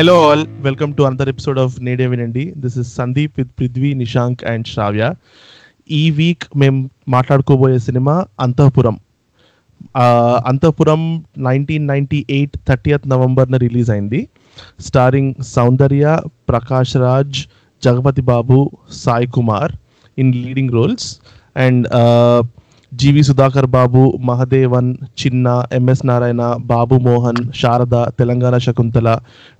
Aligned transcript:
Hello 0.00 0.30
all 0.30 0.46
welcome 0.60 0.96
to 0.96 1.02
another 1.02 1.28
episode 1.28 1.58
of 1.58 1.82
నేడే 1.82 2.06
వినండి 2.06 2.54
this 2.56 2.78
is 2.78 2.94
Sandeep 2.94 3.32
with 3.38 3.50
Prithvi 3.60 3.94
Nishank 3.94 4.44
and 4.44 4.66
శ్రావ్య 4.66 5.14
ఈ 5.90 6.10
week 6.10 6.42
మేము 6.56 6.90
మాట్లాడుకోబోయే 7.08 7.78
cinema 7.78 8.26
Antahpuram. 8.40 8.98
Antahpuram 10.46 11.24
nineteen 11.38 11.86
ninety 11.86 12.26
eight 12.30 12.56
thirtieth 12.68 13.08
నవంబర్న 13.08 13.56
రిలీజ్ 13.56 13.90
అయింది. 13.90 14.28
Starring 14.80 15.34
Soundarya 15.42 16.20
Prakash 16.48 16.96
Raj 16.96 17.46
Jagapathi 17.84 18.22
Babu 18.22 18.70
Sai 18.92 19.26
Kumar 19.26 19.72
in 20.18 20.34
leading 20.34 20.70
roles 20.70 21.16
and 21.56 21.86
G V 22.92 23.22
Sudhakar 23.22 23.66
Babu 23.66 24.00
Mahadevan 24.20 24.88
Chinna 25.20 25.48
MS 25.72 26.06
Narayana 26.06 26.42
Babu 26.64 26.94
Mohan 26.98 27.52
Sarada 27.52 27.96
Telangana 28.18 28.56
Shakuntala 28.58 29.08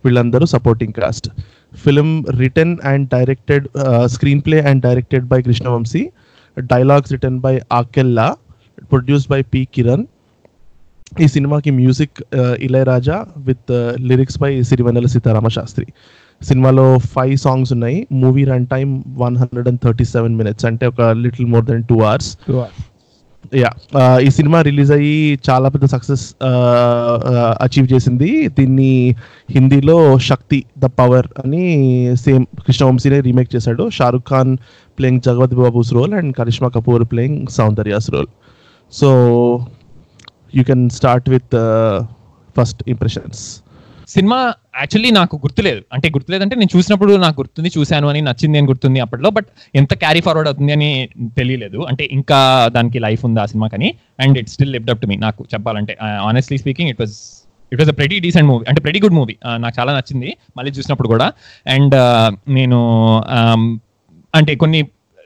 వీళ్ళందరూ 0.04 0.46
supporting 0.46 0.92
cost 0.92 1.28
film 1.74 2.24
written 2.36 2.76
and 2.84 3.06
directed 3.08 3.66
screen 4.06 4.42
play 4.42 4.60
and 4.60 4.82
directed 4.82 5.24
by 5.24 5.42
Krishna Vamsi 5.42 6.02
dialogues 6.56 7.12
return 7.12 7.40
by 7.40 7.54
Akella 7.72 8.26
produce 8.92 9.28
by 9.28 9.40
P 9.42 9.68
Kiran 9.74 10.04
ఈ 11.20 11.26
సినిమాకి 11.26 11.70
music 11.70 12.18
Ilaiyaraaja 12.58 13.16
with 13.36 13.72
lyrics 14.10 14.38
by 14.38 14.62
Sirivennela 14.62 15.06
Seetharama 15.06 15.48
Sastry 15.48 15.86
సినిమాలో 16.40 16.84
five 17.14 17.36
songs 17.36 17.72
ఉన్నాయి. 17.72 18.06
Movie 18.12 18.44
run 18.44 18.66
time 18.66 18.92
one 19.16 19.36
hundred 19.36 19.68
and 19.68 19.80
thirty 19.80 20.04
seven 20.04 20.36
minutes 20.36 20.66
అంటే 20.66 20.86
ఒక 20.86 21.02
little 21.24 21.46
more 21.46 21.64
than 21.64 21.82
two 21.84 21.96
hours 22.00 22.30
yeah 23.52 23.70
ఈ 24.24 24.28
cinema 24.36 24.58
release 24.66 24.90
అయ్యి 24.96 25.14
చాలా 25.46 25.68
పెద్ద 25.74 25.86
సక్సెస్ 25.92 26.24
అచీవ్ 27.64 27.86
చేసింది 27.92 28.28
దీన్ని 28.58 28.92
హిందీలో 29.56 29.96
శక్తి 30.28 30.58
ద 30.84 30.88
పవర్ 31.00 31.28
అని 31.42 31.64
సేమ్ 32.24 32.44
కృష్ణవంశీనే 32.66 33.18
రీమేక్ 33.28 33.50
చేశాడు. 33.54 33.84
Shahrukh 33.98 34.26
Khan 34.32 34.52
playing 34.98 35.22
Jagapathi 35.28 35.56
Babu's 35.62 35.90
role 35.98 36.14
and 36.20 36.32
Karisma 36.38 36.70
Kapoor 36.76 37.04
playing 37.12 37.40
Soundarya's 37.58 38.08
role. 38.14 38.30
So 38.92 39.10
you 40.58 40.64
can 40.70 40.86
start 40.98 41.26
with 41.34 41.56
first 42.58 42.82
impressions 42.94 43.42
cinema 44.14 44.38
actually 44.80 45.10
నాకు 45.18 45.34
గుర్తులేదు. 45.44 45.80
అంటే 45.94 46.06
గుర్తులేదంటే 46.14 46.56
నేను 46.60 46.72
చూసినప్పుడు 46.76 47.12
నాకు 47.24 47.36
గుర్తుంది 47.40 47.70
చూశాను 47.76 48.06
అని 48.12 48.20
నచ్చింది 48.28 48.58
అని 48.60 48.68
గుర్తుంది 48.72 49.00
అప్పట్లో 49.04 49.30
బట్ 49.36 49.48
ఎంత 49.80 49.92
క్యారీ 50.02 50.20
ఫార్వర్డ్ 50.26 50.48
అవుతుంది 50.50 50.72
అని 50.76 50.90
తెలియలేదు. 51.38 51.78
అంటే 51.90 52.06
ఇంకా 52.18 52.38
దానికి 52.76 53.00
లైఫ్ 53.06 53.24
ఉంది 53.28 53.40
ఆ 53.44 53.46
సినిమాకని 53.52 53.90
and 54.24 54.38
it 54.42 54.50
still 54.54 54.72
lift 54.76 54.90
up 54.94 55.02
to 55.04 55.08
me 55.12 55.18
నాకు 55.26 55.44
చెప్పాలంటే 55.54 55.94
honestly 56.30 56.58
speaking 56.64 56.90
it 56.94 57.02
was 57.04 57.16
it 57.72 57.80
was 57.82 57.92
a 57.94 57.96
pretty 58.00 58.16
decent 58.26 58.48
movie 58.52 58.64
అంటే 58.68 58.82
ప్రెటీ 58.86 59.00
గుడ్ 59.04 59.16
మూవీ 59.20 59.36
నాకు 59.64 59.74
చాలా 59.80 59.90
నచ్చింది 59.98 60.30
మళ్ళీ 60.56 60.72
చూసినప్పుడు 60.78 61.10
కూడా. 61.14 61.28
అండ్ 61.76 61.96
uh, 62.04 62.28
నేను 62.58 62.80
um, 63.38 63.62
అంటే 64.34 64.52
కొన్ని 64.54 64.80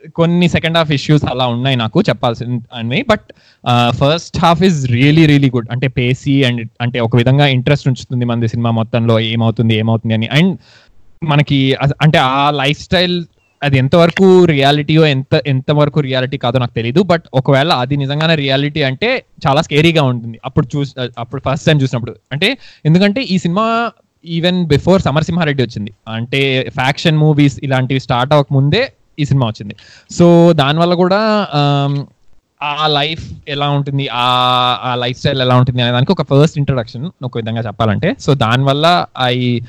కొన్ని 0.09 0.49
సెకండ్ 0.49 0.79
హాఫ్ 0.79 0.91
ఇష్యూస్ 0.91 1.25
అలా 1.25 1.47
ఉన్నాయి 1.47 1.77
నాకు 1.77 2.03
చెప్పాల్సి 2.03 2.45
but 3.03 3.33
first 3.91 4.39
half 4.39 4.63
is 4.63 4.91
really 4.91 5.27
really 5.27 5.51
good 5.51 5.69
అంటే 5.71 5.89
పేసీ 5.89 6.45
అండ్ 6.45 6.69
అంటే 6.81 7.01
ఒక 7.01 7.17
విధంగా 7.17 7.47
ఇంట్రెస్ట్ 7.47 7.89
ఉంచుతుంది 7.89 8.25
మన 8.25 8.47
సినిమా 8.47 8.71
మొత్తంలో 8.71 9.21
ఏమవుతుంది 9.21 9.75
ఏమవుతుంది 9.75 10.15
అని. 10.15 10.27
అండ్ 10.27 10.59
మనకి 11.25 11.75
అంటే 11.75 12.19
ఆ 12.19 12.51
లైఫ్ 12.51 12.81
స్టైల్ 12.81 13.25
అది 13.63 13.79
ఎంతవరకు 13.79 14.45
రియాలిటీయో 14.45 15.07
ఎంత 15.07 15.43
ఎంతవరకు 15.47 16.01
రియాలిటీ 16.01 16.37
కాదో 16.37 16.59
నాకు 16.59 16.75
తెలియదు 16.75 17.03
బట్ 17.03 17.23
ఒకవేళ 17.35 17.73
అది 17.73 17.97
నిజంగానే 17.97 18.35
రియాలిటీ 18.35 18.83
అంటే 18.83 19.25
చాలా 19.47 19.63
స్కేరీగా 19.63 20.03
ఉంటుంది. 20.03 20.41
అప్పుడు 20.45 20.77
చూసి 20.77 20.93
అప్పుడు 21.19 21.43
ఫస్ట్ 21.49 21.67
టైం 21.67 21.83
చూసినప్పుడు. 21.83 22.15
అంటే 22.33 22.59
ఎందుకంటే 22.87 23.23
ఈ 23.23 23.39
సినిమా 23.39 23.91
ఈవెన్ 24.27 24.67
బిఫోర్ 24.67 25.03
సమరసింహారెడ్డి 25.03 25.63
వచ్చింది. 25.63 25.95
అంటే 26.09 26.71
ఫ్యాక్షన్ 26.75 27.17
మూవీస్ 27.17 27.61
ఇలాంటివి 27.63 28.01
స్టార్ట్ 28.01 28.33
అవ్వక 28.33 28.47
ముందే 28.53 28.93
ఈ 29.19 29.25
సినిమా 29.25 29.47
వచ్చింది. 29.47 29.77
సో 30.11 30.53
దానివల్ల 30.53 30.95
కూడా 30.95 31.49
ఆ 32.63 32.87
లైఫ్ 32.87 33.33
ఎలా 33.49 33.71
ఉంటుంది 33.71 34.09
ఆ 34.09 34.27
ఆ 34.83 34.95
లైఫ్ 34.95 35.19
స్టైల్ 35.19 35.41
ఎలా 35.41 35.57
ఉంటుంది 35.57 35.83
అనే 35.83 35.93
దానికి 35.93 36.13
ఒక 36.13 36.23
ఫస్ట్ 36.23 36.59
ఇంట్రడక్షన్ 36.59 37.11
ఒక 37.23 37.37
విధంగా 37.37 37.61
చెప్పాలంటే. 37.61 38.17
సో 38.21 38.35
దానివల్ల 38.35 39.07
ఐ 39.23 39.61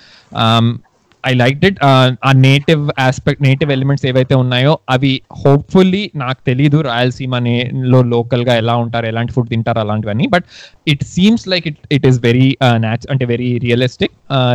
ఐ 1.28 1.34
లైక్ 1.34 1.66
ఇట్ 1.66 1.80
ఆ 2.26 2.32
నేటివ్ 2.32 2.90
ఆస్పెక్ట్ 3.00 3.44
నేటివ్ 3.44 3.72
ఎలిమెంట్స్ 3.72 4.06
ఏవైతే 4.06 4.36
ఉన్నాయో 4.36 4.80
అవి 4.90 5.22
హోప్ఫుల్లీ 5.46 6.12
నాకు 6.16 6.40
తెలీదు. 6.48 6.82
రాయలసీమ 6.82 7.36
లో 7.74 8.02
లోకల్గా 8.02 8.56
ఎలా 8.56 8.76
ఉంటారు 8.76 9.06
ఎలాంటి 9.06 9.34
ఫుడ్ 9.34 9.50
తింటారు 9.50 9.80
అలాంటివన్నీ. 9.80 10.28
But 10.28 10.44
it 10.88 11.04
seems 11.04 11.48
like 11.48 11.68
it 11.68 11.78
it 11.92 12.08
is 12.08 12.20
very 12.24 12.58
న్యాచ్ 12.78 13.06
అంటే 13.12 13.26
వెరీ 13.26 13.58
రియలిస్టిక్ 13.58 14.12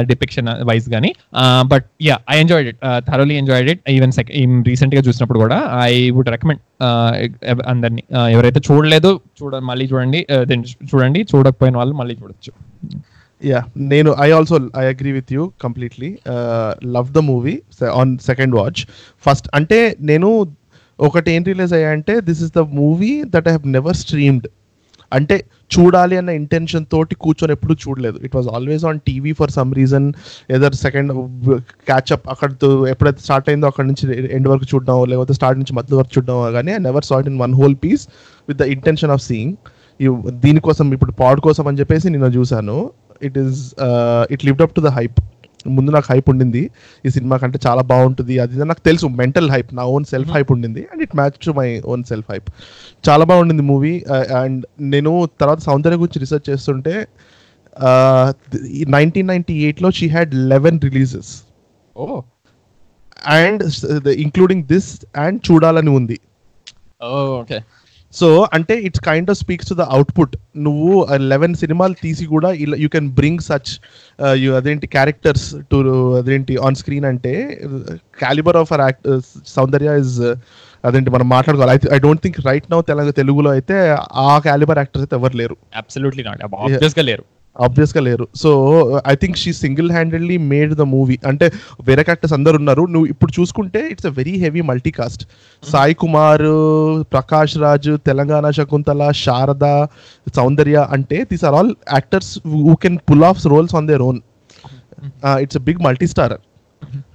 డిపిక్షన్ 0.06 0.48
వైజ్ 0.48 0.90
గానీ. 0.90 1.12
But 1.66 1.84
yeah 2.02 2.18
I 2.30 2.38
enjoyed 2.38 2.68
it 2.68 2.76
thoroughly 3.10 3.34
enjoyed 3.34 3.70
it 3.70 3.80
even 3.90 4.12
second 4.12 4.68
రీసెంట్గా 4.68 5.02
చూసినప్పుడు 5.02 5.38
కూడా 5.38 5.68
ఐ 5.72 6.10
వుడ్ 6.10 6.28
రికమెండ్ 6.28 6.60
అందరినీ 7.66 8.02
uh, 8.12 8.28
ఎవరైతే 8.28 8.60
చూడలేదో 8.70 9.20
చూడ 9.42 9.56
మళ్ళీ 9.56 9.86
చూడండి 9.86 10.26
uh, 10.30 10.44
చూడండి. 10.94 11.26
చూడకపోయిన 11.34 11.76
వాళ్ళు 11.76 11.94
మళ్ళీ 11.94 12.14
చూడొచ్చు. 12.14 12.52
యా 13.42 13.60
నేను 13.92 14.10
I 14.26 14.28
also 14.38 14.56
I 14.78 14.84
agree 14.84 15.12
with 15.12 15.32
you 15.32 15.42
completely 15.62 16.10
love 16.96 17.10
the 17.18 17.18
movie 17.32 17.54
on 18.00 18.18
second 18.28 18.54
watch 18.60 18.80
first 19.26 19.48
అంటే 19.54 19.80
నేను 20.10 20.30
ఒకటి 20.98 21.30
ఏం 21.32 21.42
రిలీజ్ 21.50 21.74
అయ్యా 21.74 21.90
అంటే 21.96 22.14
this 22.20 22.42
is 22.46 22.52
the 22.56 22.62
movie 22.80 23.12
that 23.34 23.46
I 23.48 23.52
have 23.52 23.68
never 23.76 23.96
streamed 23.96 24.48
అంటే 25.12 25.36
చూడాలి 25.74 26.16
అన్న 26.16 26.30
ఇంటెన్షన్ 26.40 26.84
తోటి 26.92 27.14
కూర్చొని 27.14 27.52
ఎప్పుడు 27.52 27.74
చూడలేదు. 27.84 28.18
It 28.26 28.34
was 28.36 28.48
always 28.48 28.84
on 28.84 28.98
TV 29.08 29.32
for 29.32 29.50
some 29.50 29.70
reason 29.74 30.06
either 30.50 30.74
second 30.74 31.12
catch up 31.88 32.26
అక్కడ 32.28 32.50
ఎప్పుడైతే 32.88 33.20
స్టార్ట్ 33.26 33.48
అయిందో 33.50 33.66
అక్కడ 33.66 33.86
నుంచి 33.86 34.04
ఎండ్ 34.36 34.48
వరకు 34.48 34.66
చూడడం 34.74 35.04
లేకపోతే 35.10 35.34
స్టార్ట్ 35.38 35.58
నుంచి 35.58 35.74
మధ్య 35.78 35.96
వరకు 35.96 36.12
చూడడం 36.18 36.52
కానీ 36.52 36.72
I 36.72 36.78
never 36.78 37.04
sat 37.04 37.28
in 37.32 37.38
one 37.40 37.54
whole 37.54 37.76
piece 37.84 38.04
with 38.48 38.58
the 38.58 38.66
intention 38.76 39.10
of 39.10 39.22
seeing 39.22 39.54
దీనికోసం 40.46 40.92
ఇప్పుడు 40.92 41.12
పాడ్ 41.12 41.40
కోసం 41.40 41.66
అని 41.68 41.78
చెప్పేసి 41.78 42.10
నేను 42.10 42.26
చూశాను. 42.26 42.78
It 43.28 43.36
is 43.44 43.58
it 44.34 44.44
lived 44.48 44.64
up 44.66 44.74
to 44.78 44.82
the 44.86 44.90
hype 44.98 45.18
ముందు 45.76 45.90
నాకు 45.94 46.08
హైప్ 46.12 46.28
ఉండింది. 46.32 46.60
ఈ 47.04 47.08
సినిమా 47.16 47.36
కంటే 47.36 47.58
చాలా 47.66 47.82
బాగుంటుంది. 47.90 48.34
అది 48.42 48.64
నాకు 48.70 48.82
తెలుసు 48.88 49.06
మెంటల్ 49.22 49.48
హైప్ 49.54 49.70
నా 49.78 49.82
ఓన్ 49.94 50.04
సెల్ఫ్ 50.12 50.30
హైప్ 50.36 50.50
ఉండింది. 50.54 50.82
And 50.92 51.02
it 51.06 51.14
match 51.20 51.36
to 51.46 51.52
my 51.58 51.66
own 51.92 52.04
self 52.10 52.28
hype 52.32 52.48
చాలా 53.08 53.24
బాగుండింది 53.30 53.64
మూవీ 53.72 53.92
అండ్ 54.42 54.62
నేను 54.94 55.12
తర్వాత 55.42 55.60
సౌందర్య 55.68 55.98
గురించి 56.02 56.22
రీసెర్చ్ 56.24 56.46
చేస్తుంటే 56.50 56.94
నైన్టీన్ 58.96 59.28
నైన్టీ 59.32 59.54
ఎయిట్లో 59.66 59.90
she 59.98 60.08
had 60.14 60.32
eleven 60.52 60.78
releases 60.86 61.32
oh. 61.96 62.06
And 63.40 63.62
including 64.24 64.64
this 64.72 64.90
and 65.24 65.38
చూడాలని 65.48 65.90
ఉంది. 65.98 66.18
ఓకే 67.40 67.58
సో 68.18 68.28
అంటే 68.56 68.74
it's 68.86 69.02
kind 69.08 69.28
of 69.32 69.38
speaks 69.40 69.68
to 69.70 69.74
the 69.80 69.84
output 69.96 70.32
నువ్వు 70.66 70.92
లెవెన్ 71.32 71.54
సినిమాలు 71.62 71.94
తీసి 72.04 72.24
కూడా 72.32 72.48
ఇలా 72.64 72.76
యూ 72.84 72.88
కెన్ 72.94 73.10
బ్రింగ్ 73.18 73.42
సచ్ 73.48 73.70
అదేంటి 74.60 74.86
క్యారెక్టర్స్ 74.96 75.46
టు 75.72 75.78
అదేంటి 76.20 76.56
ఆన్ 76.68 76.78
స్క్రీన్ 76.80 77.06
అంటే 77.12 77.34
calibre 78.22 78.58
of 78.62 78.72
a 78.76 78.84
act 78.88 79.08
Soundarya 79.56 79.92
is 80.04 80.16
అదేంటి 80.84 81.10
మనం 81.14 81.26
మాట్లాడుకోవాలి. 81.36 81.80
I 81.96 81.98
don't 82.06 82.22
think 82.26 82.38
right 82.48 82.68
now 82.72 82.80
Telangana 82.90 83.14
తెలుగులో 83.20 83.50
అయితే 83.56 83.76
ఆ 84.26 84.30
క్యాలిబర్ 84.46 84.78
యాక్టర్స్ 84.82 85.04
అయితే 85.06 85.16
ఎవరు 85.20 85.36
లేరు. 85.42 85.56
అబ్సల్యూట్లీ 85.82 86.24
నాట్ 86.28 86.42
ఆబ్వియస్గా 86.46 87.04
లేరు. 87.10 87.24
ఆబ్వియస్గా 87.56 88.02
లేరు. 88.02 88.28
So 88.34 88.50
I 89.12 89.14
think 89.14 89.36
she 89.36 89.52
single 89.52 89.90
handedly 89.90 90.36
made 90.36 90.74
the 90.74 90.80
movie 90.80 91.18
అంటే 91.30 91.52
వేరే 91.88 92.04
యాక్టర్స్ 92.08 92.34
అందరు 92.38 92.56
ఉన్నారు. 92.56 92.82
నువ్వు 92.82 93.06
ఇప్పుడు 93.06 93.32
చూసుకుంటే 93.40 93.88
it's 93.92 94.06
a 94.06 94.10
very 94.10 94.34
heavy 94.38 94.60
multi 94.60 94.90
cast 94.90 95.24
Sai 95.62 95.94
Kumar 95.94 96.46
Prakash 97.12 97.58
Raj 97.58 97.90
Telangana 98.06 98.50
Shakuntala 98.50 99.10
Sarada 99.10 99.86
Soundarya 100.36 100.86
అంటే 100.92 101.26
these 101.32 101.44
are 101.44 101.54
all 101.54 101.74
actors 101.92 102.38
who 102.66 102.74
can 102.74 102.98
pull 103.10 103.24
off 103.24 103.46
roles 103.46 103.74
on 103.74 103.88
their 103.88 104.02
own 104.02 104.20
it's 105.40 105.56
a 105.56 105.60
big 105.60 105.82
multi 105.88 106.06
star 106.06 106.36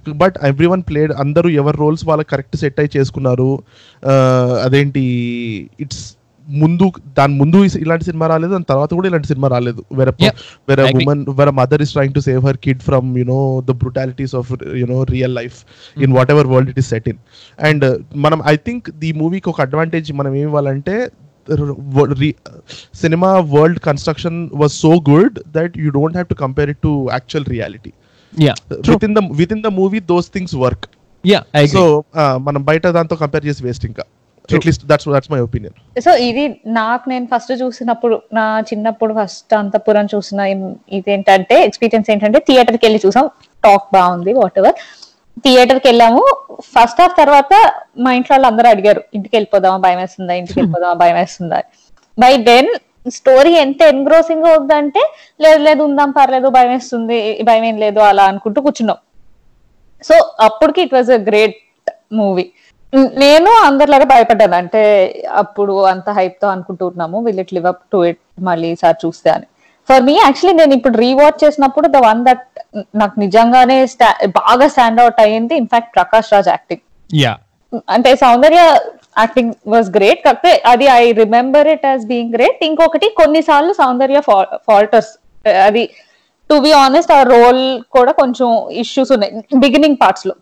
but 0.08 0.36
everyone 0.66 0.82
played 0.82 1.12
అందరూ 1.12 1.48
ఎవరి 1.48 1.76
roles 1.76 2.04
వాళ్ళకి 2.08 2.30
correct 2.30 2.56
set 2.56 2.80
అయి 2.80 2.90
చేసుకున్నారు. 2.98 3.50
Uh, 4.02 4.64
అదేంటి 4.66 5.02
it's 5.80 6.15
ముందు 6.46 6.86
దాని 7.18 7.34
ముందు 7.38 7.58
ఇలాంటి 7.84 8.04
సినిమా 8.04 8.26
రాలేదు 8.26 8.52
దాని 8.52 8.64
తర్వాత 8.64 8.90
కూడా 8.94 9.08
ఇలాంటి 9.08 9.28
సినిమా 9.28 9.48
రాలేదు. 9.48 9.80
వేరే 9.98 10.12
వేరే. 10.68 10.82
Women 11.00 11.22
mother 11.60 11.82
is 11.82 11.92
trying 11.92 12.14
to 12.14 12.20
save 12.20 12.40
her 12.46 12.58
kid 12.66 12.82
from 12.82 13.18
you know 13.18 13.38
the 13.60 13.74
brutalities 13.82 14.34
of 14.34 14.50
you know 14.82 15.02
real 15.14 15.34
life 15.34 15.58
in 15.96 16.12
whatever 16.30 16.46
world 16.46 16.70
it 16.70 16.78
is 16.78 16.90
set 16.94 17.08
in 17.08 17.20
and 17.58 17.84
మనం 18.16 18.42
ఐ 18.46 18.56
థింక్ 18.66 19.04
ఈ 19.04 19.12
మూవీకి 19.12 19.48
ఒక 19.48 19.60
అడ్వాంటేజ్ 19.60 20.12
మనం 20.12 20.32
ఏమి 20.34 20.48
ఇవ్వాలంటే 20.50 20.96
cinema 22.94 23.30
world 23.54 23.80
construction 23.80 24.50
was 24.54 24.72
so 24.72 24.92
good 25.10 25.38
that 25.48 25.78
you 25.78 25.90
don't 25.90 26.16
have 26.16 26.28
to 26.28 26.34
compare 26.34 26.70
it 26.70 26.82
to 26.82 27.08
actual 27.12 27.46
reality 27.54 27.92
within 29.04 29.14
the 29.14 29.22
within 29.52 29.62
the 29.62 29.72
movie 29.80 30.00
those 30.12 30.30
things 30.34 30.54
work 30.54 30.86
so 31.74 31.82
మనం 32.38 32.64
బయట 32.64 32.86
దాంతో 32.96 33.16
కంపేర్ 33.16 33.46
చేసి 33.46 33.64
వేస్ట్ 33.66 33.86
ఇంకా. 33.86 34.04
At least 34.50 34.84
that's 34.90 35.08
that's 35.08 35.30
my 35.32 35.40
opinion 35.40 35.74
so 36.00 36.12
ఇది 36.28 36.44
నాకు 36.76 37.04
నేను 37.10 37.26
first 37.32 37.52
చూసినప్పుడు 37.62 38.16
నా 38.32 38.44
చిన్నప్పుడు 38.70 39.12
ఫస్ట్ 39.14 39.54
అంతపురం 39.54 40.08
చూసిన 40.14 40.40
ఇదేంటంటే 40.98 41.56
ఎక్స్పీరియన్స్ 41.68 42.10
ఏంటంటే 42.10 42.40
థియేటర్కి 42.48 42.84
వెళ్ళి 42.86 43.00
చూసాం. 43.04 43.26
టాక్ 43.64 43.86
బాగుంది 43.92 44.32
వాట్ 44.32 44.58
ఎవర్ 44.58 44.76
థియేటర్కి 45.44 45.86
వెళ్ళాము 45.88 46.22
ఫస్ట్ 46.74 47.00
హాఫ్ 47.00 47.16
తర్వాత 47.16 47.52
మా 47.98 48.10
ఇంట్లో 48.12 48.34
వాళ్ళు 48.34 48.46
అందరూ 48.46 48.68
అడిగారు 48.68 49.02
ఇంటికి 49.14 49.34
వెళ్ళిపోదామా 49.36 49.78
భయం 49.78 49.98
వేస్తుందా 49.98 50.34
ఇంటికి 50.34 50.58
వెళ్ళిపోదామా 50.60 50.94
భయం 50.94 51.16
వేస్తుందా 51.16 51.58
బై 52.18 52.32
దెన్ 52.48 52.70
స్టోరీ 53.06 53.52
ఎంత 53.56 53.80
ఎన్గ్రోసింగ్ 53.94 54.46
అవుతుందంటే 54.50 55.02
లేదు 55.40 55.60
లేదు 55.62 55.80
ఉందాం 55.82 56.10
పర్లేదు 56.12 56.48
భయం 56.48 56.70
వేస్తుంది 56.70 57.18
భయం 57.42 57.64
ఏం 57.64 57.76
లేదు 57.78 58.00
అలా 58.00 58.24
అనుకుంటూ 58.24 58.60
కూర్చున్నాం. 58.60 58.98
సో 60.02 60.14
అప్పటికి 60.40 60.80
it 60.82 60.94
was 60.94 61.10
a 61.10 61.20
great 61.28 61.56
movie 62.12 62.44
నేను 63.22 63.50
అందరిలాగా 63.68 64.06
భయపడ్డాను. 64.12 64.56
అంటే 64.62 64.82
అప్పుడు 65.42 65.74
అంత 65.92 66.08
హైప్తో 66.18 66.46
అనుకుంటున్నాము 66.54 67.18
will 67.26 67.40
it 67.44 67.52
live 67.56 67.66
up 67.72 67.82
to 67.94 67.98
it 68.10 68.20
మళ్ళీ 68.48 68.68
ఈసారి 68.74 68.98
చూస్తే 69.04 69.30
అని. 69.36 69.46
ఫర్ 69.88 70.02
మీ 70.08 70.14
యాక్చువల్లీ 70.18 70.54
నేను 70.60 70.74
ఇప్పుడు 70.78 70.96
రీవాచ్ 71.06 71.38
చేసినప్పుడు 71.44 71.86
ద 71.96 71.98
వన్ 72.08 72.20
దట్ 72.28 72.44
నాకు 73.00 73.16
నిజంగానే 73.24 73.78
బాగా 74.40 74.66
స్టాండ్ 74.74 75.00
అవుట్ 75.02 75.20
అయ్యింది. 75.24 75.54
In fact 75.62 75.90
Prakash 75.98 76.30
Raj 76.34 76.50
acting 76.54 76.82
yeah 77.10 77.34
అంటే 77.96 78.10
సౌందర్య 78.24 78.62
యాక్టింగ్ 79.22 79.52
వాజ్ 79.74 79.88
గ్రేట్ 79.96 80.20
కాకపోతే 80.26 80.52
అది 80.72 80.86
I 81.00 81.04
remember 81.22 81.68
it 81.74 81.86
as 81.90 82.04
being 82.12 82.32
great 82.36 82.60
ఇంకొకటి 82.70 83.06
కొన్నిసార్లు 83.20 83.72
సౌందర్య 83.82 84.20
ఫాల్టర్స్ 84.68 85.12
అది 85.68 85.84
టు 86.50 86.56
బి 86.66 86.72
ఆనెస్ట్ 86.84 87.12
ఆ 87.18 87.20
రోల్ 87.34 87.62
కూడా 87.96 88.12
కొంచెం 88.22 88.48
ఇష్యూస్ 88.82 89.12
ఉన్నాయి. 89.16 89.32
Beginning 89.64 89.98
పార్ట్స్లో. 90.02 90.34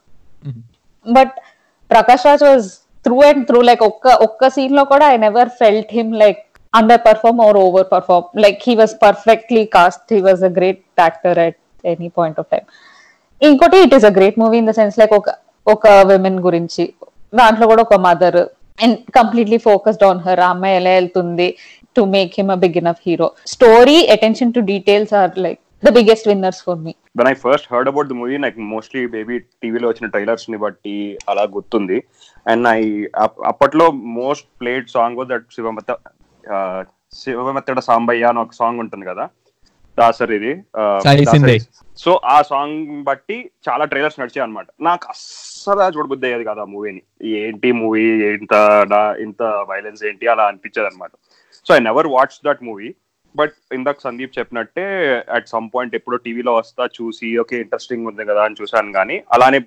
But 1.07 1.35
Prakash 1.94 2.25
Raj 2.29 2.43
was 2.43 2.67
through 3.05 3.17
and 3.29 3.43
through 3.46 3.61
like 3.62 3.82
ఒక్క 3.82 4.06
ఒక్క 4.26 4.49
సీన్లో 4.49 4.85
కూడా 4.85 5.06
I 5.14 5.19
never 5.19 5.50
felt 5.61 5.93
him 5.93 6.12
like 6.14 6.41
underperform 7.06 7.41
or 7.41 7.56
overperform 7.93 8.26
like 8.44 8.58
he 8.69 8.75
was 8.75 8.94
perfectly 9.02 9.64
cast 9.76 10.12
he 10.12 10.20
was 10.20 10.43
a 10.44 10.52
great 10.58 10.82
actor 11.00 11.38
at 11.38 11.58
any 11.85 12.08
point 12.19 12.38
of 12.41 12.49
time 12.50 12.64
ఇంకోటి 13.43 13.79
it 13.87 13.94
is 13.94 14.05
a 14.05 14.12
great 14.19 14.38
movie 14.38 14.58
in 14.58 14.69
the 14.70 14.75
sense 14.81 14.99
like 14.99 15.14
ఒక 15.14 15.31
ఒక 15.67 15.87
women 16.11 16.38
గురించి. 16.41 16.85
దాంట్లో 17.32 17.64
కూడా 17.67 17.82
ఒక 17.82 17.97
mother 18.00 18.40
and 18.79 18.97
completely 19.11 19.58
focused 19.58 20.05
on 20.05 20.20
her 20.20 20.43
అమ్మాయి 20.49 20.76
ఎలా 20.76 20.90
వెళ్తుంది 20.90 21.49
to 21.97 22.02
make 22.14 22.32
him 22.38 22.50
a 22.50 22.58
big 22.64 22.76
enough 22.76 23.02
hero 23.06 23.29
story 23.47 23.99
attention 24.06 24.52
to 24.52 24.61
details 24.70 25.14
are 25.14 25.35
like 25.38 25.61
the 25.85 25.91
biggest 25.97 26.27
winners 26.31 26.61
for 26.67 26.79
me 26.85 26.93
when 27.19 27.29
I 27.31 27.35
first 27.45 27.67
heard 27.73 27.89
about 27.91 28.09
the 28.11 28.17
movie 28.21 28.37
నాకు 28.45 28.61
mostly 28.75 29.01
baby 29.15 29.37
టీవీలో 29.63 29.87
వచ్చిన 29.91 30.07
ట్రైలర్స్ని 30.15 30.59
బట్టి 30.65 30.95
అలా 31.31 31.45
గుర్తుంది. 31.57 31.99
అండ్ 32.47 32.67
ఐ 32.77 32.81
అప్పట్లో 33.53 33.87
మోస్ట్ 34.21 34.49
ప్లేడ్ 34.61 34.87
సాంగ్ 34.97 35.23
దట్ 35.33 35.47
శివమత 35.57 35.91
శివమత్తడ 37.23 37.81
సాంబయ్య 37.89 38.31
అని 38.33 38.41
ఒక 38.45 38.55
సాంగ్ 38.61 38.81
ఉంటుంది 38.85 39.05
కదా? 39.11 39.25
దాసర్ 39.99 40.33
ఇది. 40.39 40.53
సో 42.03 42.11
ఆ 42.35 42.37
సాంగ్ 42.49 42.79
బట్టి 43.09 43.37
చాలా 43.67 43.85
ట్రైలర్స్ 43.91 44.19
నడిచాయి 44.21 44.45
అనమాట 44.47 44.67
నాకు 44.89 45.05
అస్సలు 45.13 45.83
చూడబుద్ధి 45.97 46.27
అయ్యేది 46.29 46.45
కదా 46.49 46.63
ఆ 46.67 46.71
మూవీని 46.73 47.03
ఏంటి 47.41 47.69
మూవీ 47.83 48.03
ఇంత 48.39 48.55
ఇంత 49.27 49.43
వైలెన్స్ 49.71 50.03
ఏంటి? 50.11 50.25
అలా 50.33 50.45
అనిపించేది 50.51 50.89
అనమాట 50.91 51.13
so 51.67 51.73
I 51.77 51.81
never 51.89 52.09
watch 52.17 52.37
that 52.49 52.63
movie 52.71 52.89
but 53.35 53.55
ఇందాక 53.75 54.01
సందీప్ 54.01 54.39
చెప్పినట్టే 54.39 54.85
అట్ 55.37 55.49
సమ్ 55.49 55.69
పాయింట్ 55.75 55.95
ఎప్పుడో 55.95 56.17
టీవీలో 56.17 56.53
వస్తా 56.57 56.85
చూసి 56.99 57.29
ఓకే 57.39 57.57
ఇంట్రెస్టింగ్ 57.61 58.07
ఉంది 58.07 58.25
కదా 58.25 58.43
అని 58.45 58.59
చూసాను 58.61 58.93
కానీ 58.93 59.17
అలానే 59.33 59.61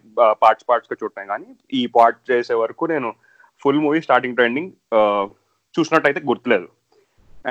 పార్ట్స్ 0.43 0.67
పార్ట్స్గా 0.69 0.97
చూడటం 1.01 1.27
కానీ 1.27 1.47
ఈ 1.73 1.81
పార్ట్ 1.95 2.19
చేసే 2.31 2.53
వరకు 2.53 2.85
నేను 2.85 3.09
ఫుల్ 3.63 3.79
మూవీ 3.79 4.01
స్టార్టింగ్ 4.01 4.35
ట్రెండింగ్ 4.35 4.71
చూసినట్టయితే 5.75 6.21
గుర్తులేదు. 6.29 6.67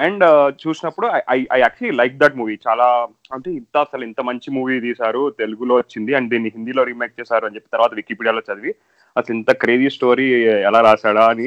అండ్ 0.05 0.25
చూసినప్పుడు 0.63 1.07
I 1.35 1.39
I 1.53 1.59
actually 1.61 1.93
like 1.97 2.17
that 2.19 2.37
movie 2.37 2.55
చాలా 2.69 2.87
అంటే 3.33 3.51
ఇంత 3.51 3.77
అసలు 3.77 4.05
ఇంత 4.05 4.21
మంచి 4.21 4.49
మూవీ 4.51 4.75
తీశారు 4.81 5.23
తెలుగులో 5.39 5.75
వచ్చింది 5.77 6.15
అండ్ 6.15 6.31
దీన్ని 6.31 6.53
హిందీలో 6.57 6.85
రీమేక్ 6.85 7.19
చేశారు 7.21 7.47
అని 7.47 7.57
చెప్పి 7.57 7.73
తర్వాత 7.73 7.95
వికీపీడియాలో 7.95 8.43
చదివి 8.49 8.73
అసలు 9.17 9.35
ఇంత 9.37 9.51
క్రేజీ 9.63 9.89
స్టోరీ 9.89 10.27
ఎలా 10.69 10.81
రాశాడా 10.81 11.25
అని 11.27 11.47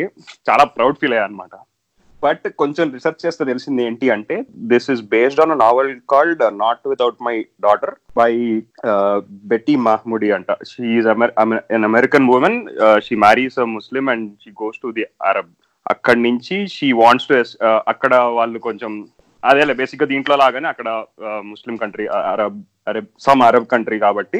చాలా 0.50 0.64
ప్రౌడ్ 0.78 1.00
ఫీల్ 1.02 1.14
అయ్యా 1.14 1.26
అనమాట 1.26 1.56
బట్ 2.24 2.46
కొంచెం 2.62 2.86
రీసెర్చ్ 2.96 3.24
చేస్తే 3.26 3.44
తెలిసింది 3.50 3.82
ఏంటి 3.88 4.08
అంటే 4.16 4.36
this 4.72 4.90
is 4.94 5.04
based 5.14 5.42
on 5.44 5.54
novel 5.64 5.92
called 6.14 6.44
not 6.64 6.82
without 6.94 7.20
my 7.28 7.36
daughter 7.66 7.94
by 8.20 8.32
Betty 9.52 9.76
Mahmoody 9.88 10.30
అంట. 10.38 10.52
She is 10.72 11.10
an 11.14 11.86
American 11.92 12.28
women 12.38 12.60
she 13.08 13.18
marries 13.26 13.58
a 13.66 13.68
Muslim 13.78 14.08
and 14.16 14.28
she 14.44 14.52
goes 14.64 14.84
to 14.84 14.92
the 14.98 15.06
Arab 15.30 15.54
అక్కడి 15.94 16.22
నుంచి 16.28 16.58
షీ 16.76 16.90
వాంట్స్ 17.02 17.30
టు 17.30 17.36
అక్కడ 17.94 18.14
వాళ్ళు 18.40 18.60
కొంచెం 18.68 18.94
అదేలే 19.44 19.74
బేసిక్గా 19.82 20.08
దీంట్లో 20.12 20.36
లాగానే 20.42 20.68
అక్కడ 20.72 20.90
Muslim 21.52 21.76
country 21.84 22.06
Arab 22.32 22.58
Arab 22.92 23.10
some 23.26 23.44
Arab 23.50 23.70
country 23.74 23.98
కాబట్టి 24.06 24.40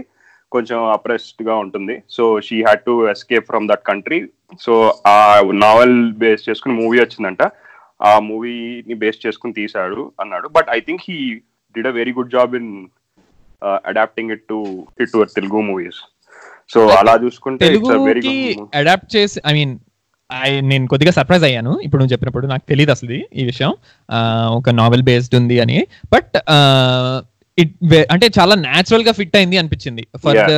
కొంచెం 0.56 0.80
అప్రెస్డ్గా 0.96 1.56
ఉంటుంది. 1.64 1.96
So 2.16 2.24
she 2.46 2.58
had 2.66 2.84
to 2.88 2.94
escape 3.12 3.50
from 3.52 3.68
that 3.72 3.84
country 3.90 4.20
so 4.66 4.74
ఆ 5.14 5.18
నావెల్ 5.66 5.98
బేస్ 6.22 6.48
చేసుకుని 6.50 6.76
మూవీ 6.82 6.98
వచ్చిందంట. 7.02 7.44
ఆ 8.02 8.14
మూవీని 8.30 8.96
బేస్ 9.02 9.20
చేసుకుని 9.26 9.58
తీశాడు 9.60 10.04
అన్నాడు. 10.22 10.48
But 10.58 10.70
I 10.78 10.80
think 10.88 11.04
he 11.10 11.18
did 11.76 11.90
a 11.92 11.94
very 12.00 12.14
good 12.20 12.32
job 12.38 12.54
in 12.62 12.72
adapting 13.92 14.32
it 14.36 14.46
to 14.54 14.60
it 15.02 15.12
to 15.16 15.26
Telugu 15.38 15.62
movies 15.70 16.00
so 16.74 16.80
అలా 17.02 17.14
చూసుకుంటే 17.24 17.68
అడాప్ట్ 18.82 19.12
చేసి 19.18 19.40
ఐ 19.52 19.54
మీన్ 19.60 19.76
నేను 20.72 20.86
కొద్దిగా 20.92 21.12
సర్ప్రైజ్ 21.18 21.46
అయ్యాను. 21.48 21.72
ఇప్పుడు 21.86 22.00
నువ్వు 22.00 22.14
చెప్పినప్పుడు 22.14 22.48
నాకు 22.52 22.66
తెలియదు 22.72 22.92
అసలు 22.96 23.16
ఈ 23.42 23.44
విషయం. 23.52 23.72
ఒక 24.58 24.70
నావెల్ 24.80 25.04
బేస్డ్ 25.08 25.36
ఉంది 25.40 25.58
అని. 25.64 25.78
బట్ 26.14 26.36
ఇట్ 27.58 27.74
అంటే 28.14 28.26
చాలా 28.38 28.56
న్యాచురల్గా 28.66 29.12
ఫిట్ 29.20 29.38
అయింది 29.40 29.58
అనిపించింది. 29.62 30.04
ఫర్. 30.24 30.38
ద 30.52 30.54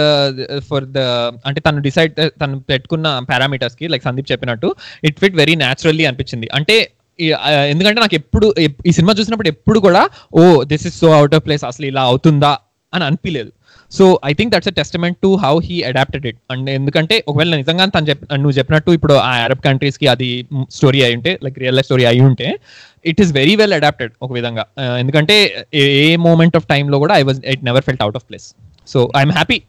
ఫర్ 0.69 0.85
ద 0.97 1.03
అంటే 1.49 1.59
తను 1.67 1.81
డిసైడ్ 1.87 2.19
తను 2.41 2.57
పెట్టుకున్న 2.71 3.07
పారామీటర్స్కి 3.29 3.87
లైక్ 3.93 4.03
సందీప్ 4.09 4.31
చెప్పినట్టు 4.31 4.69
ఇట్ 5.09 5.19
ఫిట్ 5.23 5.37
వెరీ 5.41 5.55
న్యాచురల్లీ 5.63 6.05
అనిపించింది. 6.09 6.49
అంటే 6.59 6.77
ఎందుకంటే 7.19 8.01
నాకు 8.01 8.15
ఎప్పుడు 8.15 8.53
ఈ 8.87 8.91
సినిమా 8.91 9.13
చూసినప్పుడు 9.13 9.47
ఎప్పుడు 9.47 9.79
కూడా 9.79 10.09
ఓ 10.33 10.63
this 10.63 10.87
is 10.87 10.99
so 10.99 11.13
out 11.13 11.35
of 11.35 11.45
place 11.45 11.65
అసలు 11.65 11.85
ఇలా 11.85 12.01
అవుతుందా 12.01 12.57
అని 12.93 13.03
అనిపించలేదు 13.03 13.51
so 13.91 14.19
I 14.25 14.33
think 14.33 14.55
that's 14.55 14.67
a 14.67 14.71
testament 14.71 15.17
to 15.17 15.35
how 15.35 15.59
he 15.59 15.81
adapted 15.81 16.25
it 16.25 16.37
and 16.51 16.69
ఎందుకంటే 16.69 17.23
ఒకవేళ 17.27 17.55
నిజంగా 17.55 17.85
తను 17.85 18.07
చెప్ 18.07 18.33
నువ్వు 18.33 18.51
చెప్పినట్టు 18.51 18.91
ఇప్పుడు 18.91 19.13
ఆ 19.13 19.31
అరబ్ 19.43 19.61
కంట్రీస్కి 19.61 20.07
అది 20.07 20.45
స్టోరీ 20.69 21.03
అయి 21.03 21.15
ఉంటే 21.15 21.39
లైక్ 21.43 21.59
రియల్ 21.59 21.75
లైఫ్ 21.75 21.85
స్టోరీ 21.85 22.05
అయి 22.05 22.21
ఉంటే 22.21 22.59
it 23.05 23.21
is 23.21 23.33
very 23.33 23.55
well 23.55 23.73
adapted 23.73 24.11
ఒక 24.21 24.31
విధంగా. 24.33 24.65
ఎందుకంటే 24.99 25.67
ఏ 25.73 26.15
మూమెంట్ 26.15 26.55
ఆఫ్ 26.55 26.67
టైంలో 26.67 26.99
కూడా 26.99 27.15
I 27.15 27.21
was 27.21 27.45
it 27.45 27.63
never 27.63 27.83
felt 27.83 28.01
out 28.01 28.15
of 28.15 28.27
place 28.29 28.55
so 28.87 29.11
I'm 29.17 29.31
happy 29.31 29.61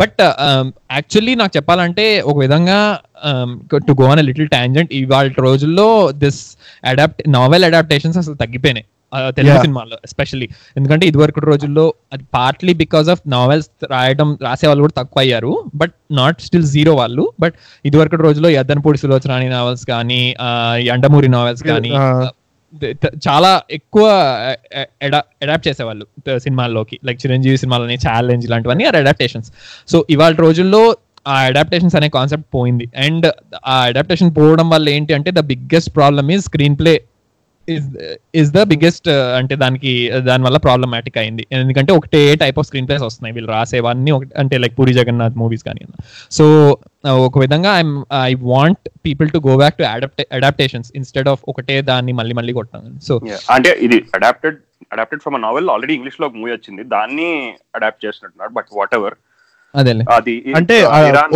but 0.00 0.20
actually 0.20 1.34
నాకు 1.34 1.52
చెప్పాలంటే 1.56 2.20
ఒక 2.20 2.38
విధంగా 2.38 2.98
to 3.76 3.92
go 3.92 4.04
an 4.04 4.20
little 4.20 4.48
tangent 4.48 4.94
ఇవాళ 4.94 5.30
రోజుల్లో 5.38 6.10
దిస్ 6.10 6.56
అడాప్ట్ 6.84 7.22
నావెల్ 7.28 7.64
అడాప్టేషన్స్ 7.64 8.18
అసలు 8.18 8.34
తగ్గిపోయినాయి. 8.34 8.84
తెలుగు. 9.30 9.60
సినిమాల్లో 9.60 9.96
ఎస్పెషల్లీ 10.04 10.48
ఎందుకంటే 10.76 11.06
ఇదివరకు 11.06 11.40
రోజుల్లో 11.40 11.94
అది 12.12 12.24
పార్ట్లీ 12.34 12.74
బికాస్ 12.74 13.08
ఆఫ్ 13.08 13.20
నావెల్స్ 13.26 13.68
రాయడం 13.90 14.38
రాసే 14.42 14.66
వాళ్ళు 14.66 14.82
కూడా 14.82 15.02
తక్కువ 15.02 15.20
అయ్యారు. 15.20 15.64
బట్ 15.74 15.92
నాట్ 16.10 16.40
స్టిల్ 16.40 16.64
జీరో 16.64 16.94
వాళ్ళు. 16.94 17.32
బట్ 17.40 17.54
ఇదివరకు 17.84 18.16
రోజుల్లో 18.16 18.50
యద్దనపూడి 18.50 18.98
సులోచనాని 18.98 19.48
నావెల్స్ 19.48 19.86
కానీ 19.86 20.34
అండమూరి 20.92 21.28
నావెల్స్ 21.28 21.62
కానీ 21.62 21.90
త- 21.90 22.30
చాలా 23.26 23.50
ఎక్కువ 23.70 24.04
అడాప్ట్ 25.02 25.68
చేసేవాళ్ళు 25.68 26.06
సినిమాల్లోకి. 26.38 26.98
లైక్ 27.04 27.20
చిరంజీవి 27.26 27.56
సినిమాలని 27.56 27.96
ఛాలెంజ్ 28.06 28.46
ఇలాంటివన్నీ 28.46 28.84
ఆర్ 28.84 28.96
అడాప్టేషన్స్ 28.96 29.50
సో 29.88 30.06
ఇవాళ 30.10 30.34
రోజుల్లో 30.34 30.82
ఆ 31.28 31.36
అడాప్టేషన్స్ 31.40 31.96
అనే 31.96 32.08
కాన్సెప్ట్ 32.08 32.46
పోయింది. 32.54 32.86
అండ్ 32.96 33.26
ఆ 33.66 33.76
అడాప్టేషన్ 33.84 34.30
పోవడం 34.36 34.70
వల్ల 34.70 34.88
ఏంటి 34.88 35.14
అంటే 35.14 35.30
the 35.30 35.42
biggest 35.52 35.96
problem 35.96 36.30
is 36.30 36.44
screenplay 36.78 36.94
is 38.34 38.50
the 38.50 38.62
biggest 38.62 39.08
అంటే 39.08 39.56
దానికి 39.56 40.10
దాని 40.10 40.42
వల్ల 40.42 40.56
ప్రాబ్లమాటిక్ 40.56 41.18
అయింది. 41.18 41.46
ఎందుకంటే 41.52 41.92
ఒకటే 41.92 42.34
టైప్ 42.34 42.58
ఆఫ్ 42.58 42.66
స్క్రీన్ 42.66 42.88
ప్లేస్ 42.88 43.02
వస్తున్నాయి. 43.02 43.34
వీళ్ళు 43.34 43.50
రాసేవన్నీ 43.50 44.10
అంటే 44.10 44.58
లైక్ 44.58 44.78
పూరి 44.78 44.92
జగన్నాథ్ 44.92 45.36
మూవీస్ 45.36 45.64
కానీ 45.64 45.80
సో 46.30 46.78
ఒక 47.08 47.38
విధంగా 47.38 47.74
I'm 47.74 48.04
I 48.22 48.34
want 48.34 48.88
people 49.06 49.30
to 49.30 49.42
go 49.48 49.56
back 49.56 49.74
to 49.74 49.82
adapt 49.82 50.26
adaptations 50.32 50.92
instead 50.96 51.28
of 51.28 51.40
ఒకటే 51.48 51.82
దాన్ని 51.82 52.12
మళ్ళీ 52.12 52.34
మళ్ళీ 52.34 52.52
కొట్టాను 52.52 53.00
సో 53.00 53.18
Yeah. 53.18 53.38
అంటే 53.50 53.78
ఇది 53.82 54.04
adapted 54.14 54.56
adapted 54.92 55.22
from 55.22 55.42
novel 55.42 55.70
already 55.70 55.94
ఇంగ్లీష్లో 55.94 56.28
మూవీ 56.28 56.52
వచ్చింది. 56.52 56.84
దాన్ని 56.84 57.54
అడాప్ట్ 57.74 58.06
చేసినట్టున్నారు. 58.06 58.50
బట్ 58.52 58.66
వాట్ 58.76 58.94
ఎవర్ 58.94 59.14
అది 60.10 60.52
అంటే, 60.56 60.82
ఆ, 60.82 60.98
ఆ, 60.98 61.28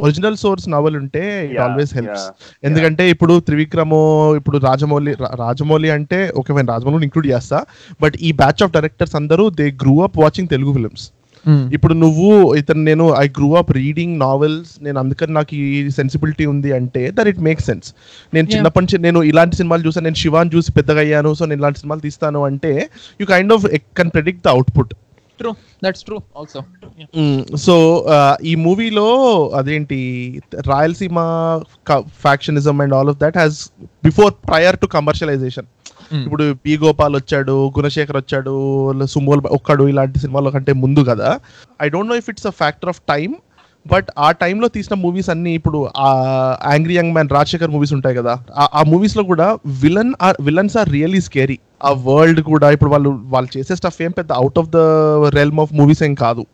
ఒరిజినల్ 0.00 0.36
సోర్స్ 0.36 0.66
నవల్ 0.68 0.96
ఉంటే 0.96 1.22
ఆల్వేస్ 1.64 1.92
హెల్ప్స్ 1.96 2.26
ఎందుకంటే 2.64 3.04
ఇప్పుడు 3.10 3.34
త్రివిక్రము 3.46 4.00
ఇప్పుడు 4.38 4.58
రాజమౌళి 4.66 5.12
రాజమౌళి 5.42 5.90
అంటే 5.96 6.20
ఓకే 6.36 6.56
నేను 6.56 6.72
రాజమౌళి 6.74 7.06
ఇంక్లూడ్ 7.06 7.28
చేస్తా 7.32 7.60
బట్ 8.00 8.16
ఈ 8.20 8.32
బ్యాచ్ 8.36 8.62
ఆఫ్ 8.62 8.72
డైరెక్టర్స్ 8.72 9.16
అందరూ 9.16 9.46
they 9.58 9.68
grew 9.82 9.96
up 10.04 10.18
watching 10.22 10.50
Telugu 10.54 10.72
films 10.76 11.06
ఇప్పుడు 11.74 11.94
నువ్వు 12.00 12.28
ఇతను 12.60 12.82
నేను 12.82 13.04
I 13.18 13.26
grew 13.36 13.48
up 13.56 13.68
reading 13.76 14.14
novels 14.20 14.70
నేను 14.82 14.98
అందుకని 14.98 15.32
నాకు 15.32 15.52
ఈ 15.58 15.66
సెన్సిబిలిటీ 15.96 16.44
ఉంది 16.52 16.70
అంటే 16.78 17.02
దట్ 17.16 17.28
ఇట్ 17.28 17.40
మేక్ 17.46 17.60
సెన్స్ 17.62 17.88
నేను. 18.32 18.46
చిన్నప్పటి 18.52 18.84
నుంచి 18.84 18.98
నేను 19.04 19.20
ఇలాంటి 19.30 19.56
సినిమాలు 19.56 19.84
చూసాను 19.86 20.06
నేను 20.08 20.20
శివాన్ 20.22 20.50
చూసి 20.54 20.70
పెద్దగా 20.78 21.00
అయ్యాను 21.04 21.32
సో 21.34 21.46
నేను 21.46 21.60
ఇలాంటి 21.62 21.80
సినిమాలు 21.82 22.02
తీస్తాను 22.06 22.40
అంటే 22.44 22.72
you 23.20 23.26
kind 23.26 23.52
of 23.52 23.66
can 23.98 24.10
predict 24.10 24.42
the 24.44 24.54
output 24.54 24.92
true 25.38 25.50
that's 25.84 26.02
true 26.02 26.16
also 26.36 26.60
so 27.56 27.74
ఈ 28.42 28.54
మూవీలో 28.54 29.06
అదేంటి 29.54 29.98
Rayalaseema 30.66 31.18
factionism 32.20 32.80
and 32.80 32.94
all 32.94 33.08
of 33.08 33.18
that 33.18 33.38
has 33.38 33.58
before 34.04 34.34
prior 34.48 34.78
to 34.78 34.86
commercialization 34.86 35.68
ఇప్పుడు 36.20 36.54
బి 36.64 36.78
గోపాల్ 36.78 37.16
వచ్చాడు 37.16 37.72
గుణశేఖర్ 37.78 38.16
వచ్చాడు 38.16 38.52
సుమోల్ 39.04 39.46
ఒక్కడు 39.50 39.88
ఇలాంటి 39.88 40.18
సినిమాల 40.18 40.48
కంటే 40.48 40.72
ముందు 40.72 41.00
కదా. 41.00 41.40
I 41.82 41.88
don't 41.88 42.10
know 42.10 42.16
if 42.16 42.30
it's 42.30 42.46
a 42.46 42.50
factor 42.50 42.88
of 42.88 43.00
time 43.08 43.34
but 43.86 44.08
ఆ 44.18 44.30
టైంలో 44.30 44.68
తీసిన 44.68 44.94
మూవీస్ 44.94 45.30
అన్ని 45.30 45.54
ఇప్పుడు 45.54 45.88
ఆ 45.96 46.08
angry 46.72 46.94
young 46.96 47.12
man 47.12 47.28
Rajasekhar 47.28 47.70
movies 47.70 47.92
ఉంటాయి 47.92 48.16
కదా. 48.16 48.34
ఆ- 48.56 48.68
ఆ 48.74 48.82
మూవీస్లో 48.82 49.22
కూడా 49.22 49.58
villain 49.66 50.12
or 50.22 50.36
villains 50.40 50.76
are 50.76 50.88
really 50.88 51.20
scary 51.20 51.58
ఆ 51.84 51.92
వరల్డ్ 51.92 52.40
కూడా 52.40 52.70
ఇప్పుడు 52.70 52.90
వాళ్ళు 52.90 53.20
వాళ్ళు 53.24 53.58
చేసే 53.58 53.76
స్టఫ్ 53.76 54.02
ఏం 54.02 54.10
పెద్ద 54.10 54.32
out 54.32 54.58
of 54.58 54.68
the 54.68 54.76
realm 55.34 55.60
of 55.60 55.74
movies 55.74 56.02
ఏం 56.02 56.14
కాదు. 56.14 56.46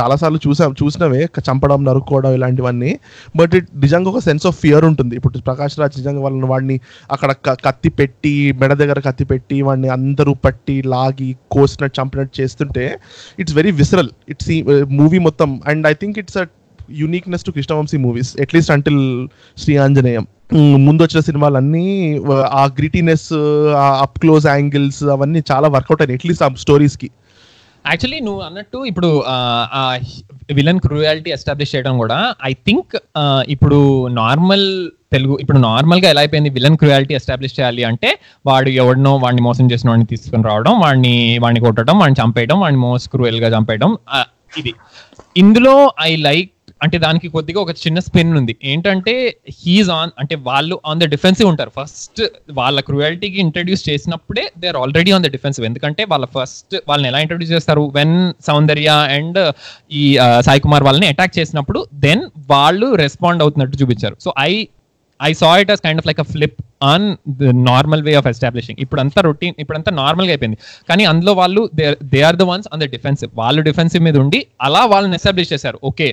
చాలాసార్లు 0.00 0.38
చూసాం 0.48 0.74
చూసినవే 0.82 1.28
చంపడం 1.40 1.84
నరుక్కోవడం 1.84 2.32
ఇలాంటివన్నీ. 2.32 2.98
బట్ 3.36 3.54
ఇట్ 3.54 3.68
నిజంగా 3.76 4.10
ఒక 4.10 4.18
సెన్స్ 4.18 4.46
ఆఫ్ 4.46 4.60
ఫియర్ 4.60 4.84
ఉంటుంది. 4.84 5.16
ఇప్పుడు 5.16 5.38
ప్రకాష్ 5.38 5.78
రాజ్ 5.78 5.98
నిజంగా 5.98 6.20
వాళ్ళని 6.20 6.46
వాడిని 6.46 6.80
అక్కడ 7.10 7.32
క- 7.32 7.64
కత్తి 7.64 7.88
పెట్టి 7.88 8.52
మెడ 8.52 8.72
దగ్గర 8.72 9.00
కత్తి 9.00 9.24
పెట్టి 9.24 9.62
వాడిని 9.62 9.88
అందరూ 9.88 10.34
పట్టి 10.34 10.82
లాగి 10.82 11.36
కోసినట్టు 11.50 12.00
చంపినట్టు 12.00 12.40
చేస్తుంటే 12.40 12.98
it's 13.38 13.54
very 13.54 13.70
visceral 13.70 14.08
it's 14.28 14.62
movie 14.88 15.18
మొత్తం. 15.18 15.60
And 15.66 15.86
I 15.86 15.92
think 15.92 16.18
it's 16.18 16.36
a 16.36 16.44
uniqueness 16.98 17.44
to 17.44 17.50
Krishna Vamsi 17.50 17.96
movies 17.96 18.30
at least 18.40 18.72
until 18.72 19.02
Sri 19.56 19.76
Anjaneyam 19.76 20.24
ముందు 20.86 21.02
వచ్చిన 21.02 21.20
సినిమాలన్నీ 21.20 21.84
ఆ 22.52 22.64
గ్రిటీనెస్ 22.78 23.28
ఆ 23.82 23.86
అప్ 24.02 24.18
క్లోజ్ 24.18 24.46
యాంగిల్స్ 24.46 25.02
అవన్నీ 25.14 25.42
చాలా 25.52 25.68
వర్కౌట్ 25.68 26.02
అయినాయి 26.02 26.18
అట్లీస్ట్ 26.18 26.42
ఆ 26.42 26.48
స్టోరీస్కి. 26.64 27.08
యాక్చువల్లీ 27.84 28.20
నువ్వు 28.20 28.40
అన్నట్టు 28.40 28.78
ఇప్పుడు 28.84 29.08
విలన్ 30.52 30.80
క్రూయాలిటీ 30.80 31.30
ఎస్టాబ్లిష్ 31.30 31.74
చేయడం 31.74 31.98
కూడా 31.98 32.18
ఐ 32.44 32.52
థింక్ 32.66 32.94
ఇప్పుడు 33.48 33.78
నార్మల్ 34.20 34.66
తెలుగు 35.12 35.34
ఇప్పుడు 35.40 35.58
నార్మల్గా 35.58 36.08
ఎలా 36.10 36.20
అయిపోయింది 36.20 36.50
విలన్ 36.50 36.76
క్రూయాలిటీ 36.76 37.14
ఎస్టాబ్లిష్ 37.14 37.56
చేయాలి 37.58 37.84
అంటే 37.84 38.10
వాడు 38.46 38.70
ఎవడినో 38.82 39.16
వాడిని 39.16 39.42
మోసం 39.42 39.66
చేసిన 39.72 39.90
వాడిని 39.90 40.06
తీసుకుని 40.06 40.42
రావడం 40.42 40.80
వాడిని 40.80 41.14
వాడిని 41.38 41.60
కొట్టడం 41.60 41.98
వాడిని 41.98 42.20
చంపేయడం 42.22 42.58
వాడిని 42.60 42.80
మోస్ట్ 42.80 43.08
క్రూయల్గా 43.08 43.50
చంపేయడం 43.56 43.92
ఇది. 44.56 44.72
ఇందులో 45.36 45.74
ఐ 46.02 46.10
లైక్ 46.16 46.50
అంటే 46.84 46.96
దానికి 47.04 47.28
కొద్దిగా 47.36 47.58
ఒక 47.64 47.72
చిన్న 47.82 47.98
స్పిన్ 48.06 48.32
ఉంది. 48.40 48.54
ఏంటంటే 48.72 49.14
హీఈస్ 49.60 49.90
ఆన్ 49.98 50.12
అంటే 50.22 50.34
వాళ్ళు 50.48 50.76
ఆన్ 50.90 51.00
ద 51.02 51.08
డిఫెన్సివ్ 51.14 51.48
ఉంటారు. 51.52 51.72
ఫస్ట్ 51.78 52.22
వాళ్ళ 52.58 52.78
క్రుయాలిటీకి 52.88 53.40
ఇంట్రడ్యూస్ 53.46 53.82
చేసినప్పుడే 53.88 54.44
they 54.62 54.68
are 54.72 54.80
already 54.82 55.12
on 55.16 55.26
the 55.26 55.30
defensive 55.36 55.66
ఎందుకంటే 55.70 56.04
వాళ్ళ 56.12 56.28
ఫస్ట్ 56.36 56.76
వాళ్ళని 56.90 57.10
ఎలా 57.12 57.22
ఇంట్రడ్యూస్ 57.26 57.54
చేస్తారు? 57.56 57.84
వెన్ 57.98 58.16
సౌందర్య 58.50 58.90
అండ్ 59.18 59.40
ఈ 60.02 60.04
సాయి 60.48 60.62
కుమార్ 60.66 60.86
వాళ్ళని 60.90 61.10
అటాక్ 61.14 61.34
చేసినప్పుడు 61.40 61.82
దెన్ 62.06 62.24
వాళ్ళు 62.54 62.88
రెస్పాండ్ 63.04 63.42
అవుతున్నట్టు 63.46 63.82
చూపించారు. 63.82 64.16
So 64.26 64.32
I 64.50 64.52
I 65.20 65.28
saw 65.40 65.48
it 65.62 65.70
as 65.72 65.82
kind 65.84 66.00
of 66.00 66.06
like 66.08 66.20
a 66.22 66.26
flip 66.32 66.56
on 66.92 67.04
the 67.40 67.50
normal 67.68 68.00
way 68.06 68.12
of 68.20 68.28
establishing 68.30 68.78
ఇప్పుడంతా 68.84 69.20
రొటీన్ 69.26 69.54
ఇప్పుడంతా 69.62 69.90
నార్మల్గా 70.00 70.32
అయిపోయింది. 70.34 70.58
కానీ 70.88 71.04
అందులో 71.10 71.32
వాళ్ళు 71.40 71.62
they 72.14 72.20
are 72.28 72.38
the 72.40 72.46
ones 72.50 72.68
on 72.72 72.80
the 72.84 72.86
defensive 72.94 73.30
వాళ్ళు 73.42 73.62
డిఫెన్సివ్ 73.68 74.02
మీద 74.06 74.18
ఉండి 74.24 74.40
అలా 74.68 74.82
వాళ్ళని 74.92 75.16
ఎస్టాబ్లిష్ 75.20 75.50
చేశారు. 75.54 75.78
ఓకే 75.90 76.08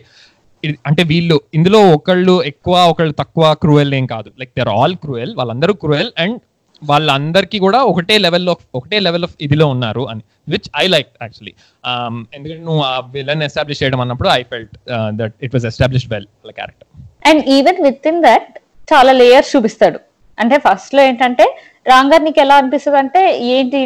అంటే 0.90 1.04
వీళ్ళు 1.12 1.38
ఇందులో 1.58 1.80
ఒకళ్ళు 1.96 2.36
ఎక్కువ 2.52 2.76
ఒకళ్ళు 2.92 3.14
తక్కువ 3.22 3.46
క్రూయల్ 3.64 3.94
ఏం 4.00 4.06
కాదు. 4.14 4.30
Like 4.40 4.52
they 4.58 4.64
are 4.66 4.74
all 4.78 4.96
cruel 5.04 5.34
వాళ్ళందరూ 5.40 5.74
క్రూయల్ 5.84 6.12
అండ్ 6.24 6.38
వాళ్ళందరికీ 6.82 7.58
కూడా 7.66 7.80
ఒకటే 7.90 8.16
లెవెల్లో 8.26 8.54
ఒకటే 8.78 9.00
లెవెల్ 9.08 9.26
ఆఫ్ 9.28 9.36
ఇదిలో 9.46 9.66
ఉన్నారు 9.74 10.04
అని 10.12 10.24
విచ్ 10.54 10.70
ఐ 10.84 10.86
లైక్ 10.94 11.10
యాక్చువల్లీ 11.24 11.54
ఎందుకంటే 12.36 12.62
నువ్వు 12.70 12.84
ఆ 12.92 12.94
విలన్ 13.16 13.44
ఎస్టాబ్లిష్ 13.48 13.82
చేయడం 13.82 14.02
అన్నప్పుడు 14.06 14.30
I 14.38 14.42
felt 14.54 14.74
that 15.20 15.36
it 15.48 15.54
was 15.56 15.68
establish 15.72 16.08
well 16.14 16.28
character 16.60 16.90
and 17.32 17.44
even 17.58 17.80
with 17.88 18.08
in 18.12 18.22
that 18.28 18.50
చాలా 18.94 19.12
లేయర్స్ 19.22 19.52
చూపిస్తాడు. 19.56 20.00
అంటే 20.38 20.56
ఫస్ట్లో 20.66 21.02
ఏంటంటే 21.10 21.46
రాంగర్ 21.92 22.24
నీకు 22.28 22.40
ఎలా 22.46 22.56
అనిపిస్తుంది 22.62 23.00
అంటే 23.04 23.22
ఏంటి 23.56 23.80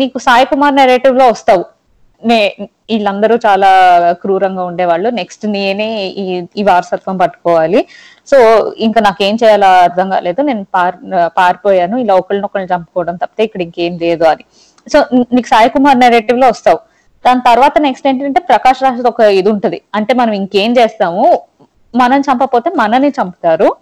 నీకు 0.00 0.18
సాయి 0.26 0.46
కుమార్ 0.52 0.74
నెరేటివ్లో 0.80 1.26
వస్తావు. 1.32 1.64
నే 2.24 2.56
వీళ్ళందరూ 2.90 3.36
చాలా 3.46 3.70
క్రూరంగా 4.12 4.64
ఉండేవాళ్ళు. 4.64 5.10
నెక్స్ట్ 5.10 5.46
నేనే 5.46 5.88
ఈ 6.06 6.46
ఈ 6.56 6.62
వారసత్వం 6.62 7.16
పట్టుకోవాలి. 7.16 7.86
సో 8.30 8.36
ఇంకా 8.78 9.00
నాకేం 9.00 9.38
చేయాలో 9.44 9.66
అర్థం 9.66 10.10
కాలేదు. 10.10 10.42
నేను 10.42 10.64
పార్ 10.74 10.96
పారిపోయాను. 11.36 11.96
ఇలా 11.96 12.14
ఒకరినొకరిని 12.14 12.74
చంపుకోవడం 12.74 13.16
తప్పితే 13.16 13.44
ఇక్కడ 13.44 13.62
ఇంకేం 13.62 13.98
లేదు 14.02 14.24
అని. 14.24 14.44
సో 14.92 15.04
నీకు 15.32 15.48
సాయి 15.48 15.70
కుమార్ 15.70 15.98
నెరేటివ్లో 15.98 16.48
వస్తావు. 16.48 16.80
దాని 17.26 17.40
తర్వాత 17.40 17.78
నెక్స్ట్ 17.78 18.06
ఏంటంటే 18.06 18.40
ప్రకాష్ 18.40 18.82
రాజ్ 18.82 19.06
ఒక 19.06 19.20
ఇది 19.20 19.48
ఉంటది. 19.48 19.82
అంటే 19.94 20.14
మనం 20.14 20.32
ఇంకేం 20.32 20.72
చేస్తాము? 20.72 21.42
మనం 21.96 22.20
చంపపోతే 22.20 22.70
మనని 22.76 23.08
చంపుతారు. 23.08 23.76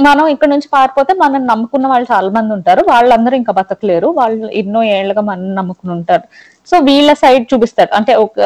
మనం 0.00 0.26
ఇక్కడ 0.28 0.48
నుంచి 0.48 0.68
పారిపోతే 0.72 1.12
మనం 1.14 1.46
నమ్ముకున్న 1.46 1.86
వాళ్ళు 1.86 2.06
చాలా 2.12 2.30
మంది 2.30 2.54
ఉంటారు. 2.54 2.84
వాళ్ళందరూ 2.88 3.36
ఇంకా 3.36 3.52
బతకలేరు. 3.52 4.06
వాళ్ళు 4.06 4.48
ఎన్నో 4.48 4.82
ఏళ్ళగా 4.82 5.20
మనం 5.20 5.54
నమ్ముకుని 5.54 5.92
ఉంటారు. 5.92 6.22
సో 6.70 6.76
వీళ్ళ 6.88 7.10
సైడ్ 7.22 7.44
చూపిస్తారు 7.52 7.92
అంటే 7.98 8.14
ఒక 8.24 8.38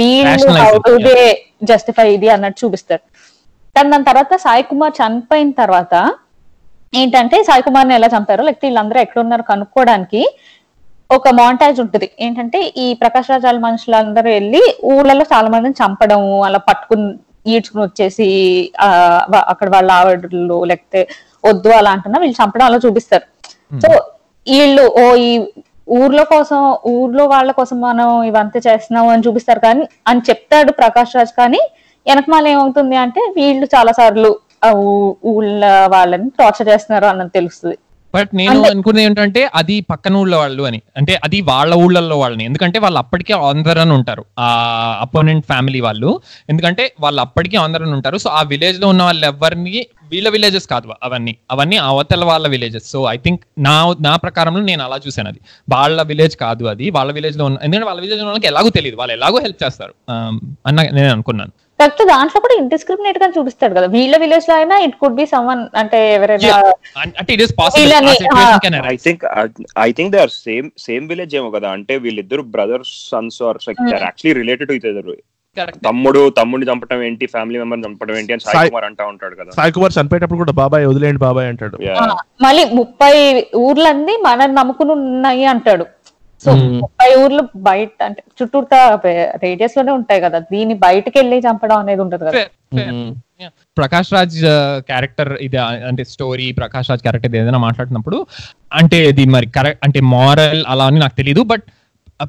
వీళ్ళు 0.00 1.14
జస్టిఫై 1.70 2.06
ఇది 2.16 2.28
అన్నట్టు 2.34 2.58
చూపిస్తారు 2.62 3.04
కానీ 3.76 3.88
దాని 3.92 4.06
తర్వాత 4.10 4.34
సాయి 4.44 4.64
కుమార్ 4.70 4.94
చనిపోయిన 5.00 5.50
తర్వాత 5.62 5.94
ఏంటంటే 7.00 7.36
సాయి 7.48 7.64
కుమార్ని 7.66 7.94
ఎలా 7.98 8.08
చంపారు 8.14 8.42
లేకపోతే 8.48 8.66
వీళ్ళందరూ 8.68 8.98
ఎక్కడ 9.04 9.18
ఉన్నారు 9.24 9.44
కనుక్కోవడానికి 9.50 10.22
ఒక 11.16 11.28
మాంటాజ్ 11.38 11.78
ఉంటుంది. 11.82 12.06
ఏంటంటే 12.24 12.58
ఈ 12.84 12.86
ప్రకాష్ 13.02 13.28
రాజ్ 13.32 13.44
వాళ్ళ 13.46 13.60
మనుషులందరూ 13.66 14.28
వెళ్ళి 14.36 14.62
ఊళ్ళలో 14.92 15.24
చాలా 15.32 15.48
మందిని 15.54 15.76
చంపడం 15.80 16.22
అలా 16.46 16.60
పట్టుకుని 16.68 17.06
ఈడ్చుకుని 17.52 17.82
వచ్చేసి 17.84 18.26
అక్కడ 19.52 19.68
వాళ్ళ 19.74 19.90
ఆవిడలు 20.00 20.58
లేకపోతే 20.70 21.02
వద్దు 21.48 21.70
అలా 21.80 21.90
అంటున్నా 21.96 22.20
వీళ్ళు 22.22 22.36
చంపడం 22.40 22.66
అలా 22.68 22.78
చూపిస్తారు. 22.86 23.26
సో 23.82 23.90
వీళ్ళు 24.46 24.84
ఓ 25.02 25.04
ఈ 25.26 25.30
ఊర్లో 25.88 26.24
కోసం 26.34 26.60
ఊర్లో 26.94 27.24
వాళ్ళ 27.32 27.50
కోసం 27.58 27.76
మనం 27.88 28.08
ఇవంతా 28.30 28.60
చేస్తున్నాం 28.68 29.08
అని 29.12 29.24
చూపిస్తారు. 29.26 29.60
కానీ 29.66 29.84
అని 30.10 30.22
చెప్తాడు 30.28 30.70
ప్రకాష్ 30.82 31.16
రాజ్. 31.18 31.32
కానీ 31.40 31.60
వెనకమాల 32.06 32.46
ఏమవుతుంది 32.54 32.96
అంటే 33.04 33.20
వీళ్ళు 33.38 33.68
చాలా 33.74 33.92
సార్లు 34.00 34.30
ఊళ్ళ 35.32 35.64
వాళ్ళని 35.94 36.28
టార్చర్ 36.40 36.68
చేస్తున్నారు 36.72 37.06
అన్నది 37.12 37.32
తెలుస్తుంది. 37.38 37.76
బట్ 38.14 38.28
నేను 38.34 38.62
అనుకునేది 38.62 39.06
ఏంటంటే 39.06 39.50
అది 39.54 39.80
పక్కన 39.80 40.14
ఊళ్ళో 40.16 40.38
వాళ్ళు 40.38 40.62
అని. 40.62 40.82
అంటే 40.96 41.20
అది 41.24 41.40
వాళ్ళ 41.40 41.74
ఊళ్ళల్లో 41.74 42.18
వాళ్ళని. 42.18 42.44
ఎందుకంటే 42.44 42.78
వాళ్ళు 42.78 42.98
అప్పటికే 42.98 43.34
ఆంధ్ర 43.34 43.78
అని 43.78 43.92
ఉంటారు. 43.92 44.24
ఆ 44.38 44.48
అపోనెంట్ 45.00 45.46
ఫ్యామిలీ 45.46 45.80
వాళ్ళు. 45.80 46.20
ఎందుకంటే 46.48 46.94
వాళ్ళు 47.00 47.20
అప్పటికే 47.20 47.56
ఆంధ్ర 47.56 47.82
అని 47.82 47.92
ఉంటారు. 47.92 48.18
సో 48.18 48.30
ఆ 48.30 48.42
విలేజ్లో 48.42 48.88
ఉన్న 48.88 49.02
వాళ్ళు 49.02 49.26
ఎవరిని 49.26 49.86
వీళ్ళ 50.04 50.28
విలేజెస్ 50.28 50.66
కాదు 50.66 50.92
అవన్నీ. 51.02 51.36
అవన్నీ 51.50 51.76
అవతల 51.76 52.24
వాళ్ళ 52.24 52.48
విలేజెస్ 52.48 52.90
సో 52.90 53.04
ఐ 53.04 53.16
థింక్ 53.16 53.40
నా 53.58 53.94
నా 54.00 54.16
ప్రకారంలో 54.16 54.60
నేను 54.60 54.84
అలా 54.84 55.00
చూసాను 55.06 55.28
అది. 55.28 55.40
వాళ్ళ 55.72 56.02
విలేజ్ 56.02 56.36
కాదు 56.36 56.64
అది. 56.64 56.90
వాళ్ళ 56.90 57.12
విలేజ్లో 57.12 57.44
ఉన్న 57.44 57.58
ఎందుకంటే 57.62 57.86
వాళ్ళ 57.86 58.00
విలేజ్లో 58.00 58.26
వాళ్ళకి 58.26 58.46
ఎలాగో 58.46 58.68
తెలియదు 58.68 58.96
వాళ్ళు 58.96 59.12
ఎలాగో 59.12 59.38
హెల్ప్ 59.38 59.64
చేస్తారు. 59.64 59.94
అన్న 60.66 60.82
నేను 60.82 61.12
అనుకున్నాను. 61.12 61.52
కాకపోతే 61.78 62.04
దాంట్లో 62.10 62.38
కూడా 62.40 62.54
ఇండిస్క్రిమినేట్గా 62.60 63.26
చూపిస్తాడు 63.32 63.74
కదా. 63.74 63.86
వీళ్ళ 63.94 64.14
విలేజ్లో 64.16 64.54
అయినా 64.56 64.76
ఇట్ 64.84 64.96
కుడ్ 64.96 65.16
బి 65.18 65.26
సమ్వన్ 65.26 65.62
అంటే 65.80 65.98
ఎవరైనా 66.12 66.44
Yeah. 66.46 66.70
అన్- 66.96 67.14
అంటే 67.18 67.30
ఇట్ 67.34 67.42
ఇస్ 67.42 67.52
వీళ్ళని, 67.76 68.12
possible 68.12 68.76
I 68.86 68.96
think 69.04 69.24
I 69.80 69.90
think 69.92 70.12
they 70.12 70.20
are 70.20 70.34
same 70.38 70.68
same 70.86 71.06
village 71.08 71.34
ఏమో 71.36 71.50
కదా. 71.56 71.70
అంటే 71.76 71.96
వీళ్ళిద్దరు 72.04 72.44
brothers 72.54 72.92
sons 73.08 73.40
are 73.42 73.58
like 73.68 73.80
they 73.82 73.94
are 73.94 74.04
actually 74.04 74.34
related 74.40 74.70
to 74.70 74.76
ఇద్దరు 74.80 75.16
తమ్ముడు 75.84 76.20
తమ్ముడిని 76.38 76.66
చంపడం 76.70 77.02
ఏంటి? 77.02 77.26
ఫ్యామిలీ 77.26 77.58
మెంబర్ 77.58 77.82
చంపడం 77.84 78.14
ఏంటి? 78.16 78.32
అని 78.32 78.42
సాయి 78.46 78.70
కుమార్ 78.70 78.84
అంటా 78.84 79.04
ఉంటాడు 79.06 79.34
కదా. 79.34 79.50
సాయి 79.50 79.72
కుమార్ 79.72 79.94
చనిపోయేటప్పుడు 79.94 80.40
కూడా 80.42 80.52
బాబాయ్ 80.58 80.84
వదిలేయండి 80.86 81.20
బాబాయ్ 81.22 81.48
అంటాడు. 81.48 81.76
మళ్ళీ 82.42 82.64
ముప్పై 82.74 83.12
ఊర్లన్నీ 83.58 84.16
మనం 84.24 84.50
నమ్ముకుని 84.54 84.92
ఉన్నాయి 84.92 85.44
అంటాడు. 85.44 85.86
సో. 86.46 86.52
ముప్పై 86.80 87.08
ఊర్లు 87.20 87.42
బయట 87.66 87.90
అంటే 88.06 88.20
చుట్టూతా 88.38 88.78
రేడియస్లోనే 89.44 89.92
ఉంటాయి 89.98 90.20
కదా. 90.24 90.38
దీన్ని 90.52 90.76
బయటకు 90.84 91.16
వెళ్ళి 91.18 91.38
చంపడం 91.46 91.78
అనేది 91.78 92.02
ఉంటది 92.04 92.24
కదా. 92.26 92.42
ప్రకాష్ 93.76 94.10
రాజ్ 94.14 94.36
క్యారెక్టర్ 94.88 95.30
ఇది 95.42 95.56
ఆ, 95.58 95.70
అంటే 95.88 96.02
స్టోరీ 96.12 96.46
ప్రకాష్ 96.60 96.90
రాజ్ 96.90 97.02
క్యారెక్టర్ 97.02 97.34
ఏదైనా 97.36 97.60
మాట్లాడినప్పుడు 97.64 98.18
అంటే 98.72 98.98
ఇది 99.10 99.24
మరి 99.34 99.48
కరెక్ట్ 99.56 99.82
అంటే 99.86 100.00
మారల్ 100.14 100.62
అలా 100.72 100.86
అని 100.90 101.00
నాకు 101.02 101.16
తెలియదు 101.20 101.42
బట్ 101.50 101.66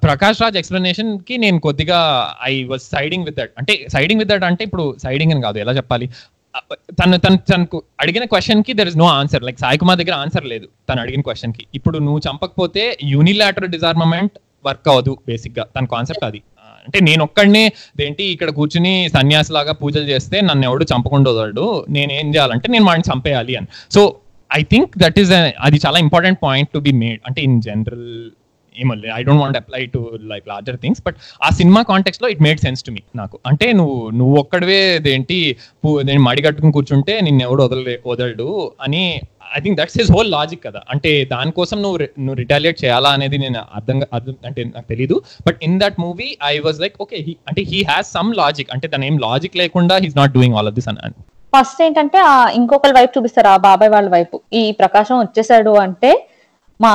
ప్రకాష్ 0.01 0.41
రాజ్ 0.43 0.57
ఎక్స్ప్లెనేషన్కి 0.57 1.35
నేను 1.37 1.59
కొద్దిగా 1.59 1.99
I 2.45 2.55
was 2.65 2.85
siding 2.93 3.25
with 3.27 3.37
that 3.39 3.53
అంటే 3.59 3.73
సైడింగ్ 3.93 4.21
విత్ 4.21 4.31
దట్ 4.31 4.45
అంటే 4.49 4.63
ఇప్పుడు 4.67 4.85
సైడింగ్ 5.03 5.33
అని 5.33 5.43
కాదు 5.45 5.59
ఎలా 5.63 5.73
చెప్పాలి? 5.77 6.07
తను 6.99 7.17
తను 7.17 7.37
తనకు 7.51 7.83
అడిగిన 7.99 8.23
క్వశ్చన్కి 8.25 8.73
there 8.73 8.87
is 8.87 8.97
no 8.97 9.05
answer 9.05 9.43
like 9.43 9.59
Sai 9.59 9.77
Kumar 9.77 9.99
దగ్గర 9.99 10.13
ఆన్సర్ 10.13 10.45
లేదు 10.45 10.67
తను 10.89 11.01
అడిగిన 11.01 11.21
క్వశ్చన్కి 11.21 11.67
ఇప్పుడు 11.73 11.97
నువ్వు 11.97 12.19
చంపకపోతే 12.19 12.97
యూనిలాటరల్ 13.03 13.71
డిజార్మమెంట్ 13.71 14.35
వర్క్ 14.65 14.87
అవ్వదు 14.87 15.17
బేసిక్గా 15.27 15.63
తన 15.75 15.85
కాన్సెప్ట్ 15.85 16.25
అది 16.25 16.39
అంటే 16.85 16.99
నేను 16.99 17.23
ఒక్కడనే 17.23 17.63
ఏంటి 18.01 18.23
ఇక్కడ 18.23 18.49
కూర్చుని 18.49 19.09
సన్యాసి 19.15 19.53
లాగా 19.53 19.71
పూజలు 19.71 20.03
చేస్తే 20.03 20.41
నన్ను 20.41 20.63
ఎవడు 20.63 20.83
చంపకుండా 20.83 21.31
వదలడు. 21.31 21.85
నేను 21.89 22.11
ఏం 22.13 22.27
చేయాలంటే 22.35 22.67
నేను 22.67 22.85
వాడిని 22.85 23.11
చంపేయాలి 23.11 23.55
అని. 23.55 23.67
So 23.91 24.01
I 24.51 24.63
think 24.63 24.97
that 24.97 25.19
is 25.19 25.31
అది 25.59 25.79
చాలా 25.85 25.99
important 25.99 26.39
point 26.43 26.69
to 26.73 26.79
be 26.79 26.91
made 26.91 27.21
అంటే 27.27 27.41
ఇన్ 27.41 27.61
జనరల్ 27.61 28.07
ఏమో 28.81 28.95
I 29.17 29.21
don't 29.27 29.41
want 29.43 29.59
apply 29.61 29.81
to 29.95 30.01
like 30.31 30.45
larger 30.51 30.79
things 30.83 31.01
but 31.07 31.17
ఆ 31.47 31.51
cinema 31.59 31.81
కాంటెక్స్లో 31.91 32.29
it 32.33 32.43
made 32.47 32.61
sense 32.65 32.83
to 32.87 32.91
me 32.97 33.01
నాకు. 33.21 33.35
అంటే 33.51 33.67
నువ్వు 33.79 33.97
నువ్వు 34.19 34.35
ఒక్కడవే 34.43 34.81
ఏంటి 35.15 35.37
నేను 36.09 36.21
మడి 36.27 36.43
కట్టుకుని 36.45 36.75
కూర్చుంటే 36.77 37.15
నిన్ను 37.27 37.43
ఎవడు 37.47 37.61
వదలలే 37.65 37.95
వదలడు 38.11 38.49
అని 38.85 39.03
I 39.57 39.59
think 39.65 39.77
that's 39.79 39.97
his 39.99 40.11
whole 40.15 40.29
logic 40.35 40.61
కదా. 40.67 40.79
అంటే 40.93 41.11
దానికోసం 41.33 41.77
నువ్వు 41.83 41.97
నువ్వు 42.25 42.37
రిటాలియేట్ 42.41 42.77
చేయాలా 42.83 43.09
అనేది 43.17 43.37
నేను 43.43 43.61
అర్థం 43.77 43.97
అర్థం 44.17 44.35
అంటే 44.49 44.61
నాకు 44.75 44.87
తెలీదు. 44.93 45.15
But 45.47 45.59
in 45.67 45.77
that 45.83 45.97
movie 46.05 46.29
I 46.51 46.53
was 46.65 46.79
like 46.83 46.95
okay 47.05 47.19
అంటే 47.49 47.63
హీ 47.71 47.79
హ్యాస్ 47.91 48.09
సమ్ 48.17 48.31
లాజిక్ 48.41 48.71
అంటే 48.75 48.87
తన 48.93 49.09
ఏం 49.09 49.17
లాజిక్ 49.27 49.55
లేకుండా 49.63 49.97
he's 50.05 50.17
not 50.21 50.33
doing 50.37 50.57
all 50.59 50.69
of 50.71 50.77
this 50.79 50.89
అని 50.91 51.17
ఫస్ట్ 51.53 51.79
ఏంటంటే 51.85 52.19
ఇంకొకరి 52.59 52.93
వైపు 52.97 53.11
చూపిస్తారు 53.15 53.49
ఆ 53.53 53.57
బాబాయ్ 53.67 53.91
వాళ్ళ 53.93 54.07
వైపు. 54.15 54.35
ఈ 54.59 54.63
ప్రకాశం 54.81 55.15
వచ్చేసాడు 55.21 55.73
అంటే 55.85 56.11
మా 56.83 56.91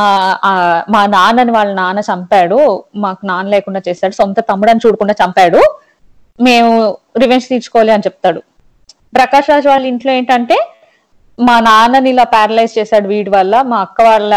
మా 0.95 1.01
నాన్నని 1.17 1.53
వాళ్ళ 1.57 1.71
నాన్న 1.81 2.01
చంపాడు. 2.11 2.59
మాకు 3.05 3.23
నాన్న 3.31 3.51
లేకుండా 3.55 3.81
చేశాడు. 3.89 4.15
సొంత 4.21 4.41
తమ్ముడని 4.51 4.83
చూడకుండా 4.85 5.15
చంపాడు. 5.23 5.61
మేము 6.39 6.71
రివెంజ్ 7.23 7.49
తీర్చుకోవాలి 7.53 7.93
అని 7.97 8.07
చెప్తాడు. 8.07 8.41
ప్రకాష్ 9.19 9.51
రాజ్ 9.53 9.67
వాళ్ళ 9.73 9.85
ఇంట్లో 9.93 10.13
ఏంటంటే 10.19 10.57
మా 11.39 11.57
నాన్నని 11.69 12.09
ఇలా 12.15 12.25
ప్యారలైజ్ 12.37 12.73
చేశాడు 12.79 13.07
వీడి 13.13 13.31
వల్ల. 13.37 13.55
మా 13.73 13.79
అక్క 13.87 13.99
వాళ్ళ 14.11 14.35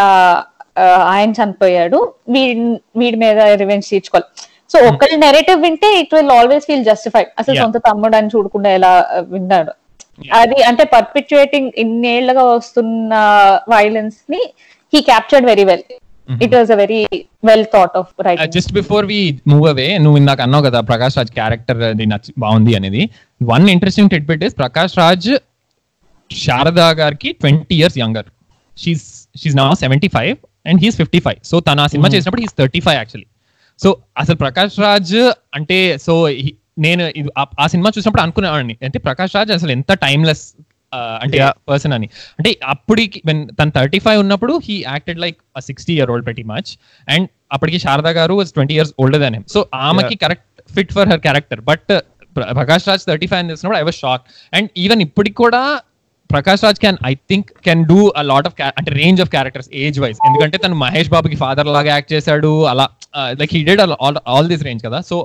ఆయన 1.13 1.31
చనిపోయాడు. 1.39 1.99
వీడి 2.35 2.65
వీడి 3.01 3.17
మీద 3.23 3.39
రివెంజ్ 3.63 3.89
తీర్చుకోవాలి. 3.93 4.27
సో 4.71 4.77
ఒకరి 4.89 5.15
నెరేటివ్ 5.25 5.59
వింటే 5.65 5.89
it 6.01 6.13
will 6.15 6.31
always 6.37 6.65
feel 6.69 6.85
justified 6.91 7.29
అసలు. 7.41 7.55
సొంత 7.63 7.77
తమ్ముడు 7.89 8.15
అని 8.19 8.31
చూడకుండా 8.35 8.69
ఎలా 8.77 8.93
విన్నాడు. 9.33 9.73
అది 10.39 10.57
అంటే 10.69 10.83
పర్పిచుయేటింగ్ 10.95 11.71
ఇన్నేళ్ళుగా 11.83 12.43
వస్తున్న 12.55 13.13
వైలెన్స్ని 13.73 14.41
it 16.29 16.55
a 16.55 16.75
very 16.75 16.99
well 17.45 17.65
thought 17.65 17.97
of 17.97 18.09
writing 18.21 18.51
just 18.51 18.73
before 18.73 19.05
we 19.05 19.39
move 19.47 19.67
away 19.67 19.97
నువ్వు 19.97 20.17
ఇందాక 20.17 20.41
అన్నావు 20.41 20.63
కదా 20.63 20.81
ప్రకాష్ 20.81 21.17
రాజ్ 21.17 21.31
క్యారెక్టర్ 21.31 21.79
బాగుంది 22.37 22.75
అనేది. 22.75 23.09
One 23.43 23.69
interesting 23.69 24.09
tidbit 24.25 24.43
is 24.43 24.57
Prakash 24.57 24.97
Raj 24.97 25.29
Sharada 26.31 26.91
గారికి 26.91 27.31
twenty 27.31 27.75
years 27.75 27.97
younger 27.97 28.25
she's 28.77 29.27
she's 29.37 29.55
నా 29.55 29.73
seventy 29.73 30.07
five 30.07 30.37
and 30.67 30.81
he's 30.81 30.95
fifty 30.95 31.19
five 31.19 31.39
so 31.43 31.59
తను 31.59 31.81
ఆ 31.81 31.87
సినిమా 31.87 32.09
చేసినప్పుడు 32.09 32.41
he's 32.41 32.55
thirty 32.57 32.79
five 32.79 32.97
actually 32.97 33.27
so 33.79 33.97
అసలు 34.17 34.35
ప్రకాష్ 34.35 34.79
రాజ్ 34.79 35.15
అంటే 35.53 35.97
సో 35.97 36.29
నేను 36.79 37.03
ఆ 37.59 37.67
సినిమా 37.67 37.91
చూసినప్పుడు 37.97 38.21
అనుకునేవాడిని. 38.21 38.77
అంటే 38.83 38.99
ప్రకాష్ 38.99 39.35
రాజ్ 39.35 39.51
అసలు 39.51 39.71
ఎంత 39.71 39.93
టైమ్లెస్ 39.93 40.55
అంటే. 41.23 41.37
పర్సన్ 41.69 41.93
అని. 41.97 42.07
అంటే 42.39 42.51
అప్పటికి 42.73 43.21
when 43.27 43.39
తను 43.59 43.73
థర్టీ 43.79 43.99
ఫైవ్ 44.05 44.19
ఉన్నప్పుడు 44.25 44.55
he 44.67 44.75
acted 44.93 45.19
like 45.25 45.37
sixty 45.69 45.93
year 45.97 46.11
old 46.15 46.25
pretty 46.25 46.43
much 46.53 46.71
and 47.07 47.27
అప్పటికి 47.51 47.79
శారదా 47.79 48.13
గారు 48.19 48.35
twenty 48.57 48.75
years 48.77 48.93
older 49.03 49.21
than 49.25 49.39
so 49.55 49.61
ఆమెకి 49.87 50.15
correct 50.25 50.47
fit 50.75 50.93
for 50.93 51.09
her 51.13 51.23
character 51.27 51.61
but 51.71 51.91
Prakash 52.59 52.87
Raj 52.91 53.03
thirty 53.11 53.27
five 53.27 53.39
అని 53.41 53.51
తెలిసినప్పుడు 53.51 53.79
I 53.81 53.85
was 53.89 53.99
shock 54.05 54.23
and 54.53 54.69
even 54.77 55.01
ఇప్పటికి 55.01 55.37
కూడా 55.43 55.61
Prakash 56.29 56.63
Raj 56.65 56.79
can 56.83 56.97
I 57.09 57.13
think 57.31 57.49
can 57.67 57.83
do 57.91 57.99
a 58.21 58.21
lot 58.31 58.47
of 58.49 58.55
అంటే 58.79 58.91
range 59.01 59.19
of 59.23 59.29
characters 59.29 59.69
age 59.83 59.97
wise 60.03 60.17
ఎందుకంటే 60.27 60.57
తను 60.57 60.75
మహేష్ 60.75 61.09
బాబుకి 61.09 61.37
father 61.43 61.67
లాగా 61.75 61.91
act 61.95 62.11
చేశాడు. 62.13 62.51
అలా 62.71 62.85
like 63.41 63.53
he 63.57 63.61
did 63.63 63.81
all 63.81 64.47
this 64.53 64.63
range 64.63 64.81
కదా. 64.85 65.01
సో 65.01 65.17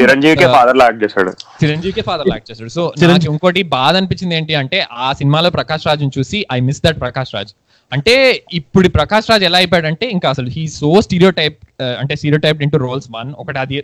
చిరంజీవికే 0.00 0.46
ఫాదర్ 0.56 0.78
చేశాడు. 1.04 1.30
చిరంజీవికి 1.62 2.02
చేశాడు. 2.50 2.70
సో 2.76 2.82
నాకు 3.12 3.26
ఇంకోటి 3.32 3.62
బాధ 3.78 3.94
అనిపించింది 4.00 4.36
ఏంటి 4.40 4.54
అంటే 4.62 4.78
ఆ 5.06 5.08
సినిమాలో 5.20 5.50
ప్రకాష్ 5.56 5.86
రాజ్ని 5.88 6.12
చూసి 6.18 6.38
I 6.56 6.60
miss 6.68 6.82
that 6.86 7.00
Prakash 7.06 7.32
Raj. 7.36 7.52
అంటే 7.92 8.14
ఇప్పుడు 8.58 8.88
ప్రకాష్ 8.96 9.28
రాజ్ 9.30 9.44
ఎలా 9.48 9.58
అయిపోయాడంటే 9.58 10.06
ఇంకా 10.14 10.26
అసలు 10.34 10.48
హీ 10.54 10.62
సో 10.80 10.90
స్టీరియో 11.06 11.30
టైప్ 11.38 11.58
అంటే 12.00 12.14
stereo 12.20 12.40
type 12.46 12.58
into 12.66 12.78
roles 12.86 13.08
one 13.16 13.30
ఒకటి 13.42 13.58
అది 13.64 13.76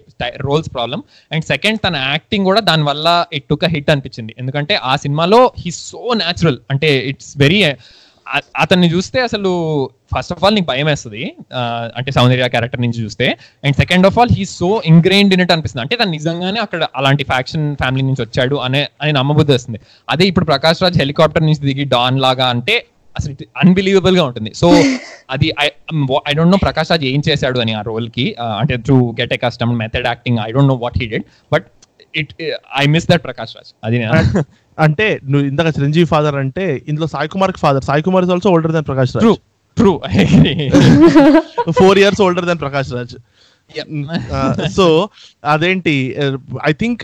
రోల్స్ 0.47 0.69
ప్రాబ్లం 0.75 1.03
అండ్ 1.33 1.45
సెకండ్ 1.53 1.81
తన 1.87 1.97
యాక్టింగ్ 2.13 2.45
కూడా 2.51 2.61
దాని 2.71 2.85
వల్ల 2.91 3.07
ఇట్ 3.39 3.47
టుక్ 3.51 3.65
హిట్ 3.75 3.91
అనిపించింది. 3.95 4.35
ఎందుకంటే 4.39 4.77
ఆ 4.91 4.97
సినిమాలో 5.05 5.41
హీ 5.63 5.71
సో 5.71 6.03
న్యాచురల్ 6.23 6.59
అంటే 6.75 6.91
ఇట్స్ 7.13 7.33
వెరీ 7.45 7.61
అతన్ని 8.63 8.89
చూస్తే 8.93 9.19
అసలు 9.21 9.51
ఫస్ట్ 10.13 10.33
ఆఫ్ 10.33 10.43
ఆల్ 10.45 10.55
నీకు 10.55 10.69
భయం 10.71 10.87
వేస్తుంది. 10.87 11.23
అంటే 11.99 12.11
సౌందర్య 12.13 12.49
క్యారెక్టర్ 12.49 12.81
నుంచి 12.81 12.99
చూస్తే. 13.05 13.27
And 13.65 13.77
second 13.77 14.07
of 14.07 14.19
all 14.19 14.33
he 14.39 14.45
so 14.45 14.83
ingrained 14.93 15.35
in 15.35 15.43
it 15.45 15.53
అనిపిస్తుంది. 15.53 15.83
అంటే 15.83 15.97
తను 15.97 16.11
నిజంగానే 16.11 16.61
అక్కడ 16.61 16.89
అలాంటి 16.97 17.25
ఫ్యాక్షన్ 17.25 17.77
ఫ్యామిలీ 17.77 18.05
నుంచి 18.09 18.23
వచ్చాడు 18.23 18.57
అనే 18.57 18.83
అని 19.03 19.13
నమ్మబుద్ధి 19.13 19.55
వస్తుంది. 19.55 19.81
అదే 20.15 20.27
ఇప్పుడు 20.33 20.45
ప్రకాష్ 20.53 20.83
రాజ్ 20.83 20.99
హెలికాప్టర్ 21.05 21.43
నుంచి 21.43 21.63
దిగి 21.69 21.85
డాన్ 21.85 22.19
లాగా 22.27 22.49
అంటే 22.57 22.77
అసలు 23.17 23.35
అన్బిలీవబుల్గా 23.63 24.25
ఉంటుంది. 24.25 24.53
సో 24.61 24.69
అది 25.35 25.49
I 26.31 26.35
don't 26.39 26.53
know 26.57 26.61
Prakash 26.67 26.91
Raj 26.91 27.05
ఏం 27.05 27.23
చేశాడు 27.29 27.59
అని 27.59 27.75
ఆ 27.75 27.83
రోల్కి. 27.91 28.27
అంటే 28.61 28.77
through 28.77 28.99
get 29.21 29.33
a 29.33 29.41
custom 29.47 29.73
method 29.85 30.07
acting 30.13 30.39
I 30.47 30.51
don't 30.57 30.69
know 30.69 30.79
what 30.85 30.99
he 31.03 31.07
did 31.15 31.27
but 31.53 31.67
it 32.17 32.33
I 32.81 32.85
miss 32.95 33.07
that 33.11 33.25
Prakash 33.25 33.55
Raj. 33.57 33.71
అది 33.87 33.99
అంటే 34.79 35.21
నువ్వు 35.25 35.47
ఇందాక 35.47 35.69
చిరంజీవి 35.77 36.05
ఫాదర్ 36.05 36.37
అంటే 36.37 36.65
ఇందులో 36.89 37.07
Sai 37.07 37.29
Kumar 37.29 37.53
father 37.59 37.85
Sai 37.85 38.03
Kumar 38.03 38.25
is 38.25 38.33
also 38.33 38.51
older 38.51 38.73
than 38.73 38.85
Prakash 38.85 39.13
true 39.17 39.33
Raj 39.33 39.41
true 39.77 39.93
four 41.73 41.99
years 41.99 42.21
older 42.21 42.47
than 42.47 42.59
Prakash 42.59 42.91
Raj 42.93 43.15
so 44.69 45.09
అదేంటి 45.45 46.17
I 46.69 46.73
think 46.73 47.03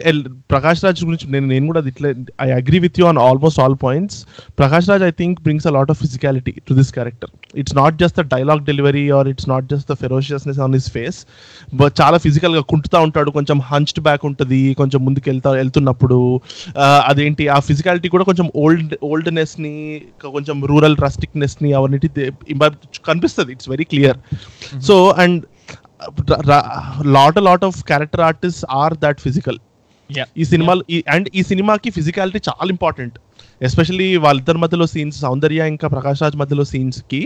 Prakash 0.51 0.85
Raj 0.85 1.05
గురించి 1.05 1.33
నేను 1.33 1.47
నేను 1.47 1.67
కూడా 1.67 1.81
ఇట్లా 1.81 2.15
I 2.41 2.51
agree 2.51 2.79
with 2.79 3.01
you 3.01 3.07
on 3.07 3.19
almost 3.19 3.61
all 3.61 3.77
points 3.83 4.25
Prakash 4.59 4.89
Raj 4.89 5.03
I 5.03 5.11
think 5.11 5.41
brings 5.41 5.67
a 5.67 5.71
lot 5.71 5.91
of 5.91 5.99
physicality 6.01 6.51
to 6.51 6.75
this 6.75 6.93
character 6.93 7.31
it's 7.55 7.77
not 7.77 7.99
just 7.99 8.19
the 8.19 8.21
dialogue 8.21 8.65
delivery 8.65 9.11
or 9.11 9.29
it's 9.29 9.49
not 9.49 9.65
just 9.65 9.93
the 9.93 9.95
ferociousness 9.95 10.59
on 10.59 10.75
his 10.75 10.91
face 10.93 11.27
but 11.75 11.93
చాలా 12.01 12.19
ఫిజికల్గా 12.19 12.61
కుంటుతా 12.61 13.01
ఉంటాడు. 13.01 13.31
కొంచెం 13.31 13.61
హంచ్డ్ 13.61 14.01
back 14.01 14.27
ఉంటుంది 14.27 14.75
కొంచెం 14.75 15.05
ముందుకు 15.05 15.31
వెళ్తా 15.31 15.51
వెళ్తున్నప్పుడు. 15.51 16.41
ఆ, 16.79 17.05
అదేంటి 17.07 17.49
ఆ 17.49 17.59
ఫిజికాలిటీ 17.59 18.09
కూడా 18.09 18.25
కొంచెం 18.25 18.51
ఓల్డ్ 18.57 18.95
ఓల్డ్నెస్ని 19.03 20.03
కొంచెం 20.33 20.65
రూరల్ 20.65 20.97
రస్టిక్నెస్ని 21.01 21.73
అవన్నీ 21.73 22.09
కనిపిస్తుంది. 23.07 23.53
It's 23.53 23.69
very 23.69 23.85
clear 23.85 24.17
so 24.81 25.09
and 25.09 25.45
Lot 27.16 27.40
lot 27.42 27.66
of 27.66 27.78
character 27.84 28.22
artist 28.22 28.66
are 28.74 28.96
that 29.06 29.22
physical 29.22 29.60
Yeah. 30.10 30.28
ఈ 30.38 30.44
సినిమాలో 30.44 30.82
అండ్ 31.08 31.28
ఈ 31.34 31.42
సినిమాకి 31.44 31.90
ఫిజికాలిటీ 31.90 32.40
చాలా 32.48 32.68
ఇంపార్టెంట్ 32.70 33.16
Especially 33.61 34.17
వాళ్ళిద్దరి 34.17 34.59
మధ్యలో 34.59 34.87
సీన్స్ 34.87 35.21
సౌందర్య 35.21 35.69
ఇంకా 35.69 35.89
ప్రకాష్ 35.89 36.23
రాజ్ 36.23 36.37
మధ్యలో 36.37 36.65
సీన్స్కి 36.65 37.21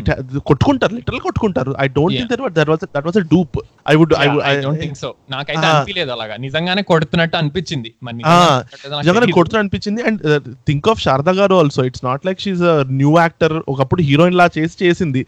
ట- 0.00 0.38
కొట్టుకుంటారు 0.38 0.94
లిటరల్ 0.94 1.20
కొట్టుకుంటారు. 1.20 1.74
I 1.80 1.86
don't 1.88 2.16
think 2.18 2.32
that 2.32 2.54
that 2.54 2.68
was 2.68 2.84
that 2.96 3.06
was 3.06 3.16
a 3.16 3.20
dupe 3.20 3.56
I 3.88 3.94
would 3.94 4.14
I 4.18 4.26
I 4.44 4.60
don't 4.60 4.80
think 4.80 4.98
so 4.98 5.14
నాకైతే 5.30 5.60
Ah. 5.60 5.72
అనిపించలేదు 5.74 6.10
అలాగా. 6.10 6.36
నిజంగానే 6.36 6.82
కొడుతున్నట్టు 6.82 7.36
అనిపించింది. 7.36 7.94
మరి 8.02 8.16
నాకు 8.16 8.98
నిజంగానే 8.98 9.58
అనిపించింది. 9.58 10.02
అండ్ 10.02 10.22
థింక్ 10.66 10.88
ఆఫ్ 10.88 11.02
శారదా 11.02 11.32
గారు 11.32 11.54
also 11.54 11.84
it's 11.84 12.04
not 12.04 12.26
like 12.26 12.40
she's 12.40 12.62
new 12.92 13.18
actor 13.18 13.62
ఒకప్పుడు 13.68 14.02
హీరోయిన్ 14.02 14.34
లా 14.34 14.50
చేసి 14.58 14.84
చేసింది. 14.84 15.22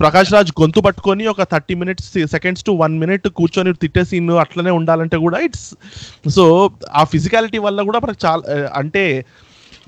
ప్రకాష్ 0.00 0.32
రాజ్ 0.32 0.52
గొంతు 0.60 0.80
పట్టుకొని 0.80 1.26
ఒక 1.26 1.42
thirty 1.42 1.74
minutes 1.74 2.26
seconds 2.26 2.64
to 2.64 2.72
one 2.72 2.98
minute 2.98 3.28
కూర్చొని 3.28 3.72
తిట్టే 3.74 4.04
సీన్ 4.04 4.30
అట్లనే 4.30 4.70
ఉండాలంటే 4.70 5.16
కూడా 5.16 5.38
ఇట్స్ 5.38 5.74
సో 6.30 6.70
ఆ 6.92 7.04
ఫిజికాలిటీ 7.04 7.58
వల్ల 7.58 7.82
కూడా 7.82 7.98
మనకు 7.98 8.26
చాలా 8.26 8.42
uh, 8.54 8.68
అంటే 8.74 9.04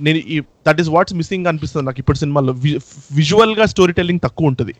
నేను 0.04 0.42
దట్ 0.68 0.80
ఈస్ 0.80 0.88
వాట్స్ 0.88 1.14
మిస్సింగ్ 1.14 1.46
అనిపిస్తుంది 1.46 1.86
నాకు 1.86 2.00
ఇప్పుడు 2.02 2.18
సినిమాలో. 2.18 2.52
విజువల్గా 3.18 3.66
స్టోరీ 3.72 3.92
టెల్లింగ్ 3.92 4.20
తక్కువ 4.24 4.52
ఉంటుంది. 4.52 4.74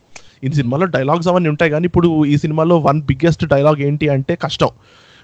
ఈ 0.45 0.51
సినిమాలో 0.61 0.87
డైలాగ్స్ 0.97 1.29
అవన్నీ 1.29 1.49
ఉంటాయి 1.49 1.71
కానీ 1.71 1.87
ఇప్పుడు 1.91 2.09
ఈ 2.25 2.37
సినిమాలో 2.37 2.79
వన్ 2.79 3.03
బిగ్గెస్ట్ 3.03 3.45
డైలాగ్ 3.55 3.81
ఏంటి 3.89 4.09
అంటే 4.15 4.37
కష్టం. 4.45 4.71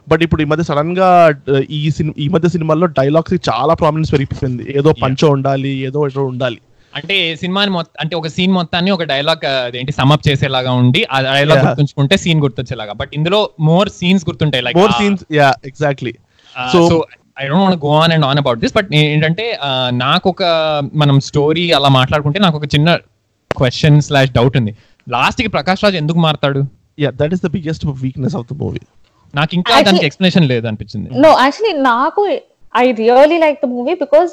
బట్ 0.08 0.22
ఇప్పుడు 0.22 0.42
ఈ 0.42 0.44
మధ్య 0.44 0.64
సడన్గా 0.68 1.08
ఈ 1.70 1.90
సినిమా 1.90 2.14
ఈ 2.18 2.28
మధ్య 2.28 2.48
సినిమాల్లో 2.48 2.86
డైలాగ్స్ 2.86 3.34
చాలా 3.48 3.74
ప్రామినెన్స్ 3.74 4.12
పెరిగిపోయింది. 4.12 4.64
ఏదో 4.78 4.92
పంచో 5.02 5.28
ఉండాలి 5.30 5.72
ఏదో 5.88 6.00
ఏదో 6.08 6.24
ఉండాలి. 6.24 6.60
అంటే 6.96 7.36
సినిమాని 7.36 7.70
అంటే 8.02 8.14
ఒక 8.16 8.28
సీన్ 8.36 8.52
మొత్తాన్ని 8.52 8.90
ఒక 8.90 9.02
డైలాగ్ 9.02 9.44
ఏంటి 9.80 9.92
సమప్ 9.92 10.24
చేసేలాగా 10.28 10.72
ఉండి 10.72 11.00
ఆ 11.12 11.20
డైలాగ్. 11.20 11.62
గుర్తుంచుకుంటే 11.66 12.16
సీన్ 12.16 12.40
గుర్తొచ్చేలాగా. 12.40 12.92
బట్ 12.92 13.12
ఇందులో 13.18 13.50
మోర్ 13.60 13.88
సీన్స్ 14.00 14.24
గుర్తుంటాయి 14.28 14.64
like 14.64 14.78
more 14.78 14.92
scenes 14.92 15.22
yeah 15.32 15.54
exactly 15.70 16.14
so 16.72 16.80
I 17.36 17.44
don't 17.48 17.62
want 17.64 17.80
go 17.84 17.92
on 18.02 18.12
and 18.16 18.26
on 18.30 18.38
about 18.42 18.60
this 18.64 18.74
but 18.78 18.88
ఏంటంటే 19.00 19.44
నాకు 20.04 20.26
ఒక 20.34 20.42
మనం 21.02 21.16
స్టోరీ 21.28 21.64
అలా 21.78 21.90
మాట్లాడుకుంటే 21.98 22.38
నాకు 22.46 22.56
ఒక 22.60 22.68
చిన్న 22.74 22.88
క్వశ్చన్ 23.50 23.98
స్లాష్ 24.06 24.32
డౌట్ 24.38 24.56
ఉంది. 24.60 24.72
లాస్ట్కి 25.06 25.50
ప్రకాష్ 25.56 25.82
రాజ్ 25.84 25.96
ఎందుకు 26.02 26.18
మారతాడు? 26.18 26.60
Yeah 27.04 27.10
that 27.20 27.32
is 27.36 27.42
the 27.46 27.50
biggest 27.56 27.84
weakness 28.04 28.36
of 28.40 28.46
the 28.50 28.56
movie 28.62 28.82
నాకు 29.34 29.52
ఇంకా 29.58 29.74
దానికి 29.88 30.06
ఎక్స్ప్లెనేషన్ 30.08 30.46
లేదు 30.52 30.66
అనిపించింది 30.70 31.08
నో 31.26 31.30
యాక్చువల్లీ 31.44 31.74
నాకు 31.90 32.22
I 32.82 32.84
really 33.02 33.38
like 33.44 33.58
the 33.64 33.68
movie 33.74 33.94
because 34.04 34.32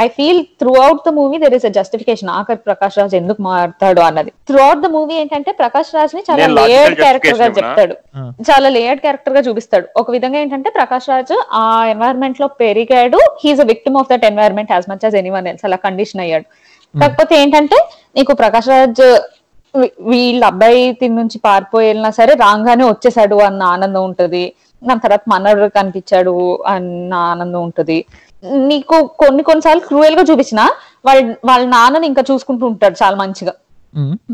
I 0.00 0.08
feel 0.08 0.44
throughout 0.74 1.10
the 1.10 1.12
movie 1.12 1.38
there 1.38 1.54
is 1.54 1.64
a 1.64 1.68
justification 1.68 2.28
ఆఖరి 2.28 2.56
ప్రకాష్ 2.56 2.98
రాజ్ 2.98 3.14
ఎందుకు 3.14 3.42
మారుతాడు 3.42 4.00
అన్నది. 4.00 4.30
త్రూ 4.30 4.58
అవుట్ 4.58 4.80
ద 4.80 4.86
మూవీ 4.86 5.14
ఏంటంటే 5.14 5.52
ప్రకాష్ 5.52 5.94
రాజ్ని 5.94 6.22
చాలా 6.30 6.46
లేయర్డ్ 6.68 6.94
క్యారెక్టర్గా 7.02 7.46
justification 7.46 7.84
చెప్తాడు. 7.86 8.20
చాలా 8.52 8.68
లేయర్డ్ 8.68 9.00
క్యారెక్టర్గా 9.00 9.40
చూపిస్తాడు. 9.40 9.86
ఒక 9.96 10.10
విధంగా 10.10 10.38
ఏంటంటే 10.38 10.70
ప్రకాష్ 10.70 11.08
రాజ్ 11.08 11.42
ఆ 11.52 11.86
ఎన్వైరన్మెంట్లో 11.86 12.46
పెరిగాడు. 12.46 13.18
He's 13.44 13.60
a 13.60 13.64
victim 13.64 13.96
of 13.96 14.08
that 14.12 14.24
environment 14.24 14.72
as 14.72 14.90
much 14.90 15.04
as 15.04 15.14
anyone 15.14 15.48
else 15.48 15.64
అలా 15.64 15.76
కండిషన్ 15.76 16.20
అయ్యాడు. 16.20 16.44
కాకపోతే 17.00 17.42
ఏంటంటే 17.42 17.88
నీకు 18.16 18.32
ప్రకాష్ 18.32 18.68
రాజ్ 18.68 19.20
వీ- 19.76 19.88
వీళ్ళ 20.00 20.44
అబ్బాయి 20.44 20.92
తిని 20.92 21.14
నుంచి 21.14 21.38
పారిపోయి 21.38 21.86
వెళ్ళినా 21.86 22.10
సరే 22.10 22.34
రాగానే 22.34 22.84
వచ్చేసాడు 22.84 23.36
అన్న 23.36 23.62
ఆనందం 23.62 24.04
ఉంటది. 24.04 24.52
దాని 24.84 25.00
తర్వాత 25.00 25.20
మనడు 25.28 25.68
కనిపించాడు 25.68 26.62
అన్న 26.66 27.14
ఆనందం 27.14 27.62
ఉంటది. 27.62 28.04
నీకు 28.44 29.06
కొన్ని 29.06 29.42
కొన్నిసార్లు 29.42 29.80
క్రూయల్గా 29.80 30.22
చూపించిన 30.22 30.60
వాళ్ళ 31.06 31.34
వాళ్ళ 31.44 31.66
నాన్నని 31.66 32.06
ఇంకా 32.06 32.22
చూసుకుంటూ 32.30 32.66
ఉంటాడు 32.66 33.04
చాలా 33.04 33.16
మంచిగా. 33.16 33.52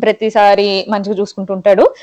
ప్రతిసారి 0.02 0.86
మంచిగా 0.88 1.14
చూసుకుంటూ 1.14 1.54
ఉంటాడు. 1.54 1.94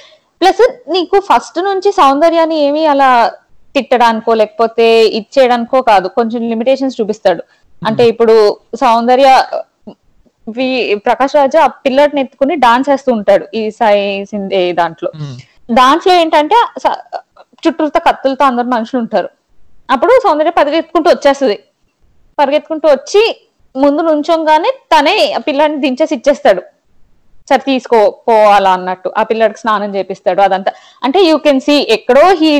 ప్లస్ 0.42 0.76
నీకు 0.90 1.20
ఫస్ట్ 1.20 1.60
నుంచి 1.60 1.92
సౌందర్యాన్ని 1.92 2.60
ఏమీ 2.60 2.86
అలా 2.86 3.32
తిట్టడానికో 3.76 4.34
లేకపోతే 4.34 5.04
ఇచ్చేయడానికో 5.06 5.82
కాదు 5.82 6.08
కొంచెం 6.08 6.50
లిమిటేషన్స్ 6.50 7.02
చూపిస్తాడు. 7.02 7.44
అంటే 7.88 8.04
ఇప్పుడు 8.08 8.58
సౌందర్య 8.76 9.44
వి- 10.50 11.00
ప్రకాష్ 11.00 11.36
రాజు 11.36 11.58
ఆ 11.58 11.68
పిల్లడిని 11.68 12.22
ఎత్తుకుని 12.22 12.56
డాన్స్ 12.56 12.90
వేస్తూ 12.90 13.14
ఉంటాడు 13.14 13.48
ఈ 13.54 13.72
సాయి 13.72 14.26
సిందే 14.26 14.72
దాంట్లో. 14.72 15.12
దాంట్లో 15.72 16.14
ఏంటంటే 16.14 16.56
చుట్టూతో 17.68 18.00
కత్తులతో 18.00 18.46
అందరు 18.46 18.68
మనుషులు 18.68 19.02
ఉంటారు. 19.02 19.30
అప్పుడు 19.92 20.12
సౌందర్య 20.24 20.50
పరిగెత్తుకుంటూ 20.50 21.10
వచ్చేస్తుంది. 21.10 21.60
పరిగెత్తుకుంటూ 22.42 22.88
వచ్చి 22.96 23.24
ముందు 23.76 24.02
నుంచోగానే 24.10 24.70
తనే 24.94 25.16
ఆ 25.38 25.42
పిల్లాడిని 25.48 25.82
దించేసి 25.86 26.14
ఇచ్చేస్తాడు. 26.18 26.62
సరే 27.50 27.64
తీసుకో 27.70 28.00
పోవాలా 28.28 28.72
అన్నట్టు. 28.78 29.10
ఆ 29.20 29.22
పిల్లడికి 29.30 29.60
స్నానం 29.64 29.90
చేపిస్తాడు 29.96 30.42
అదంతా. 30.48 30.72
అంటే 31.06 31.20
యూ 31.30 31.36
కెన్ 31.46 31.62
సీ 31.68 31.76
ఎక్కడో 31.96 32.26
he 32.42 32.52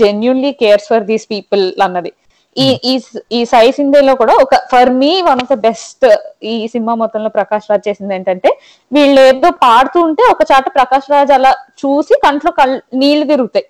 genuinely 0.00 0.50
cares 0.62 0.88
for 0.92 1.06
these 1.10 1.24
people 1.32 1.64
అన్నది. 1.86 2.12
ఈ 2.56 2.66
ఈ 2.90 2.92
ఈ 3.36 3.38
సాయి 3.52 3.70
సింధేలో 3.78 4.12
కూడా 4.20 4.34
ఒక 4.42 4.54
for 4.72 4.90
me 5.00 5.12
one 5.28 5.40
of 5.44 5.50
the 5.52 5.56
best 5.64 6.04
ఈ 6.52 6.54
సినిమా 6.74 6.92
మొత్తంలో 7.00 7.30
ప్రకాష్ 7.38 7.66
రాజ్ 7.70 7.86
చేసింది 7.88 8.14
ఏంటంటే 8.16 8.50
వీళ్ళు 8.96 9.20
ఏదో 9.30 9.48
పాడుతూ 9.64 9.98
ఉంటే 10.08 10.22
ఒక 10.34 10.44
చాట 10.50 10.66
ప్రకాష్ 10.76 11.08
రాజ్ 11.14 11.32
అలా 11.38 11.52
చూసి 11.82 12.14
కంట్లో 12.24 12.52
కళ్ళు 12.60 12.78
నీళ్ళు 13.02 13.26
తిరుగుతాయి. 13.32 13.66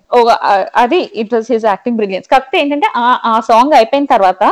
అది 0.83 0.99
it 1.23 1.33
was 1.35 1.49
his 1.55 1.67
acting 1.73 1.97
brilliance 2.01 2.29
కాకపోతే 2.33 2.59
ఏంటంటే 2.63 2.89
ఆ 3.03 3.07
ఆ 3.31 3.33
సాంగ్ 3.49 3.75
అయిపోయిన 3.79 4.07
తర్వాత 4.15 4.43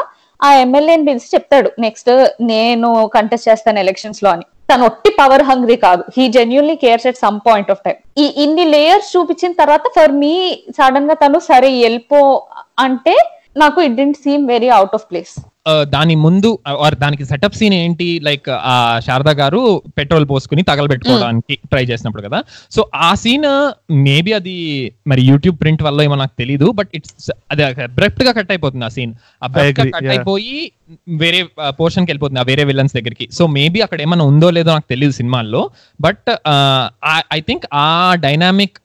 ఆ 0.43 0.49
ఎమ్మెల్యేని 0.63 1.05
పిలిచి 1.09 1.29
చెప్తాడు 1.35 1.69
నెక్స్ట్ 1.85 2.11
నేను 2.51 2.89
కంటెస్ట్ 3.15 3.49
చేస్తాను 3.49 3.79
ఎలక్షన్స్లో 3.83 4.29
అని. 4.35 4.45
తను 4.69 4.83
ఒట్టి 4.89 5.09
పవర్ 5.19 5.43
హంగ్రీ 5.49 5.75
కాదు. 5.85 6.03
He 6.15 6.23
genuinely 6.35 6.75
cares 6.83 7.07
at 7.09 7.19
some 7.23 7.39
point 7.47 7.71
of 7.73 7.81
time 7.85 7.97
ఈ 8.23 8.25
ఇన్ని 8.43 8.65
లేయర్స్ 8.75 9.09
చూపించిన 9.15 9.51
తర్వాత 9.61 9.85
ఫర్ 9.95 10.13
మీ 10.23 10.33
సడన్గా 10.77 11.15
తను 11.23 11.39
సరే 11.49 11.69
వెళ్ళిపో 11.83 12.21
అంటే 12.85 13.15
నాకు 13.55 13.79
it 13.87 13.97
didn't 13.97 14.17
seem 14.25 14.43
very 14.53 14.69
out 14.77 14.95
of 14.97 15.07
place 15.09 15.33
దాని 15.93 16.15
ముందు 16.23 16.49
ఆర్ 16.85 16.95
దానికి 17.03 17.25
సెటప్ 17.29 17.55
సీన్ 17.59 17.75
ఏంటి? 17.81 18.07
లైక్ 18.27 18.47
ఆ 18.71 18.73
శారదా 19.05 19.33
గారు 19.41 19.59
పెట్రోల్ 19.97 20.25
పోసుకుని 20.31 20.61
తగలబెట్టుకోవడానికి 20.69 21.55
ట్రై 21.71 21.83
చేసినప్పుడు 21.91 22.23
కదా. 22.25 22.39
సో 22.75 22.81
ఆ 23.07 23.11
సీన్ 23.21 23.45
మేబీ 24.07 24.31
అది 24.39 24.55
మరి 25.11 25.21
యూట్యూబ్ 25.29 25.57
ప్రింట్ 25.61 25.83
వల్ల 25.87 26.01
ఏమో 26.07 26.15
నాకు 26.23 26.35
తెలీదు 26.41 26.67
బట్ 26.79 26.89
ఇట్స్ 26.99 27.29
అది 27.53 27.63
అబ్రప్ట్గా 27.87 28.31
కట్ 28.39 28.51
అయిపోతుంది 28.55 28.85
ఆ 28.89 28.91
సీన్ 28.97 29.13
అబ్రప్ట్గా 29.41 29.83
agree, 29.85 29.93
కట్. 29.95 30.09
అయిపోయి 30.15 30.57
వేరే 31.23 31.41
పోర్షన్కి 31.79 32.09
వెళ్ళిపోతుంది 32.11 32.41
ఆ 32.43 32.47
వేరే 32.51 32.65
విలన్స్ 32.71 32.95
దగ్గరికి. 32.97 33.27
సో 33.37 33.45
మేబీ 33.57 33.81
అక్కడ 33.87 34.01
ఏమైనా 34.07 34.25
ఉందో 34.31 34.49
లేదో 34.57 34.69
నాకు 34.77 34.89
తెలియదు 34.93 35.15
సినిమాల్లో 35.21 35.63
బట్ 35.99 36.29
ఐ 37.37 37.41
థింక్ 37.49 37.67
ఆ 37.85 37.87
డైనామిక్ 38.25 38.75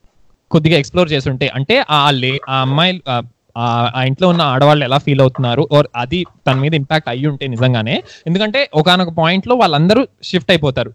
కొద్దిగా 0.51 0.79
ఎక్స్ప్లోర్ 0.83 1.11
చేస్తుంటే 1.15 1.49
అంటే 1.59 1.79
ఆ 1.91 2.01
లే 2.23 2.33
ఆ 2.49 2.59
అమ్మాయి 2.67 2.95
ఆ, 3.57 3.93
ఆ- 3.95 4.03
ఇంట్లో 4.03 4.29
ఉన్న 4.29 4.43
ఆడవాళ్ళు 4.43 4.85
ఎలా 4.85 4.99
ఫీల్ 4.99 5.21
అవుతున్నారు? 5.21 5.69
ఓర్ 5.73 5.87
అది 5.97 6.25
తన 6.47 6.55
మీద 6.55 6.75
ఇంపాక్ట్ 6.75 7.09
అయ్యి 7.09 7.27
ఉంటే 7.27 7.47
నిజంగానే. 7.47 8.03
ఎందుకంటే 8.27 8.71
ఒకనొక 8.75 9.09
పాయింట్లో 9.09 9.57
వాళ్ళందరూ 9.57 10.07
షిఫ్ట్ 10.23 10.51
అయిపోతారు. 10.51 10.93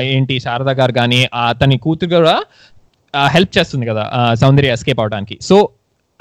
ఏంటి 0.00 0.40
శారదా 0.40 0.70
గారు 0.70 0.92
కానీ 0.92 1.28
తన 1.50 1.76
కూతురు 1.76 2.14
కూడా 2.14 2.42
హెల్ప్ 3.26 3.58
చేస్తుంది 3.58 3.86
కదా 3.86 4.10
ఆ, 4.12 4.34
సౌందర్య 4.34 4.72
ఎస్కేప్ 4.72 5.00
అవడానికి 5.00 5.38
సో 5.42 5.68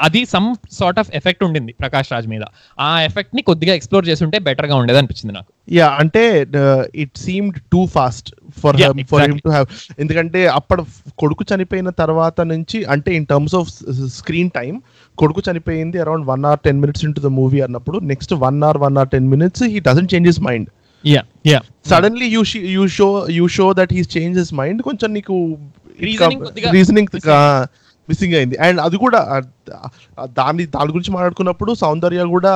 అది 0.06 0.22
సమ్ 0.32 0.48
సార్ట్ 0.78 1.00
ఆఫ్ 1.02 1.10
ఎఫెక్ట్ 1.20 1.44
ఉండింది 1.46 1.72
ప్రకాష్ 1.82 2.10
రాజ్ 2.14 2.28
మీద. 2.34 2.44
ఆ 2.88 2.90
ఎఫెక్ట్ని 3.08 3.42
కొద్దిగా 3.50 3.74
ఎక్స్ప్లోర్ 3.78 4.06
చేస్తుంటే 4.10 4.38
బెటర్గా 4.48 4.76
ఉండేది 4.82 5.00
అనిపించింది 5.02 5.34
నాకు. 5.38 5.50
యా 5.78 5.88
అంటే 6.02 6.24
it 7.04 7.16
seemed 7.26 7.58
too 7.74 7.82
fast 7.96 8.30
for 8.62 8.78
for 9.12 9.24
him. 9.26 9.40
To 9.46 9.52
have 9.56 9.68
ఎందుకంటే 10.04 10.42
అప్పుడు 10.58 10.84
కొడుకు 11.24 11.46
చనిపోయిన 11.52 11.90
తర్వాత 12.02 12.48
నుంచి 12.54 12.80
అంటే 12.96 13.12
in 13.20 13.28
terms 13.32 13.56
of 13.62 13.70
screen 14.20 14.52
time 14.60 14.74
కొడుకు 15.18 15.44
చనిపోయింది 15.50 16.00
around 16.06 16.28
one 16.32 16.46
hour 16.50 16.64
ten 16.68 16.82
minutes 16.84 17.06
into 17.10 17.22
the 17.28 17.32
movie 17.40 17.62
అన్నప్పుడు 17.68 18.00
next 18.14 18.36
one 18.46 18.60
hour 18.68 18.82
one 18.86 18.98
hour 19.02 19.12
ten 19.16 19.30
minutes 19.36 19.66
he 19.74 19.80
doesn't 19.90 20.12
change 20.14 20.30
his 20.32 20.42
mind 20.50 20.70
yeah 21.04 21.24
yeah 21.52 21.60
suddenly 21.92 22.28
you 22.36 22.44
you 22.76 22.86
show 23.00 23.08
you 23.40 23.48
show 23.58 23.68
that 23.80 23.94
he's 23.98 24.12
change 24.18 24.38
his 24.42 24.54
mind 24.62 24.82
కొంచెం 24.90 25.10
నీకు 25.18 25.36
reasoning 26.78 27.12
missing 28.10 28.36
అయింది. 28.40 28.58
And 28.66 28.80
అది 28.82 28.98
కూడా 28.98 29.20
దాని 30.40 30.64
దాని 30.76 30.92
గురించి 30.96 31.12
మాట్లాడుకున్నప్పుడు 31.12 31.72
సౌందర్య 31.84 32.26
కూడా 32.36 32.54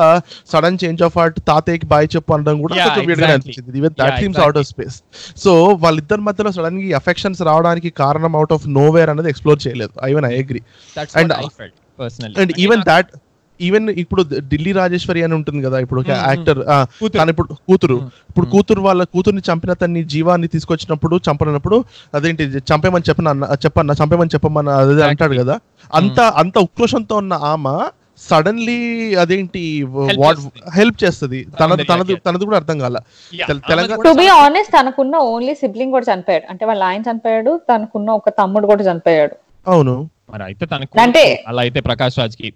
సడన్ 0.51 0.77
చేంజ్ 0.83 1.01
ఆఫ్ 1.03 1.17
హార్ట్ 1.17 1.39
తాతయ్యకి 1.47 1.85
బాయ్ 1.85 2.07
చెప్పు 2.15 2.33
అనడం 2.33 2.61
కూడా 2.61 2.75
కొంచెం. 2.75 3.01
అనిపించింది. 3.35 3.77
Even 3.79 3.95
that 3.99 4.17
seems 4.21 4.39
out 4.45 4.59
of 4.61 4.67
space 4.67 4.97
so 5.43 5.53
వాళ్ళిద్దరి 5.85 6.21
మధ్యలో 6.21 6.51
సడన్గా 6.51 6.97
అఫెక్షన్స్ 7.01 7.41
రావడానికి 7.41 7.91
కారణం 8.03 8.35
అవుట్ 8.35 8.53
ఆఫ్ 8.53 8.67
నో 8.77 8.85
వేర్ 8.91 9.09
అనేది 9.09 9.31
ఎక్స్ప్లోర్ 9.33 9.59
చేయలేదు 9.67 9.93
Ivan 10.11 10.27
I 10.31 10.33
agree 10.43 10.61
personally 11.99 12.39
and 12.41 12.53
even 12.59 12.83
that 12.83 13.09
even 13.61 13.87
ఇప్పుడు 14.01 14.21
ఢిల్లీ 14.51 14.71
రాజేశ్వరి 14.77 15.21
అని 15.25 15.35
ఉంటుంది 15.37 15.61
కదా 15.65 15.77
ఇప్పుడు. 15.85 16.01
యాక్టర్. 16.09 16.59
తను 17.15 17.31
ఇప్పుడు 17.33 17.49
కూతురు 17.67 17.97
ఇప్పుడు. 18.29 18.47
కూతురు 18.53 18.81
వాళ్ళ 18.85 19.03
కూతుర్ని 19.13 19.43
చంపిన 19.47 19.73
తన్ని 19.79 20.03
జీవాన్ని 20.13 20.49
తీసుకొచ్చినప్పుడు 20.53 21.17
చంపనప్పుడు 21.27 21.79
అదేంటి 22.13 22.43
చంపేమని 22.71 23.07
చెప్పన 23.09 23.29
చెప్పన్న 23.65 23.95
చంపేమని 23.99 24.33
చెప్పమన్న 24.35 24.69
అదే. 24.83 25.01
అంటాడు 25.09 25.37
కదా 25.41 25.57
అంత 25.91 26.19
అంత 26.41 26.55
ఉక్రోషంతో 26.67 27.15
ఉన్న 27.21 27.33
ఆమె 27.49 27.75
సడన్లీ 28.21 28.75
అదేంటి 29.21 29.61
Help 30.01 30.19
వాట్. 30.21 30.41
హెల్ప్ 30.75 30.97
చేస్తుంది 31.03 31.39
తనది. 31.59 31.83
తనది 31.85 32.15
తనది 32.25 32.43
కూడా 32.45 32.57
అర్థం 32.59 32.77
కాల 32.81 32.97
తెల- 33.41 33.63
తెలంగాణ 33.69 33.97
టు 34.05 34.11
బి 34.19 34.27
ఆనెస్ట్ 34.35 34.73
తనకున్న 34.75 35.15
ఓన్లీ 35.29 35.53
సిబ్లింగ్ 35.61 35.93
కూడా 35.95 36.05
చనిపోయాడు 36.09 36.45
అంటే 36.51 36.65
వాళ్ళ 36.69 36.81
ఆయన 36.89 37.01
చనిపోయాడు 37.07 37.53
తనకున్న 37.69 38.09
ఒక 38.19 38.29
తమ్ముడు 38.39 38.67
కూడా 38.71 38.83
చనిపోయాడు 38.89 39.35
అవును 39.65 39.95
మరి 40.33 40.43
అయితే 40.45 40.65
తనకు 40.71 41.01
అంటే- 41.01 41.25
అలా 41.47 41.61
అయితే 41.65 41.79
ప్రకాష్ 41.87 42.19
రాజ్కి 42.19 42.49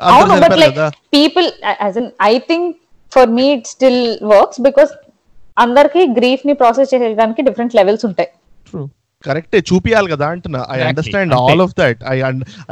అవును 0.00 0.40
but 0.44 0.56
like 0.62 0.78
people 1.16 1.48
as 1.84 1.98
in 2.02 2.10
I 2.22 2.38
think 2.50 2.68
for 3.14 3.30
me 3.38 3.46
it 3.56 3.66
still 3.74 4.02
works 4.34 4.60
because 4.68 4.92
అందరికి 5.64 6.02
గ్రీఫ్ని 6.18 6.54
ప్రాసెస్ 6.54 6.94
చేయడానికి 6.94 7.42
డిఫరెంట్ 7.48 7.74
లెవెల్స్ 7.78 8.04
ఉంటాయి. 8.08 8.30
కరెక్టే 9.24 9.58
చూపియాలి 9.70 10.08
కదా 10.12 10.26
అంటున్నా. 10.34 10.60
I. 10.74 10.76
Understand. 10.80 11.32
All 11.38 11.62
of 11.64 11.74
that 11.80 11.98
I 12.12 12.14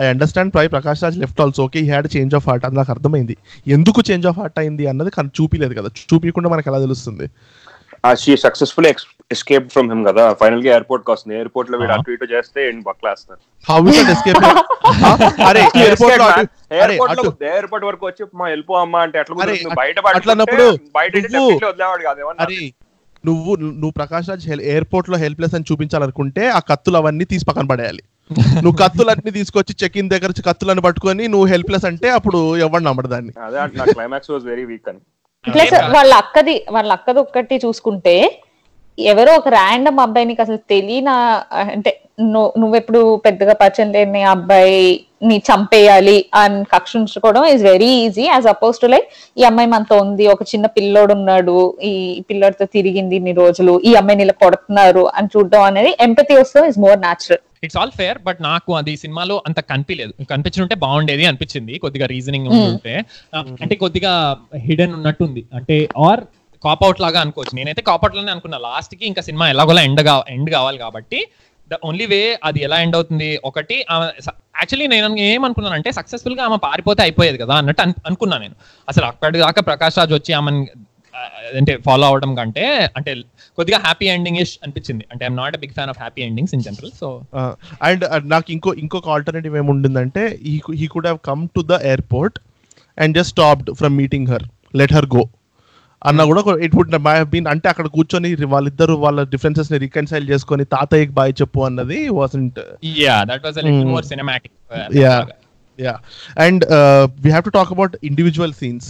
I 0.02 0.04
understand 0.12 0.52
ప్రై 0.54 0.64
Prakash 0.74 1.00
Raj 1.04 1.18
left 1.22 1.40
also 1.44 1.62
okay 1.64 1.80
had 1.90 2.06
change 2.16 2.34
of 2.38 2.46
heart 2.48 2.64
అది 2.66 2.76
నాకు 2.76 2.90
అర్థమైంది. 2.90 3.36
ఎందుకు 3.76 4.02
చేంజ్ 4.10 4.26
ఆఫ్ 4.26 4.38
హార్ట్ 4.38 4.58
అయింది 4.58 4.86
అన్నది 4.92 5.10
కానీ 5.10 5.28
చూపిలేదు 5.40 5.74
కదా. 5.74 5.88
చూపించకుండా 6.12 6.48
మనకు 6.48 6.70
ఎలా 6.70 6.80
తెలుస్తుంది? 6.86 7.26
She 8.04 8.32
successful 8.36 8.86
escape 9.30 9.66
from 9.72 9.88
him 9.90 10.02
కదా 10.06 10.24
ఫైనల్గా 10.32 10.70
ఎయిర్పోర్ట్కి 10.72 11.10
వస్తుంది 11.10 11.34
ఎయిర్పోర్ట్లో 11.34 11.78
వీడు 11.78 11.92
Ah. 11.92 11.98
అటు 11.98 12.10
ఇటు 12.10 12.26
చేస్తే 12.32 12.60
బక్లాస్తారు 12.86 13.40
ఎస్కేప్ 14.12 14.38
అరే 15.48 15.62
ఎయిర్పోర్ట్ 17.50 17.84
వరకు 17.84 18.04
వచ్చి 18.06 18.22
మా 18.34 18.46
వెళ్ళిపో 18.48 18.74
అమ్మా 18.74 19.00
అంటే? 19.00 19.18
బయట 19.76 19.98
అట్లా 20.10 20.34
బయట 20.94 21.12
definitely 21.16 21.66
వదిలేవాడు 21.66 22.02
కాదు. 22.02 22.20
ఏమన్నా? 22.20 22.42
అరే 22.44 22.60
నువ్వు 23.24 23.52
నువ్వు 23.56 23.94
ప్రకాష్ 23.96 24.28
రాజ్ 24.30 24.44
ఎయిర్పోర్ట్లో 24.68 25.16
హెల్ప్లెస్ 25.16 25.54
అని 25.54 25.68
చూపించాలనుకుంటే 25.70 26.42
ఆ 26.48 26.60
కత్తులు 26.70 26.96
అవన్నీ 26.96 27.24
తీసి 27.24 27.46
పక్కన 27.46 27.66
పడేయాలి. 27.66 28.02
నువ్వు 28.56 28.76
కత్తులన్నీ 28.82 29.30
తీసుకొచ్చి 29.30 29.72
చెక్ 29.82 29.96
ఇన్ 29.96 30.10
దగ్గర 30.10 30.32
కత్తులను 30.46 30.82
పట్టుకొని 30.82 31.24
నువ్వు 31.28 31.46
హెల్ప్లెస్ 31.46 31.84
అంటే 31.84 32.08
అప్పుడు 32.10 32.40
ఎవరు 32.66 32.82
నమ్మడు 32.82 33.08
దాన్ని. 33.08 33.32
క్లైమాక్స్ 33.92 34.30
వాజ్ 34.30 34.44
వెరీ 34.44 34.64
వీక్ 34.64 34.88
అని. 34.88 35.00
ప్లస్ 35.44 35.74
వాళ్ళ 35.94 36.12
అక్కది 36.14 36.54
వాళ్ళ 36.70 36.90
అక్కది 36.92 37.18
ఒక్కటి 37.18 37.56
చూసుకుంటే 37.56 38.14
ఎవరో 38.98 39.32
ఒక 39.36 39.48
ర్యాండమ్ 39.48 39.98
అబ్బాయి 40.00 40.26
నీకు 40.26 40.42
అసలు 40.42 40.60
తెలియన 40.70 41.10
అంటే 41.72 41.90
నువ్వు 42.20 42.48
నువ్వెప్పుడు 42.58 43.00
పెద్దగా 43.16 43.54
పరిచయం 43.54 43.90
లేని 43.92 44.22
అబ్బాయి 44.22 44.80
ని 45.22 45.36
చంపేయాలి 45.38 46.16
అని 46.34 46.58
కక్ష 46.64 46.92
ఉంచుకోవడం 46.96 47.44
is 47.44 47.62
very 47.62 47.90
easy 48.04 48.24
as 48.26 48.46
oppose 48.46 48.76
to 48.80 48.86
like 48.86 49.06
ఈ 49.38 49.44
అమ్మాయి 49.44 49.68
మనతో 49.68 49.96
ఉంది 49.96 50.24
ఒక 50.26 50.42
చిన్న 50.42 50.66
పిల్లోడు 50.66 51.12
ఉన్నాడు 51.12 51.56
ఈ 51.84 51.92
పిల్లోడితో 52.30 52.66
తిరిగింది 52.76 53.16
ఇన్ని 53.16 53.32
రోజులు 53.32 53.74
ఈ 53.84 53.92
అమ్మాయిని 53.94 54.22
ఇలా 54.22 54.36
కొడుతున్నారు 54.44 55.04
అని 55.14 55.30
చూడడం 55.36 55.62
అనేది 55.62 55.92
ఎంపతి 56.00 56.36
వస్తే 56.40 56.62
is 56.68 56.78
more 56.78 56.98
natural 56.98 57.42
it's 57.64 57.76
all 57.76 57.90
fair 57.90 58.18
but 58.18 58.40
నాకు 58.40 58.72
అది 58.74 58.92
సినిమాలో 58.96 59.36
అంత 59.46 59.60
కనిపించలేదు 59.70 60.12
కనిపించుంటే 60.30 60.74
బాగుండేది 60.74 61.24
అనిపించింది 61.24 61.78
కొద్దిగా 61.78 62.06
రీజనింగ్ 62.06 62.48
ఉంటే 62.48 62.94
అంటే 63.62 63.74
కొద్దిగా 63.74 64.12
హిడెన్ 64.66 64.94
ఉన్నట్టుంది. 64.94 65.44
అంటే 65.54 65.76
ఆర్ 65.98 66.22
కాప్ 66.64 66.84
అవుట్ 66.84 67.00
లాగా 67.00 67.20
అనుకోవచ్చు. 67.20 67.56
నేనైతే 67.56 67.82
కాప్ 67.82 68.04
అవుట్ 68.04 68.30
అనుకున్నా. 68.30 68.58
లాస్ట్కి 68.58 69.06
ఇంకా 69.06 69.22
సినిమా 69.22 69.48
ఎలాగోలా 69.48 69.82
ఎండ్గా 69.82 70.24
ఎండ్ 70.28 70.50
కావాలి 70.50 70.78
కాబట్టి 70.78 71.20
ద 71.70 71.76
ఓన్లీ 71.84 72.06
వే 72.06 72.38
అది 72.44 72.62
ఎలా 72.62 72.80
ఎండ్ 72.80 72.96
అవుతుంది? 72.96 73.38
ఒకటి 73.44 73.76
యాక్చువల్లీ 73.90 74.86
నేను 74.86 75.18
ఏమనుకున్నానంటే 75.18 75.92
సక్సెస్ఫుల్గా 75.92 76.44
ఆమె 76.44 76.56
పారిపోతే 76.56 77.02
అయిపోయేది 77.02 77.38
కదా 77.38 77.54
అన్నట్టు 77.54 77.82
అన్- 77.82 78.00
అనుకున్నా 78.06 78.38
నేను. 78.38 78.54
అసలు 78.88 79.04
అక్కడి 79.04 79.38
దాకా 79.38 79.62
ప్రకాష్ 79.62 79.98
రాజ్ 79.98 80.12
వచ్చి 80.12 80.32
ఆమెను 80.32 80.60
అంటే 81.56 81.76
ఫాలో 81.76 82.06
అవడం 82.06 82.34
కంటే 82.34 82.64
అంటే 82.96 83.12
కొద్దిగా 83.56 83.78
హ్యాపీ 83.78 84.06
ఎండింగ్ 84.06 84.36
ఇష్ 84.36 84.58
అనిపించింది. 84.62 85.04
అంటే 85.12 85.24
I'm 85.24 85.36
not 85.36 85.56
a 85.56 85.58
big 85.58 85.70
fan 85.70 85.90
of 85.90 85.98
happy 85.98 86.22
endings 86.22 86.54
in 86.54 86.62
general 86.62 86.90
so 87.00 87.08
and 87.82 88.04
నాకు 88.30 88.52
ఇంకో 88.52 88.74
ఇంకొక 88.74 89.08
alternative 89.08 89.56
ఏముండిందంటే 89.56 90.24
he 90.74 90.86
could 90.86 91.06
have 91.06 91.18
come 91.24 91.48
to 91.56 91.60
the 91.62 91.72
airport 91.84 92.38
and 92.98 93.16
just 93.18 93.30
stopped 93.30 93.70
from 93.72 93.96
meeting 93.96 94.28
her 94.28 94.44
let 94.76 94.92
her 94.92 95.06
go 95.16 95.24
అన్న 96.02 96.24
కూడా 96.24 96.42
it 96.60 96.74
would 96.76 96.94
my 97.06 97.14
been 97.24 97.48
అంటే 97.52 97.68
అక్కడ 97.68 97.86
కూర్చొని 97.94 98.28
వాళ్ళిద్దరు 98.52 98.94
వాళ్ళ 98.96 99.22
డిఫరెన్సెస్ని 99.32 99.78
రికన్సైల్ 99.78 100.26
చేసుకొని 100.30 100.64
తాతయ్యకి 100.74 101.12
బాయ్ 101.12 101.34
చెప్పు 101.40 101.60
అన్నది 101.60 101.98
wasn't 102.18 102.60
yeah 102.98 103.16
that 103.24 103.44
was. 103.46 103.58
More 103.92 104.06
cinematic 104.06 104.54
yeah 104.96 105.14
yeah 105.78 105.94
and 106.38 106.64
we 107.20 107.30
have 107.30 107.44
to 107.44 107.54
talk 107.58 107.72
about 107.72 107.96
individual 108.04 108.54
scenes 108.54 108.88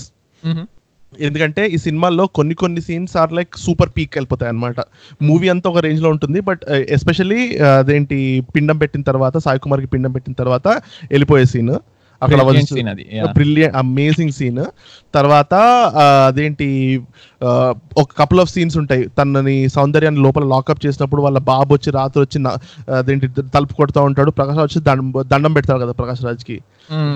ఎందుకంటే 1.21 1.63
ఈ 1.67 1.79
సినిమాల్లో 1.79 2.27
కొన్ని 2.37 2.55
కొన్ని 2.55 2.81
scenes 2.81 3.15
are 3.17 3.33
like 3.33 3.53
super 3.59 3.91
peak 3.97 4.17
వెళ్ళిపోతాయి 4.17 4.51
అనమాట 4.51 4.81
మూవీ 5.23 5.47
అంతా 5.49 5.67
ఒక 5.71 5.79
రేంజ్లో 5.79 6.09
ఉంటుంది 6.11 6.41
బట్ 6.41 6.63
ఎస్పెషల్లీ 6.89 7.41
అదేంటి 7.71 8.19
పిండం 8.55 8.79
పెట్టిన 8.79 9.03
తర్వాత 9.03 9.39
సాయి 9.39 9.61
కుమార్కి 9.61 9.87
పిండం 9.87 10.13
పెట్టిన 10.13 10.35
తర్వాత 10.35 10.69
వెళ్ళిపోయే 11.11 11.45
సీన్ 11.45 11.73
అక్కడ 12.23 12.41
అది. 12.93 13.05
బ్రిలియంట్ 13.35 13.77
అమేజింగ్ 13.77 14.33
సీన్ 14.39 14.63
తర్వాత 15.15 15.55
అదేంటి 16.27 16.69
ఒక 18.03 18.09
కపుల్ 18.21 18.41
ఆఫ్ 18.41 18.51
సీన్స్ 18.51 18.77
ఉంటాయి. 18.79 19.05
తనని 19.19 19.57
సౌందర్యాన్ని 19.69 20.23
లోపల 20.23 20.45
లాకప్ 20.55 20.83
చేసినప్పుడు 20.87 21.23
వాళ్ళ 21.23 21.39
బాబు 21.53 21.71
వచ్చి 21.75 21.91
రాత్రి 21.93 22.21
వచ్చి 22.25 22.39
అదేంటి 22.97 23.29
తలుపు 23.55 23.75
కొడుతూ 23.75 24.03
ఉంటాడు. 24.09 24.31
ప్రకాష్ 24.31 24.59
రాజ్ 24.59 24.69
వచ్చి 24.71 24.83
దండం 25.33 25.53
పెడతాడు 25.53 25.81
కదా 25.85 25.93
ప్రకాష్ 25.93 26.25
రాజ్కి. 26.25 26.59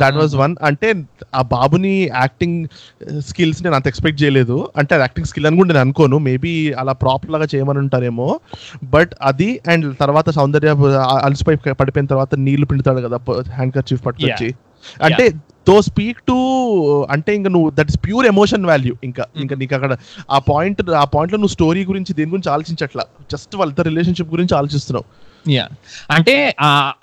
దాట్ 0.00 0.16
వాజ్ 0.16 0.34
వన్ 0.36 0.54
అంటే 0.62 0.88
ఆ 1.34 1.42
బాబుని 1.52 1.94
యాక్టింగ్ 2.16 2.58
స్కిల్స్ 3.28 3.62
నేను 3.62 3.76
అంత 3.76 3.86
ఎక్స్పెక్ట్ 3.86 4.22
చేయలేదు. 4.22 4.56
అంటే 4.76 4.94
యాక్టింగ్ 5.04 5.28
స్కిల్ 5.30 5.46
అని 5.46 5.56
కూడా 5.56 5.68
నేను 5.68 5.80
అనుకోను. 5.80 6.18
మేబీ 6.28 6.52
అలా 6.80 6.94
ప్రాపర్ 7.04 7.30
లాగా 7.30 7.46
చేయమని 7.54 7.80
ఉంటారేమో. 7.84 8.28
బట్ 8.96 9.14
అది 9.22 9.48
అండ్ 9.68 9.86
తర్వాత 10.00 10.30
సౌందర్య 10.38 10.74
అలసిపోయి 11.26 11.74
పడిపోయిన 11.80 12.06
తర్వాత 12.06 12.34
నీళ్ళు 12.46 12.66
పిండుతాడు 12.66 13.02
కదా 13.08 13.20
హ్యాండ్ 13.56 13.74
కర్ 13.74 13.88
చీఫ్ 13.92 14.04
పట్టుకొచ్చి 14.06 14.50
అంటే 15.02 15.30
తో 15.66 15.82
స్పీక్ 15.82 16.18
టు 16.18 16.32
అంటే 17.10 17.34
ఇంకా 17.34 17.50
నువ్వు 17.50 17.70
that 17.70 17.90
is 17.90 17.98
pure 18.04 18.26
emotion 18.26 18.66
value 18.66 18.96
ఇంకా 19.04 19.24
ఇంకా 19.36 19.56
నీకు 19.56 19.74
అక్కడ 19.74 19.96
ఆ 20.30 20.38
పాయింట్ 20.38 20.90
ఆ 20.90 21.04
పాయింట్లో 21.04 21.36
నువ్వు 21.36 21.52
స్టోరీ 21.52 21.84
గురించి 21.84 22.14
దేని 22.14 22.30
గురించి 22.30 22.52
ఆలోచించట్లా? 22.52 23.04
జస్ట్ 23.32 23.56
వాళ్ళ 23.56 23.74
రిలేషన్షిప్ 23.80 24.30
గురించి 24.30 24.56
ఆలోచిస్తున్నావు. 24.56 25.32
యా 25.50 25.68
అంటే 26.10 26.54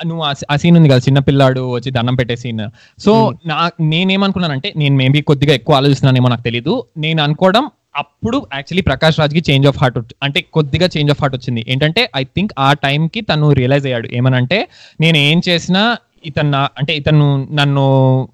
నువ్వు 0.06 0.24
ఆ- 0.50 0.56
సీన్ 0.56 0.78
ఉంది 0.78 0.90
కదా 0.90 0.98
చిన్న 0.98 1.20
పిల్లాడు 1.20 1.72
వచ్చి 1.72 1.92
దండం 1.92 2.16
పెట్టే 2.16 2.36
సీన్ 2.36 2.70
సో 3.00 3.34
నా 3.46 3.72
నేనేమనుకున్నానంటే 3.82 4.74
నేను 4.76 4.96
మేబీ 4.96 5.22
కొద్దిగా 5.22 5.54
ఎక్కువ 5.54 5.76
ఆలోచిస్తున్నానేమో 5.76 6.30
నాకు 6.30 6.42
తెలీదు. 6.42 6.86
నేను 6.98 7.24
అనుకోవడం 7.24 7.70
అప్పుడు 7.96 8.38
యాక్చువల్లీ 8.54 8.82
ప్రకాష్ 8.82 9.20
రాజ్కి 9.20 9.52
చేంజ్ 9.52 9.68
ఆఫ్ 9.68 9.78
హార్ట్ 9.78 10.00
అంటే 10.24 10.42
కొద్దిగా 10.42 10.90
చేంజ్ 10.98 11.12
ఆఫ్ 11.12 11.22
హార్ట్ 11.22 11.36
వచ్చింది. 11.36 11.66
ఏంటంటే 11.68 12.10
ఐ 12.16 12.24
థింక్ 12.24 12.52
ఆ 12.60 12.74
time 12.74 13.10
కి 13.10 13.22
తను 13.22 13.52
రియలైజ్ 13.52 13.86
అయ్యాడు. 13.86 14.10
ఏమనంటే 14.14 14.68
నేను 15.02 15.18
ఏం 15.18 15.42
చేసినా 15.50 15.98
ఇతను 16.26 16.52
నా- 16.52 16.68
అంటే 16.78 16.96
ఇతను 16.96 17.48
నన్ను 17.52 18.30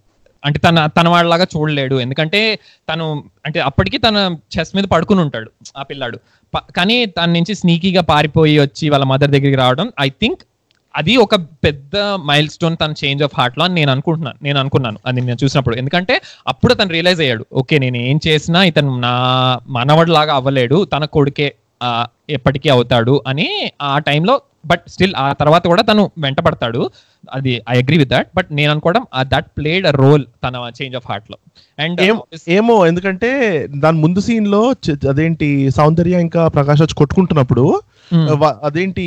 అంటే 0.45 0.59
తన 0.59 0.87
తన 0.87 1.09
వాళ్ళలాగా 1.09 1.47
చూడలేడు. 1.57 1.95
ఎందుకంటే 1.95 2.59
తను 2.93 3.23
అంటే 3.45 3.59
అప్పటికి 3.59 3.97
తన 3.97 4.35
చెస్ 4.59 4.75
మీద 4.75 4.83
పడుకుని 4.83 5.21
ఉంటాడు 5.21 5.51
ఆ 5.77 5.83
పిల్లాడు. 5.83 6.19
కానీ 6.55 7.05
తన 7.05 7.25
నుంచి 7.25 7.55
స్నీకీగా 7.55 8.01
పారిపోయి 8.01 8.59
వచ్చి 8.59 8.89
వాళ్ళ 8.89 9.05
మదర్ 9.05 9.31
దగ్గరికి 9.31 9.55
రావడం 9.55 9.91
ఐ 9.99 10.09
థింక్ 10.09 10.41
అది 10.95 11.17
ఒక 11.17 11.35
పెద్ద 11.35 11.97
మైల్ 11.97 12.49
స్టోన్ 12.49 12.77
తన 12.81 12.93
చేంజ్ 13.05 13.23
ఆఫ్ 13.23 13.31
హార్ట్లో 13.37 13.65
అని 13.65 13.73
నేను 13.73 13.91
అనుకుంటున్నాను 13.91 14.43
నేను 14.43 14.59
అనుకున్నాను. 14.59 14.99
అది 15.05 15.21
నేను 15.21 15.37
చూసినప్పుడు. 15.43 15.75
ఎందుకంటే 15.75 16.21
అప్పుడు 16.47 16.73
తను 16.73 16.89
రియలైజ్ 16.89 17.21
అయ్యాడు. 17.21 17.45
ఓకే 17.53 17.77
నేను 17.77 17.97
ఏం 17.97 18.19
చేసినా 18.27 18.63
ఇతను 18.63 18.99
నా 18.99 19.11
మనవడిలాగా 19.67 20.33
అవ్వలేడు. 20.33 20.85
తన 20.85 21.05
కొడుకే 21.05 21.55
ఎప్పటికీ 22.29 22.69
అవుతాడు 22.69 23.23
అని 23.27 23.71
ఆ 23.81 23.99
టైంలో 23.99 24.41
బట్ 24.65 24.81
స్టిల్ 24.87 25.13
ఆ 25.17 25.33
తర్వాత 25.33 25.67
కూడా 25.67 25.81
తను 25.81 26.11
వెంటపడతాడు. 26.17 26.91
అది 27.33 27.61
I 27.69 27.77
agree 27.77 27.97
with 27.97 28.09
that 28.09 28.29
but 28.35 28.47
నేను 28.51 28.71
అనుకోవడం 28.71 29.03
దట్ 29.27 29.45
ప్లేడ్ 29.57 29.87
అ 29.87 29.93
రోల్ 29.95 30.23
తన 30.45 30.71
చేంజ్ 30.79 30.95
ఆఫ్ 30.95 31.07
హార్ట్లో. 31.09 31.37
అండ్ 31.79 32.01
ఏం 32.01 32.15
ఏమో 32.49 32.85
ఎందుకంటే 32.85 33.29
దాని 33.77 33.97
ముందు 33.97 34.19
సీన్లో 34.19 34.61
అదేంటి 35.09 35.47
సౌందర్య 35.71 36.21
ఇంకా 36.21 36.47
ప్రకాష్ 36.47 36.81
రాజ్ 36.81 36.93
కొట్టుకుంటున్నప్పుడు 36.93 37.65
వా- 38.35 38.55
అదేంటి 38.63 39.05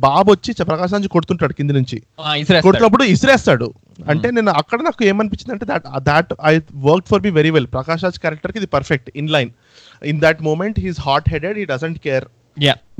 బాబు 0.00 0.32
వచ్చి 0.32 0.52
చ- 0.52 0.66
ప్రకాష్ 0.66 0.92
రాజ్ 0.92 1.08
కొడుతుంటాడు 1.08 1.52
కింద 1.52 1.70
నుంచి. 1.70 1.96
కొడుతున్నప్పుడు 2.62 3.04
ఇసిరేస్తాడు. 3.10 3.68
అంటే 4.08 4.30
నేను 4.30 4.50
అక్కడ 4.50 4.80
నాకు 4.80 5.04
ఏమనిపించింది 5.04 5.52
అంటే 5.52 5.64
that 5.64 5.86
that 6.02 6.30
I 6.44 6.52
work 6.84 7.08
for 7.08 7.20
be 7.20 7.30
very 7.30 7.50
well 7.50 7.66
Prakash 7.72 8.04
Raj 8.04 8.18
క్యారెక్టర్కి 8.18 8.58
ఇది 8.58 8.66
perfect 8.68 9.10
in 9.14 9.30
line 9.30 9.50
in 10.02 10.20
that 10.20 10.42
moment 10.42 10.80
he's 10.80 11.00
hot 11.00 11.28
headed 11.28 11.58
he 11.58 11.64
doesn't 11.64 11.98
care 11.98 12.26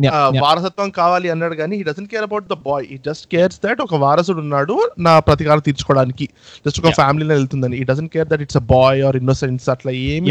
వారసత్వం 0.08 0.90
కావాలి 0.90 1.30
అన్నాడు 1.30 1.54
కానీ 1.54 1.76
he 1.76 1.82
doesn't 1.82 2.10
care 2.10 2.22
about 2.22 2.44
the 2.44 2.52
boy 2.52 2.86
he 2.90 2.98
just 3.06 3.28
cares 3.28 3.60
that 3.64 3.80
ఒక 3.80 3.94
వారసుడు 3.94 4.38
ఉన్నాడు 4.38 4.90
నా 4.98 5.18
ప్రతికారం 5.18 5.60
తీర్చుకోవడానికి. 5.60 6.28
జస్ట్ 6.66 6.80
ఒక. 6.80 6.94
ఫ్యామిలీలో 6.94 7.34
వెళ్తుందని. 7.34 7.76
He 7.76 7.82
doesn't 7.82 8.12
care 8.12 8.28
that 8.28 8.42
it's 8.42 8.56
a 8.56 8.60
boy 8.60 9.02
or 9.02 9.16
innocence 9.16 9.70
అట్లా 9.70 9.92
ఏమి 9.92 10.30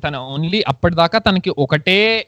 తన 0.00 0.16
ఓన్లీ 0.16 0.64
అప్పటిదాకా 0.68 1.18
తనకి 1.18 1.50
ఒకటే 1.58 2.26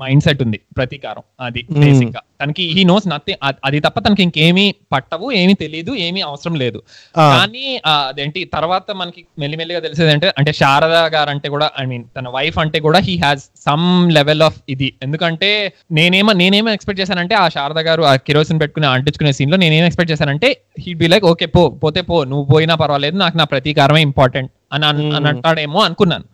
మైండ్ 0.00 0.22
సెట్ 0.22 0.42
ఉంది 0.42 0.60
ప్రతీకారం. 0.76 1.22
అది 1.40 1.60
Hmm. 1.68 1.80
బేసిక్గా. 1.80 2.20
తనకి 2.42 2.62
హీ 2.62 2.84
నోస్ 2.84 3.08
నథింగ్ 3.08 3.38
అది 3.64 3.80
తప్ప 3.80 3.98
తనకి 3.98 4.22
ఇంకేమీ 4.22 4.74
పట్టవు 4.92 5.32
ఏమీ 5.32 5.54
తెలియదు 5.54 5.94
ఏమీ 5.94 6.20
అవసరం 6.20 6.54
లేదు. 6.54 6.82
కానీ 7.14 7.80
అదేంటి 7.86 8.44
తర్వాత 8.44 8.90
మనకి 8.90 9.26
మెల్లిమెల్లిగా 9.38 9.80
తెలిసేది 9.80 10.10
అంటే 10.10 10.32
అంటే 10.38 10.52
శారద 10.52 10.90
గారు 10.90 11.30
అంటే 11.30 11.48
కూడా 11.48 11.70
ఐ 11.80 11.84
మీన్ 11.84 12.04
తన 12.18 12.28
వైఫ్ 12.28 12.58
అంటే 12.58 12.80
కూడా 12.80 12.98
he 12.98 13.16
has 13.16 13.40
some 13.40 14.10
level 14.10 14.42
of 14.42 14.58
ఇది 14.68 14.94
ఎందుకంటే 15.08 15.50
నేనేమో 15.96 16.32
నేనేమో 16.38 16.70
ఎక్స్పెక్ట్ 16.72 17.00
చేశానంటే 17.02 17.36
ఆ 17.36 17.46
శారద 17.54 17.82
గారు 17.86 18.02
ఆ 18.04 18.14
కిరోసిన్ 18.26 18.60
పెట్టుకుని 18.62 18.88
అంటించుకునే 18.92 19.32
సీన్లో 19.38 19.58
నేనేం 19.58 19.86
ఎక్స్పెక్ట్ 19.86 20.12
చేశానంటే 20.12 20.50
హీ 20.82 20.92
బి 20.96 21.08
లైక్ 21.08 21.26
ఓకే 21.28 21.48
పో 21.54 21.64
పోతే 21.82 22.02
పో 22.06 22.18
నువ్వు 22.26 22.44
పోయినా 22.52 22.76
పర్వాలేదు 22.80 23.16
నాకు 23.18 23.36
నా 23.36 23.46
ప్రతీకారమే 23.52 24.02
ఇంపార్టెంట్ 24.08 24.50
అని 24.72 24.86
అన్- 24.86 25.00
Hmm. 25.00 25.14
అని 25.16 25.28
అంటాడేమో 25.30 25.80
అనుకున్నాను 25.84 26.26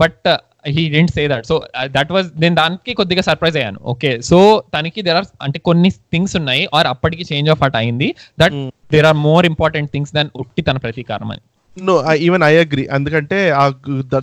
but 0.00 0.28
he 0.68 0.82
didn't 0.90 1.12
say 1.12 1.22
that 1.28 1.46
so 1.46 1.54
that 1.92 2.10
was 2.12 2.26
నేను 2.38 2.54
దానికి 2.56 2.92
కొద్దిగా 2.94 3.22
సర్ప్రైజ్ 3.26 3.56
అయ్యాను 3.56 3.78
ఓకే 3.92 4.10
సో 4.22 4.38
తనకి 4.74 5.00
దేర్ 5.02 5.16
ఆర్ 5.16 5.28
అంటే 5.42 5.58
కొన్ని 5.66 5.90
థింగ్స్ 6.12 6.34
ఉన్నాయి 6.36 6.64
ఆర్ 6.74 6.88
అప్పటికి 6.88 7.24
చేంజ్ 7.30 7.50
ఆఫ్ 7.50 7.62
హార్ట్ 7.62 7.78
అయింది 7.78 8.08
that. 8.38 8.56
There 8.92 9.06
are 9.06 9.18
more 9.24 9.46
important 9.46 9.90
things 9.90 10.12
than 10.14 10.30
ఉట్టి 10.36 10.62
తన 10.62 10.76
ప్రతీకారం 10.78 11.30
అని 11.30 11.42
నో 11.76 11.94
ఈవెన్ 12.14 12.42
ఐ 12.42 12.56
అగ్రి 12.56 12.88
ఎందుకంటే 12.94 13.50
ఆ 13.50 13.64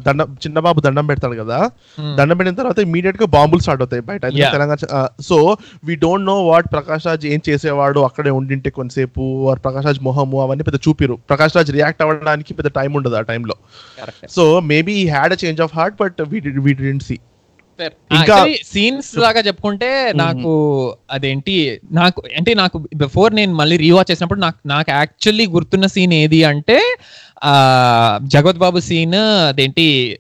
దండం 0.07 0.37
చిన్న 0.45 0.59
బాబు 0.59 0.79
దండం 0.79 1.05
పెడతాడు 1.05 1.35
కదా. 1.35 1.57
దండం 2.17 2.37
పెట్టిన 2.37 2.55
తర్వాత 2.55 2.79
ఇమీడియట్గా 2.79 3.25
బాంబులు 3.25 3.61
స్టార్ట్ 3.61 3.81
అవుతాయి 3.81 4.01
బయట. 4.01 4.21
Telangana 4.51 4.77
so 5.21 5.37
we 5.85 5.95
don't 5.95 6.25
know 6.25 6.43
what 6.43 6.71
Prakash 6.71 7.07
Raj 7.07 7.25
ఏం 7.25 7.41
చేసేవాడు 7.49 7.99
అక్కడే 7.99 8.29
ఉండింటే 8.29 8.69
కొంతసేపు 8.69 9.21
or 9.49 9.55
ప్రకాష్ 9.57 9.85
రాజ్ 9.85 10.01
మొహము 10.01 10.41
అవన్నీ 10.41 10.63
పెద్ద 10.63 10.79
చూపిరు. 10.87 11.15
ప్రకాష్ 11.29 11.55
రాజ్ 11.57 11.71
రియాక్ట్ 11.71 12.01
అవ్వడానికి 12.01 12.53
పెద్ద 12.53 12.69
టైం 12.69 12.93
ఉండదు 12.93 13.15
ఆ 13.15 13.21
టైంలో 13.21 13.55
so 14.29 14.59
maybe 14.59 14.93
he 14.93 15.07
had 15.07 15.33
a 15.33 15.37
change 15.45 15.61
of 15.61 15.75
heart 15.75 15.97
but 16.01 16.21
we 16.21 16.39
we 16.67 16.73
didn't 16.73 17.03
see 17.03 17.17
ఇంకా- 18.11 18.63
సీన్స్ 18.65 19.17
లాగా 19.17 19.39
చెప్పుకుంటే 19.39 20.11
నాకు 20.13 20.51
అదేంటి 21.11 21.81
నాకు 21.91 22.23
అంటే 22.37 22.53
నాకు 22.53 22.87
బిఫోర్ 22.95 23.35
నేను 23.35 23.55
మళ్ళీ 23.55 23.77
రీవాచ్ 23.77 24.11
చేసినప్పుడు 24.11 24.39
నాకు 24.39 24.57
నాకు 24.65 24.91
యాక్చువల్లీ 24.91 25.47
గుర్తున్న 25.47 25.85
సీన్ 25.85 26.13
ఏది 26.13 26.43
అంటే 26.43 26.77
ఆ 27.43 27.53
జగత్ 28.23 28.57
బాబు 28.57 28.79
సీన్ 28.79 29.15
అదేంటి 29.49 30.17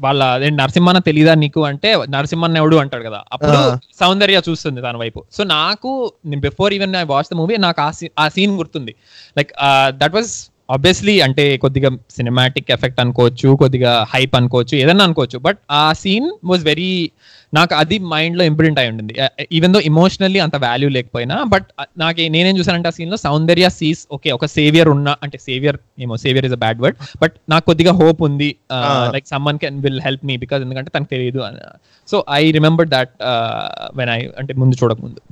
వాళ్ళ 0.00 0.22
అదేంటి 0.24 0.56
నరసింహన్న 0.56 0.98
తెలీదా 0.98 1.34
నీకు 1.34 1.64
అంటే 1.64 1.96
నరసింహన్న 2.08 2.56
ఎవడు 2.56 2.76
అంటాడు 2.76 3.04
కదా 3.04 3.24
అప్పుడు. 3.32 3.58
సౌందర్య 4.00 4.42
చూస్తుంది 4.48 4.80
తన 4.82 4.96
వైపు. 4.96 5.24
సో 5.32 5.44
నాకు 5.44 5.90
before 6.36 6.74
even 6.74 6.96
I 6.96 7.02
watch 7.02 7.24
the 7.32 7.34
movie 7.34 7.56
నాకు 7.56 7.80
ఆ 7.80 7.90
సీన్ 7.90 8.10
ఆ 8.18 8.28
సీన్ 8.28 8.58
గుర్తుంది. 8.58 8.94
లైక్ 9.38 9.52
దట్ 9.90 10.14
వాజ్ 10.14 10.32
ఆబ్వియస్లీ 10.68 11.14
అంటే 11.20 11.44
కొద్దిగా 11.56 11.88
సినిమాటిక్ 12.16 12.70
ఎఫెక్ట్ 12.70 13.00
అనుకోవచ్చు 13.00 13.48
కొద్దిగా 13.62 14.06
హైప్ 14.12 14.34
అనుకోవచ్చు 14.36 14.74
ఏదన్నా 14.76 15.04
అనుకోవచ్చు. 15.04 15.38
బట్ 15.38 15.58
ఆ 15.70 15.92
సీన్ 16.02 16.28
వాజ్ 16.44 16.64
వెరీ 16.64 16.90
నాకు 17.54 17.74
అది 17.74 17.96
మైండ్లో 18.12 18.44
ఇంప్రింట్ 18.44 18.78
అయి 18.80 18.88
ఉంటుంది 18.92 19.14
ఈవెన్ 19.52 19.74
దో 19.74 19.80
ఇమోషనల్లీ 19.80 20.38
అంత 20.38 20.56
వాల్యూ 20.56 20.88
లేకపోయినా 20.88 21.36
బట్ 21.52 21.66
నాకు 21.98 22.20
నేనేం 22.36 22.58
చూసానంటే 22.58 22.88
ఆ 22.88 22.94
సీన్లో 22.98 23.16
సౌందర్య 23.16 23.68
సీస్ 23.68 24.02
ఓకే 24.12 24.30
ఒక 24.30 24.46
సేవియర్ 24.46 24.88
ఉన్న 24.88 25.16
అంటే 25.22 25.38
సేవియర్ 25.38 25.78
ఏమో 25.98 26.16
saviour 26.16 26.46
is 26.46 26.52
a 26.52 26.60
bad 26.64 26.80
word 26.80 26.98
but 27.22 27.34
నాకు 27.48 27.64
కొద్దిగా 27.64 27.92
హోప్ 27.92 28.22
ఉంది. 28.22 28.50
Like 29.14 29.26
someone 29.26 29.58
can 29.58 29.78
will 29.80 30.00
help 30.00 30.24
me 30.24 30.36
because 30.36 30.62
ఎందుకంటే 30.62 30.92
తనకు 30.96 31.10
తెలియదు 31.10 31.40
so 32.08 32.24
I 32.30 32.50
remember 32.50 32.88
that 32.88 33.14
when 33.94 34.10
I 34.10 34.20
అంటే 34.38 34.54
ముందు 34.54 34.76
చూడక 34.82 35.00
ముందు 35.00 35.22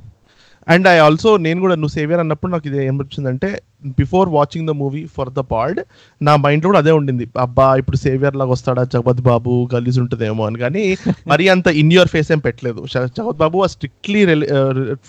అండ్ 0.67 0.87
ఐ 0.87 0.97
ఆల్సో 1.03 1.29
నేను 1.45 1.59
కూడా 1.61 1.75
నువ్వు 1.75 1.93
సేవియర్ 1.95 2.21
అన్నప్పుడు 2.21 2.51
నాకు 2.51 2.67
ఇది 2.69 2.79
ఏమొచ్చిందంటే 2.85 3.49
before 3.97 4.27
watching 4.35 4.67
the 4.69 4.75
movie 4.81 5.01
for 5.15 5.31
the 5.31 5.43
pod 5.49 5.79
నా 6.21 6.33
మైండ్ 6.43 6.65
కూడా 6.67 6.79
అదే 6.83 6.93
ఉండింది. 6.99 7.25
అబ్బా 7.43 7.67
ఇప్పుడు 7.81 7.97
సేవియర్ 8.03 8.35
లాగా 8.35 8.51
వస్తాడా 8.53 8.83
జగపత్ 8.93 9.21
బాబు 9.27 9.53
గలీజ్ 9.73 9.99
ఉంటుందేమో 10.03 10.43
అని. 10.47 10.59
కానీ 10.63 10.83
మరీ 11.31 11.45
అంత 11.53 11.67
ఇన్ 11.81 11.93
యువర్ 11.95 12.11
ఫేస్ 12.13 12.29
ఏం 12.31 12.41
పెట్టలేదు. 12.45 12.81
Jagapathi 12.93 13.39
Babu 13.41 13.65
strictly 13.73 14.21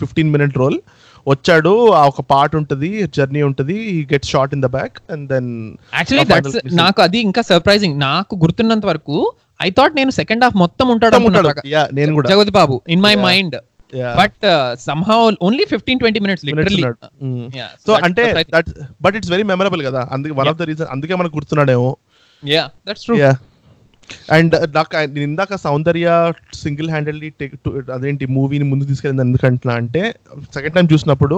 fifteen 0.01 0.33
minute 0.35 0.59
role 0.63 0.79
వచ్చాడు 1.27 1.73
ఆ 1.93 2.05
ఒక 2.11 2.23
పార్ట్ 2.31 2.55
ఉంటుంది 2.59 2.89
జర్నీ 3.17 3.43
ఉంటుంది 3.49 3.77
get 4.11 4.27
shot 4.33 4.55
in 4.57 4.65
the 4.65 4.71
back 4.75 4.97
and 5.11 5.25
then 5.31 5.51
actually 5.95 6.25
ఆ. 6.29 6.75
నాకు 6.83 7.01
అది 7.07 7.21
ఇంకా 7.29 7.43
సర్ప్రైజింగ్ 7.51 7.97
నాకు 8.05 8.35
గుర్తున్నంత 8.43 8.87
వరకు 8.87 9.19
ఐ 9.61 9.71
థాట్ 9.71 9.95
నేను 9.97 10.13
సెకండ్ 10.19 10.45
హాఫ్ 10.45 10.57
మొత్తం 10.63 10.87
ఉంటాడు 10.95 11.15
నేను 11.99 12.13
కూడా. 12.19 12.29
Jagathi 12.33 12.55
Babu 12.59 12.77
in 12.89 13.03
my. 13.07 13.15
Mind. 13.25 13.57
But 14.21 14.45
somehow 14.89 15.19
only 15.49 15.65
fifteen 15.73 16.01
twenty 16.03 16.21
minutes 16.25 16.45
Minutes 16.49 16.77
literally. 16.77 16.85
So 17.87 17.93
అంటే 18.07 18.25
that 18.55 18.71
but 19.07 19.17
it's 19.19 19.33
very 19.35 19.47
memorable 19.53 19.83
కదా. 19.89 20.03
అందుకే 20.17 20.35
వన్ 20.41 20.51
ఆఫ్ 20.53 20.59
ద 20.61 20.69
రీజన్ 20.71 20.91
అందుకే 20.95 21.15
మనకు 21.21 21.37
గుర్తున్నాడేమో. 21.39 21.91
యా 22.43 22.65
దట్స్ 22.89 23.05
ట్రూ 23.09 23.17
అండ్ 24.33 24.55
నాకు 24.75 24.91
నేను 24.97 25.27
ఇందాక 25.31 25.57
సౌందర్య 25.57 26.09
సింగిల్ 26.63 26.89
హ్యాండెడ్లీ 26.91 27.29
టేక్ 27.41 27.55
అదేంటి 27.95 28.27
మూవీని 28.27 28.65
ముందు 28.65 28.85
తీసుకెళ్ళింది 28.85 29.25
ఎందుకంటున్నా 29.29 29.75
అంటే 29.75 30.03
సెకండ్ 30.55 30.75
టైం 30.75 30.89
చూసినప్పుడు 30.93 31.37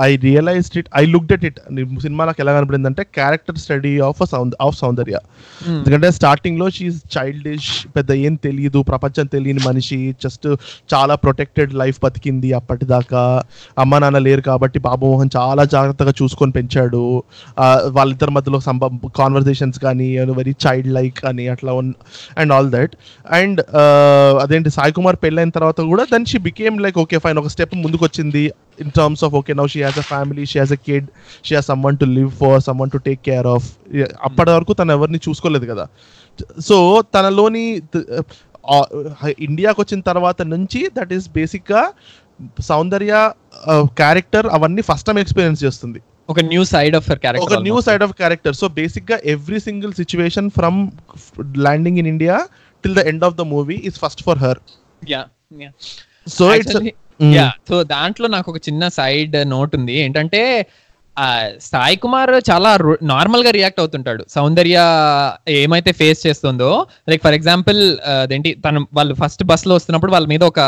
I 0.00 0.16
realised 0.16 0.78
it 0.78 0.88
I 1.00 1.02
looked 1.06 1.32
at 1.32 1.44
it 1.44 1.58
cinema 2.02 2.24
నాకు 2.24 2.40
ఎలా 2.44 2.52
కనపడింది 2.58 2.88
అంటే 2.88 3.02
character 3.18 3.58
study 3.64 3.92
of 4.08 4.22
sound 4.32 4.56
of 4.66 4.76
Soundarya. 4.78 5.16
ఎందుకంటే 5.68 6.10
స్టార్టింగ్లో 6.10 6.68
షీఈ్ 6.70 6.98
చైల్డిష్ 7.16 7.70
పెద్ద 7.96 8.10
ఏం 8.26 8.34
తెలియదు 8.46 8.82
ప్రపంచం 8.90 9.26
తెలియని 9.36 9.62
మనిషి 9.66 10.00
జస్ట్ 10.24 10.48
చాలా 10.94 11.14
ప్రొటెక్టెడ్ 11.24 11.74
లైఫ్ 11.74 11.98
బతికింది 12.04 12.52
అప్పటిదాకా. 12.60 13.22
అమ్మ 13.78 13.98
నాన్న 13.98 14.18
లేరు 14.26 14.44
కాబట్టి 14.50 14.78
బాబుమోహన్ 14.88 15.30
చాలా 15.36 15.64
జాగ్రత్తగా 15.76 16.14
చూసుకొని 16.22 16.52
పెంచాడు. 16.52 17.04
వాళ్ళిద్దరి 17.98 18.34
మధ్యలో 18.38 18.60
సంభ 18.68 18.84
కాన్వర్సేషన్స్ 19.20 19.80
కానీ 19.86 20.10
వెరీ 20.40 20.54
చైల్డ్ 20.66 20.92
లైక్ 20.98 21.20
అని 21.32 21.46
అట్లా 21.48 21.72
అండ్ 22.40 22.52
ఆల్ 22.56 22.70
దట్ 22.76 22.94
అండ్ 23.38 23.60
అదేంటి 24.44 24.72
సాయి 24.78 24.94
కుమార్ 24.98 25.18
పెళ్ళైన 25.24 25.52
తర్వాత 25.58 25.80
కూడా 25.92 26.06
then 26.12 26.26
she 26.32 26.40
became 26.48 26.76
like 26.86 26.98
okay 27.04 27.20
fine 27.26 27.40
ఒక 27.42 27.50
స్టెప్ 27.54 27.74
ముందుకు 27.84 28.04
వచ్చింది 28.08 28.44
in 28.84 28.92
terms 28.98 29.24
of 29.28 29.34
okay 29.40 29.54
now 29.60 29.66
she 29.74 29.82
has 29.86 30.00
a 30.04 30.06
family 30.12 30.44
she 30.52 30.58
has 30.62 30.74
a 30.78 30.80
kid 30.88 31.08
she 31.48 31.54
has 31.58 31.68
someone 31.88 31.98
to 32.02 32.08
live 32.16 32.30
for 32.42 32.58
someone 32.84 32.92
to 32.96 33.00
take 33.08 33.22
care 33.30 33.48
of 33.54 33.68
అప్పటి 34.28 34.50
వరకు 34.56 34.72
తను 34.80 34.92
ఎవరిని 34.98 35.20
చూసుకోలేదు 35.28 35.68
కదా. 35.72 35.86
So 36.68 36.76
తనలోని 37.14 37.64
ఇండియాకి 39.46 39.78
వచ్చిన 39.82 40.00
తర్వాత 40.10 40.42
నుంచి 40.54 40.80
దట్ 40.96 41.12
ఈస్ 41.16 41.26
బేసిక్గా 41.38 41.82
సౌందర్య 42.70 43.14
క్యారెక్టర్ 44.00 44.46
అవన్నీ 44.56 44.82
ఫస్ట్ 44.88 45.06
టైం 45.08 45.18
ఎక్స్పీరియన్స్ 45.22 45.60
చేస్తుంది. 45.64 46.00
ఒక 46.32 46.40
న్యూ 46.52 46.64
సైడ్ 46.64 46.96
ఆఫ్ 46.96 47.08
ఒక 47.10 47.18
character 47.18 47.62
new 47.62 47.80
side 47.80 48.02
of 48.02 48.12
character 48.12 48.54
so 48.54 48.68
బేసిక్గా 48.80 49.18
every 49.24 49.60
single 49.60 49.92
situation 49.92 50.50
from 50.50 50.78
landing 51.58 51.98
in 51.98 52.06
India 52.06 52.36
till 52.84 52.94
the 52.94 53.04
end 53.06 53.24
of 53.24 53.36
the 53.36 53.40
movie 53.54 53.78
is 53.90 53.98
first 53.98 54.22
for 54.22 54.38
her 54.38 54.60
yeah 55.08 55.22
so 56.28 56.46
it's 56.54 56.78
yeah 57.34 57.48
so 57.68 57.76
దాంట్లో 57.82 58.26
నాకు 58.28 58.48
ఒక 58.52 58.60
చిన్న 58.68 58.88
side 58.88 59.34
note 59.50 59.72
ఉంది. 59.76 59.92
ఏంటంటే 59.92 60.40
సాయి 61.60 61.96
కుమార్ 61.96 62.50
చాలా 62.50 62.78
నార్మల్గా 63.02 63.50
రియాక్ట్ 63.50 63.80
అవుతుంటాడు. 63.80 64.24
సౌందర్య 64.28 64.76
ఏమైతే 65.48 65.92
ఫేస్ 65.92 66.26
చేస్తుందో 66.26 66.86
లైక్ 67.08 67.22
ఫర్ 67.22 67.34
ఎగ్జాంపుల్ 67.34 67.98
అదేంటి 68.22 68.54
తను 68.68 68.86
వాళ్ళు 68.94 69.14
ఫస్ట్ 69.14 69.44
బస్లో 69.44 69.74
వస్తున్నప్పుడు 69.74 70.12
వాళ్ళ 70.12 70.26
మీద 70.26 70.44
ఒక 70.44 70.60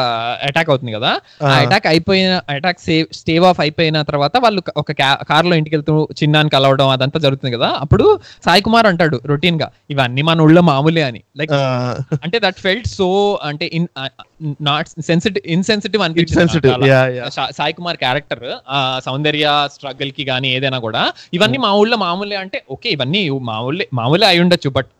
అటాక్ 0.43 0.71
అవుతుంది 0.71 0.93
కదా. 0.93 1.21
ఆ. 1.43 1.49
అటాక్ 1.49 1.87
అయిపోయిన 1.87 2.41
అటాక్ 2.51 2.81
సేవ్ 2.81 3.15
స్టేవ్ 3.15 3.45
ఆఫ్ 3.45 3.61
అయిపోయిన 3.61 4.03
తర్వాత 4.03 4.37
వాళ్ళు 4.37 4.63
ఒక 4.77 4.93
కార్లో 5.23 5.57
ఇంటికి 5.57 5.77
వెళ్తూ 5.77 6.09
చిన్నాన్ని 6.23 6.51
కలవడం 6.51 6.89
అదంతా 6.89 7.21
జరుగుతుంది 7.21 7.57
కదా. 7.57 7.67
అప్పుడు 7.81 8.21
సాయి 8.45 8.63
కుమార్ 8.63 8.87
అంటాడు 8.87 9.21
రొటీన్గా 9.27 9.71
ఇవన్నీ 9.91 10.23
మన 10.23 10.41
ఊళ్ళో 10.41 10.61
మామూలే 10.63 11.03
అని. 11.03 11.23
లైక్ 11.37 11.53
అంటే 12.23 12.39
దట్ 12.39 12.61
ఫెల్ట్ 12.61 12.89
సో 12.89 13.09
అంటే 13.43 13.71
ఇన్ 13.73 13.89
నాట్ 14.67 14.89
సెన్సిటివ్ 15.07 15.45
ఇన్సెన్సిటివ్ 15.53 16.03
అనిపించింది 16.05 16.71
సాయి 17.57 17.75
కుమార్ 17.75 17.99
క్యారెక్టర్ 17.99 18.45
సౌందర్య 19.05 19.47
స్ట్రగుల్కి 19.75 20.25
కానీ 20.31 20.49
ఏదైనా 20.57 20.81
కూడా 20.85 21.03
ఇవన్నీ 21.33 21.59
మా 21.65 21.71
ఊళ్ళో 21.81 21.99
మామూలే 22.03 22.39
అంటే 22.43 22.61
ఓకే 22.71 22.91
ఇవన్నీ 22.91 23.23
మామూలే 23.51 23.87
మామూలే 23.93 24.27
అయి 24.27 24.43
ఉండొచ్చు 24.45 24.71
బట్ 24.77 24.91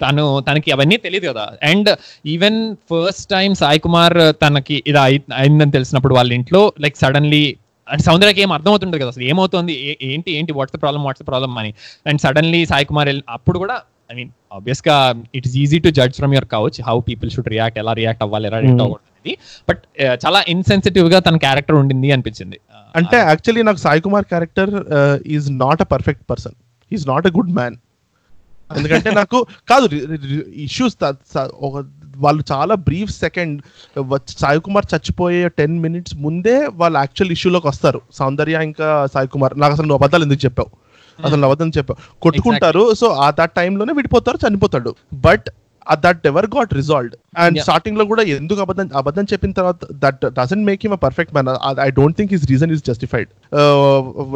తను 0.00 0.22
తనకి 0.46 0.70
అవన్నీ 0.74 0.96
తెలియదు 1.02 1.26
కదా. 1.30 1.42
And 1.62 1.88
even 2.26 2.56
first 2.90 3.26
time 3.30 3.50
Sai 3.54 3.80
Kumar 3.80 4.14
తనకి 4.42 4.76
ఇది 4.86 5.00
అయి- 5.02 5.26
అయిందని 5.36 5.72
తెలిసినప్పుడు 5.72 6.14
వాళ్ళ 6.14 6.32
ఇంట్లో 6.32 6.62
లైక్ 6.80 6.96
సడన్లీ 6.96 7.44
అంటే 7.88 8.02
సౌందర్యకి 8.04 8.40
ఏం 8.40 8.52
అర్థం 8.52 8.70
అవుతుంటుంది 8.70 9.00
కదా 9.02 9.10
అసలు 9.10 9.24
ఏమవుతుంది 9.24 9.74
ఏంటి 10.08 10.30
ఏంటి 10.32 10.52
what's 10.52 10.74
the 10.76 10.82
problem 10.82 11.02
what's 11.04 11.22
the 11.22 11.28
problem 11.28 11.58
అని. 11.58 11.70
అండ్ 12.06 12.20
సడన్లీ 12.20 12.60
సాయి 12.66 12.84
కుమార్ 12.84 13.08
అప్పుడు 13.30 13.58
కూడా 13.58 13.76
ఐ 14.10 14.14
మీన్ 14.18 14.30
ఆబ్వియస్గా 14.56 14.96
it 15.38 15.46
is 15.48 15.56
easy 15.62 15.78
to 15.86 15.90
judge 15.98 16.16
from 16.20 16.34
your 16.36 16.48
couch 16.54 16.78
how 16.88 16.96
people 17.08 17.30
should 17.34 17.50
react 17.54 17.78
ఎలా 17.82 17.94
రియాక్ట్ 18.00 18.22
అవ్వాలి 18.26 18.46
ఎలా 18.50 18.58
రియాక్ట్ 18.64 18.80
Hmm. 18.80 18.86
అవ్వకూడదు 18.86 19.10
అనేది. 19.10 19.34
బట్ 19.68 19.80
చాలా 20.24 20.40
ఇన్సెన్సిటివ్గా 20.54 21.18
తన 21.26 21.36
క్యారెక్టర్ 21.44 21.76
ఉండింది 21.82 22.08
అనిపించింది. 22.16 22.58
అంటే 22.94 23.18
యాక్చువల్లీ 23.30 23.62
నాకు 23.68 23.80
Sai 23.84 24.02
Kumar 24.06 24.26
character 24.32 24.72
is 25.36 25.48
not 25.64 25.82
a 25.84 25.88
perfect 25.94 26.24
person 26.32 26.56
is 26.90 27.04
not 27.12 27.26
a 27.30 27.34
good 27.38 27.52
man 27.58 27.76
ఎందుకంటే 28.70 29.10
నాకు 29.20 29.38
కాదు 29.72 29.86
ఇష్యూస్ 30.66 30.94
ఒక 31.66 31.74
వాళ్ళు 32.24 32.42
చాలా 32.50 32.74
బ్రీఫ్ 32.86 33.12
సెకండ్ 33.22 33.54
సాయి 34.42 34.60
కుమార్ 34.66 34.86
చచ్చిపోయే 34.92 35.42
టెన్ 35.58 35.76
మినిట్స్ 35.84 36.14
ముందే 36.26 36.56
వాళ్ళు 36.80 36.96
యాక్చువల్ 37.02 37.32
ఇష్యూలోకి 37.36 37.68
వస్తారు. 37.70 38.00
సౌందర్య 38.18 38.56
ఇంకా 38.68 38.88
సాయి 39.14 39.28
కుమార్ 39.34 39.54
నాకు 39.62 39.74
అసలు 39.76 39.86
నువ్వు 39.88 40.00
అబద్ధాలు 40.00 40.24
ఎందుకు 40.26 40.42
చెప్పావు? 40.46 40.70
అసలు 41.20 41.36
నువ్వు 41.36 41.50
అబద్ధం 41.50 41.68
చెప్పావు 41.68 42.20
కొట్టుకుంటారు 42.20 42.94
సో 42.94 43.06
ఆ 43.06 43.30
దట్ 43.30 43.52
టైంలోనే 43.52 43.92
విడిపోతారు 43.92 44.38
చనిపోతాడు. 44.48 44.94
But 45.14 45.50
that 46.00 46.26
ever 46.26 46.46
got 46.46 46.74
resolved 46.74 47.16
and. 47.38 47.58
స్టార్టింగ్లో 47.58 48.04
కూడా 48.04 48.22
ఎందుకు 48.22 48.60
అబద్ధం 48.60 48.90
అబద్ధం 48.96 49.24
చెప్పిన 49.24 49.52
తర్వాత 49.52 49.76
that 49.92 50.26
doesn't 50.26 50.66
make 50.66 50.80
him 50.84 50.92
a 50.92 50.96
perfect 50.96 51.34
man 51.34 51.78
I 51.80 51.90
don't 51.90 52.16
think 52.16 52.32
his 52.32 52.50
reason 52.50 52.72
is 52.72 52.84
justified 52.84 53.28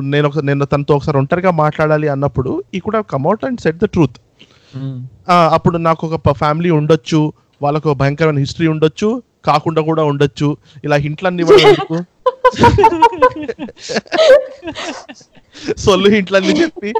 నేను 0.00 0.28
ఒక 0.28 0.38
నేను 0.38 0.64
తనతో 0.64 0.96
ఒకసారి 0.96 1.18
ఒంటరిగా 1.18 1.50
మాట్లాడాలి 1.50 2.08
అన్నప్పుడు 2.08 2.62
ఈ 2.74 2.78
కూడా 2.78 3.00
come out 3.00 3.44
and 3.44 3.60
set 3.60 3.76
the 3.76 3.84
truth 3.84 4.18
అప్పుడు 5.28 5.76
నాకు 5.78 6.06
ఒక 6.06 6.32
ఫ్యామిలీ 6.32 6.70
ఉండొచ్చు 6.70 7.32
వాళ్ళకు 7.62 7.94
భయంకరమైన 7.94 8.38
హిస్టరీ 8.38 8.66
ఉండొచ్చు 8.66 9.22
కాకుండా 9.50 9.80
కూడా 9.90 10.04
ఉండొచ్చు. 10.12 10.50
ఇలా 10.86 10.98
హింట్లన్నీ 11.06 11.42
ఇవ్వడం? 11.46 12.04
సొల్లు 15.84 16.08
ఇంట్లన్నీ 16.18 16.52
చెప్పి 16.60 16.90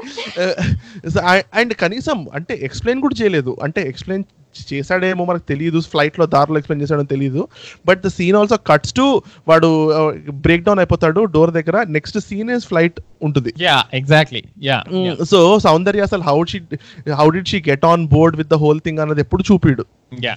అండ్ 1.59 1.73
కనీసం 1.83 2.17
అంటే 2.37 2.53
ఎక్స్ప్లెయిన్ 2.67 3.01
కూడా 3.05 3.15
చేయలేదు. 3.21 3.51
అంటే 3.65 3.81
ఎక్స్ప్లెయిన్ 3.91 4.25
చేశాడేమో 4.71 5.23
మనకు 5.29 5.45
తెలియదు 5.51 5.79
ఫ్లైట్లో 5.91 6.25
దారిలో 6.33 6.57
ఎక్స్ప్లెయిన్ 6.59 6.81
చేశాడో 6.83 7.03
తెలియదు 7.13 7.41
but 7.87 7.99
the 8.05 8.09
scene 8.15 8.37
also 8.39 8.57
cuts 8.69 8.93
to 8.99 9.05
వాడు 9.49 9.69
బ్రేక్ 10.45 10.63
డౌన్ 10.67 10.81
అయిపోతాడు 10.83 11.23
డోర్ 11.35 11.51
దగ్గర. 11.57 11.77
నెక్స్ట్ 11.97 12.17
సీన్ 12.29 12.49
ఇస్ 12.55 12.65
ఫ్లైట్ 12.71 12.97
ఉంటుంది. 13.27 13.53
Yeah 13.65 13.77
exactly. 13.99 14.41
Yeah 14.69 14.79
so 15.31 15.39
Soundarya 15.67 16.07
అసలు 16.09 16.25
how 16.29 16.37
she 16.53 16.59
how 17.21 17.27
did 17.37 17.49
she 17.53 17.59
get 17.69 17.85
on 17.91 18.05
board 18.15 18.37
with 18.41 18.51
the 18.55 18.59
whole 18.65 18.81
thing 18.87 19.01
అన్నది 19.05 19.23
ఎప్పుడు 19.25 19.45
చూపిడు. 19.51 19.85
Yeah. 20.27 20.35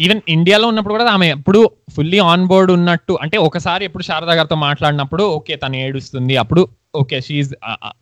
even 0.00 0.20
ఇండియాలో 0.28 0.66
ఉన్నప్పుడు 0.68 0.94
కూడా 0.94 1.06
ఆమె 1.10 1.26
ఎప్పుడు 1.28 1.60
ఫుల్లీ 1.94 2.18
ఆన్ 2.24 2.44
బోర్డ్ 2.46 2.72
ఉన్నట్టు 2.72 3.18
అంటే 3.22 3.36
ఒకసారి 3.38 3.84
ఎప్పుడు 3.84 4.02
శారదా 4.02 4.34
గారితో 4.34 4.56
మాట్లాడినప్పుడు 4.56 5.22
ఓకే 5.22 5.56
తను 5.56 5.76
ఏడుస్తుంది 5.76 6.36
అప్పుడు 6.36 6.62
ఓకే 6.94 7.20
షీఈ్ 7.20 7.48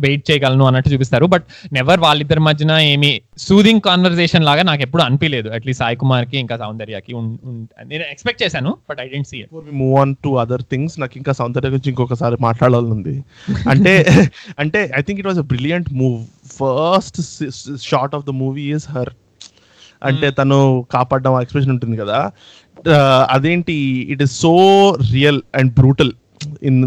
వెయిట్ 0.01 0.31
చేయగలను 0.31 0.65
అన్నట్టు 0.67 0.89
చూపిస్తారు. 0.89 1.27
బట్ 1.27 1.43
నెవర్ 1.73 2.01
వాళ్ళిద్దరి 2.01 2.41
మధ్యన 2.41 2.73
ఏమి 2.93 3.11
సూదింగ్ 3.39 3.81
కాన్వర్సేషన్ 3.81 4.45
లాగా 4.45 4.63
నాకు 4.63 4.83
ఎప్పుడు 4.83 5.03
అనిపించలేదు 5.03 5.49
అట్లీస్ట్ 5.49 5.83
సాయి 5.83 5.97
కుమార్కి 5.97 6.39
ఇంకా 6.39 6.57
సౌందర్యకి 6.57 7.13
నేను 7.85 8.05
ఎక్స్పెక్ట్ 8.11 8.43
చేశాను 8.43 8.77
but 8.91 9.01
I 9.01 9.09
didn't 9.09 9.29
see 9.29 9.45
move 9.73 9.95
on 10.01 10.15
to 10.25 10.29
other 10.29 10.63
things 10.71 11.01
నాకు 11.01 11.19
ఇంకా 11.19 11.33
సౌందర్య 11.33 11.69
గురించి 11.69 11.91
ఇంకొకసారి 11.91 12.39
మాట్లాడాలని 12.41 12.91
ఉంది 12.91 13.17
అంటే 13.69 13.95
అంటే 14.61 14.83
I 14.97 15.03
think 15.03 15.21
it 15.21 15.27
was 15.27 15.39
a 15.39 15.47
brilliant 15.55 15.91
move 15.93 16.19
first 16.59 17.21
shot 17.83 18.15
of 18.15 18.25
the 18.25 18.31
movie 18.31 18.67
is 18.73 18.89
her 18.91 19.13
అంటే 20.05 20.31
తను 20.31 20.87
కాపాడడం 20.91 21.41
ఎక్స్ప్రెషన్ 21.41 21.71
ఉంటుంది 21.71 21.97
కదా. 21.97 22.33
అదేంటి? 23.31 23.73
It 24.11 24.23
is 24.23 24.41
so 24.41 24.53
real 25.13 25.41
and 25.55 25.75
brutal 25.75 26.13
in 26.62 26.81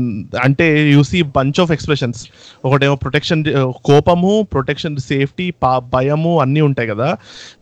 అంటే 0.43 0.67
you 0.93 1.03
see 1.03 1.21
bunch 1.21 1.59
of 1.59 1.71
expressions 1.71 2.19
ఒకటేమో 2.65 2.95
ప్రొటెక్షన్ 2.95 3.43
కోపము 3.83 4.41
ప్రొటెక్షన్ 4.53 4.97
సేఫ్టీ 5.09 5.53
భయము 5.93 6.41
అన్నీ 6.41 6.61
ఉంటాయి 6.61 6.87
కదా. 6.87 7.09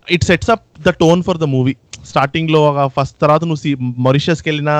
It 0.09 0.23
sets 0.23 0.49
up 0.49 0.65
the 0.81 0.89
tone 1.03 1.23
for 1.23 1.37
the 1.37 1.43
movie 1.43 1.73
స్టార్టింగ్లో 2.05 2.59
ఫస్ట్ 2.87 3.15
తర్వాత 3.21 3.43
నువ్వు 3.43 3.61
సి 3.63 3.71
మొరిషియస్కి 3.97 4.47
వెళ్ళినా 4.49 4.75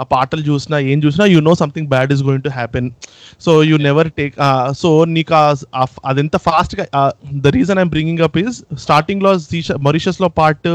ఆ 0.00 0.04
పాటలు 0.04 0.42
చూసినా 0.42 0.78
ఏం 0.92 0.98
చూసినా 1.04 1.24
you 1.24 1.40
know 1.40 1.54
something 1.54 1.88
bad 1.88 2.12
is 2.12 2.22
going 2.22 2.44
to 2.44 2.48
happen 2.48 2.88
so 3.40 3.62
you 3.62 3.76
never 3.78 4.08
take 4.10 4.34
so 4.72 5.04
నీకు 5.04 5.34
అదెంత 6.04 6.36
ఫాస్ట్గా 6.36 6.84
the 7.40 7.52
reason 7.58 7.78
I'm 7.78 7.90
bringing 7.90 8.20
up 8.20 8.38
is 8.38 8.58
స్టార్టింగ్లో 8.82 9.32
మొరిషియస్లో 9.88 10.28
పార్ట్ 10.40 10.68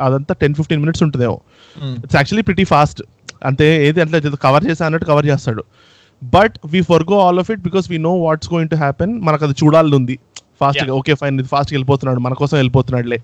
అదంతా 0.00 0.34
టెన్ 0.34 0.54
ఫిఫ్టీన్ 0.54 0.80
మినిట్స్ 0.80 1.02
ఉంటుందేమో. 1.02 1.38
ఇట్స్ 2.04 2.16
యాక్చువల్లీ 2.16 2.42
ప్రిటీ 2.42 2.64
ఫాస్ట్ 2.64 3.02
అంటే 3.42 3.86
ఏది 3.86 4.00
అంటే 4.00 4.20
కవర్ 4.36 4.64
చేసా 4.64 4.86
అన్నట్టు 4.86 5.06
కవర్ 5.06 5.26
చేస్తాడు 5.26 5.62
but 6.22 6.54
we 6.66 6.80
forget 6.82 7.20
all 7.20 7.38
of 7.38 7.50
it 7.50 7.60
because 7.60 7.90
we 7.90 7.98
know 7.98 8.12
what's 8.16 8.54
going 8.54 8.70
to 8.70 8.76
happen 8.76 9.20
మనకు 9.20 9.44
అది 9.44 9.54
చూడాలి 9.64 9.96
ఉంది 9.96 10.16
ఫాస్ట్గా. 10.60 10.92
ఓకే 10.92 11.14
ఫైన్ 11.14 11.40
ఇది 11.40 11.48
ఫాస్ట్ 11.48 11.72
వెళ్ళిపోతున్నాడు 11.72 12.20
మన 12.20 12.34
కోసం 12.34 12.56
వెళ్ళిపోతున్నాడులే. 12.56 13.18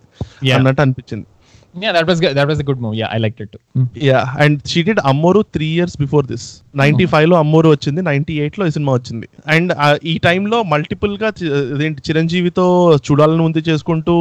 అన్నట్టు 0.55 0.83
అనిపించింది 0.83 1.27
Yeah, 1.75 1.93
that 1.93 2.07
was 2.07 2.19
good. 2.19 2.35
That 2.35 2.47
was 2.47 2.59
a 2.59 2.65
good 2.65 2.79
movie. 2.79 2.99
Yeah, 2.99 3.09
I 3.09 3.19
liked 3.19 3.41
it 3.41 3.51
too. 3.53 3.61
Mm. 3.75 3.85
Yeah 4.07 4.19
and 4.43 4.57
she 4.71 4.81
did 4.83 5.01
Ammoru 5.11 5.41
three 5.55 5.67
years 5.75 5.95
before 6.01 6.25
this 6.31 6.47
ninety 6.81 7.05
ఫైవ్లో 7.13 7.37
అమ్మోరు 7.43 7.69
వచ్చింది 7.73 8.01
నైన్టీ 8.09 8.35
ఎయిట్లో 8.43 8.65
ఈ 8.69 8.75
సినిమా 8.77 8.93
వచ్చింది 8.97 9.27
అండ్ 9.55 9.71
ఈ 10.05 10.15
టైంలో 10.27 10.59
మల్టిపుల్గా 10.73 11.29
ఇదేంటి 11.71 12.03
చిరంజీవితో 12.09 12.67
చూడాలని 13.07 13.45
ఉంది 13.47 13.63
చేసుకుంటూ 13.69 14.15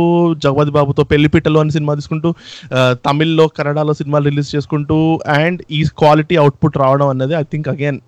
జగపతి 0.45 0.73
బాబుతో 0.77 1.03
పెళ్ళిపిట్టలు 1.11 1.61
అని 1.63 1.75
సినిమా 1.77 1.95
తీసుకుంటూ 1.99 2.31
ఆ, 2.71 2.79
తమిళ్ళో 3.07 3.47
కన్నడలో 3.57 3.95
సినిమాలు 4.01 4.25
రిలీజ్ 4.29 4.53
చేసుకుంటూ 4.55 4.99
అండ్ 5.37 5.61
ఈ 5.71 5.81
క్వాలిటీ 6.01 6.37
అవుట్పుట్ 6.43 6.79
రావడం 6.83 7.09
అన్నది 7.13 7.35
ఐ 7.35 7.45
థింక్ 7.51 7.69
అగైన్ 7.73 7.99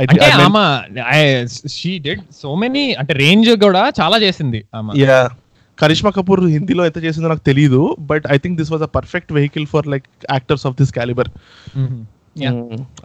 అంటే 0.00 0.16
ఆమె 0.40 0.64
షీ 1.74 1.92
డిడ్ 2.06 2.24
సో 2.40 2.48
మెనీ 2.62 2.84
అంటే 3.00 3.12
రేంజ్ 3.20 3.50
కూడా 3.62 3.84
చాలా 4.00 4.18
చేసింది 4.24 4.62
ఆమె 4.74 4.98
కరిష్మా 5.82 6.10
కపూర్ 6.16 6.40
హిందీలో 6.56 6.82
ఎంత 6.86 6.98
చేసిందో 7.04 7.28
నాకు 7.28 7.44
తెలియదు 7.50 7.80
but 8.10 8.24
I 8.34 8.36
think 8.38 8.56
this 8.60 8.72
was 8.72 8.82
a 8.82 8.90
perfect 8.98 9.32
vehicle 9.38 9.66
for 9.66 9.86
like 9.94 10.06
actors 10.32 10.66
of 10.66 10.76
this 10.80 10.92
calibre. 10.92 11.30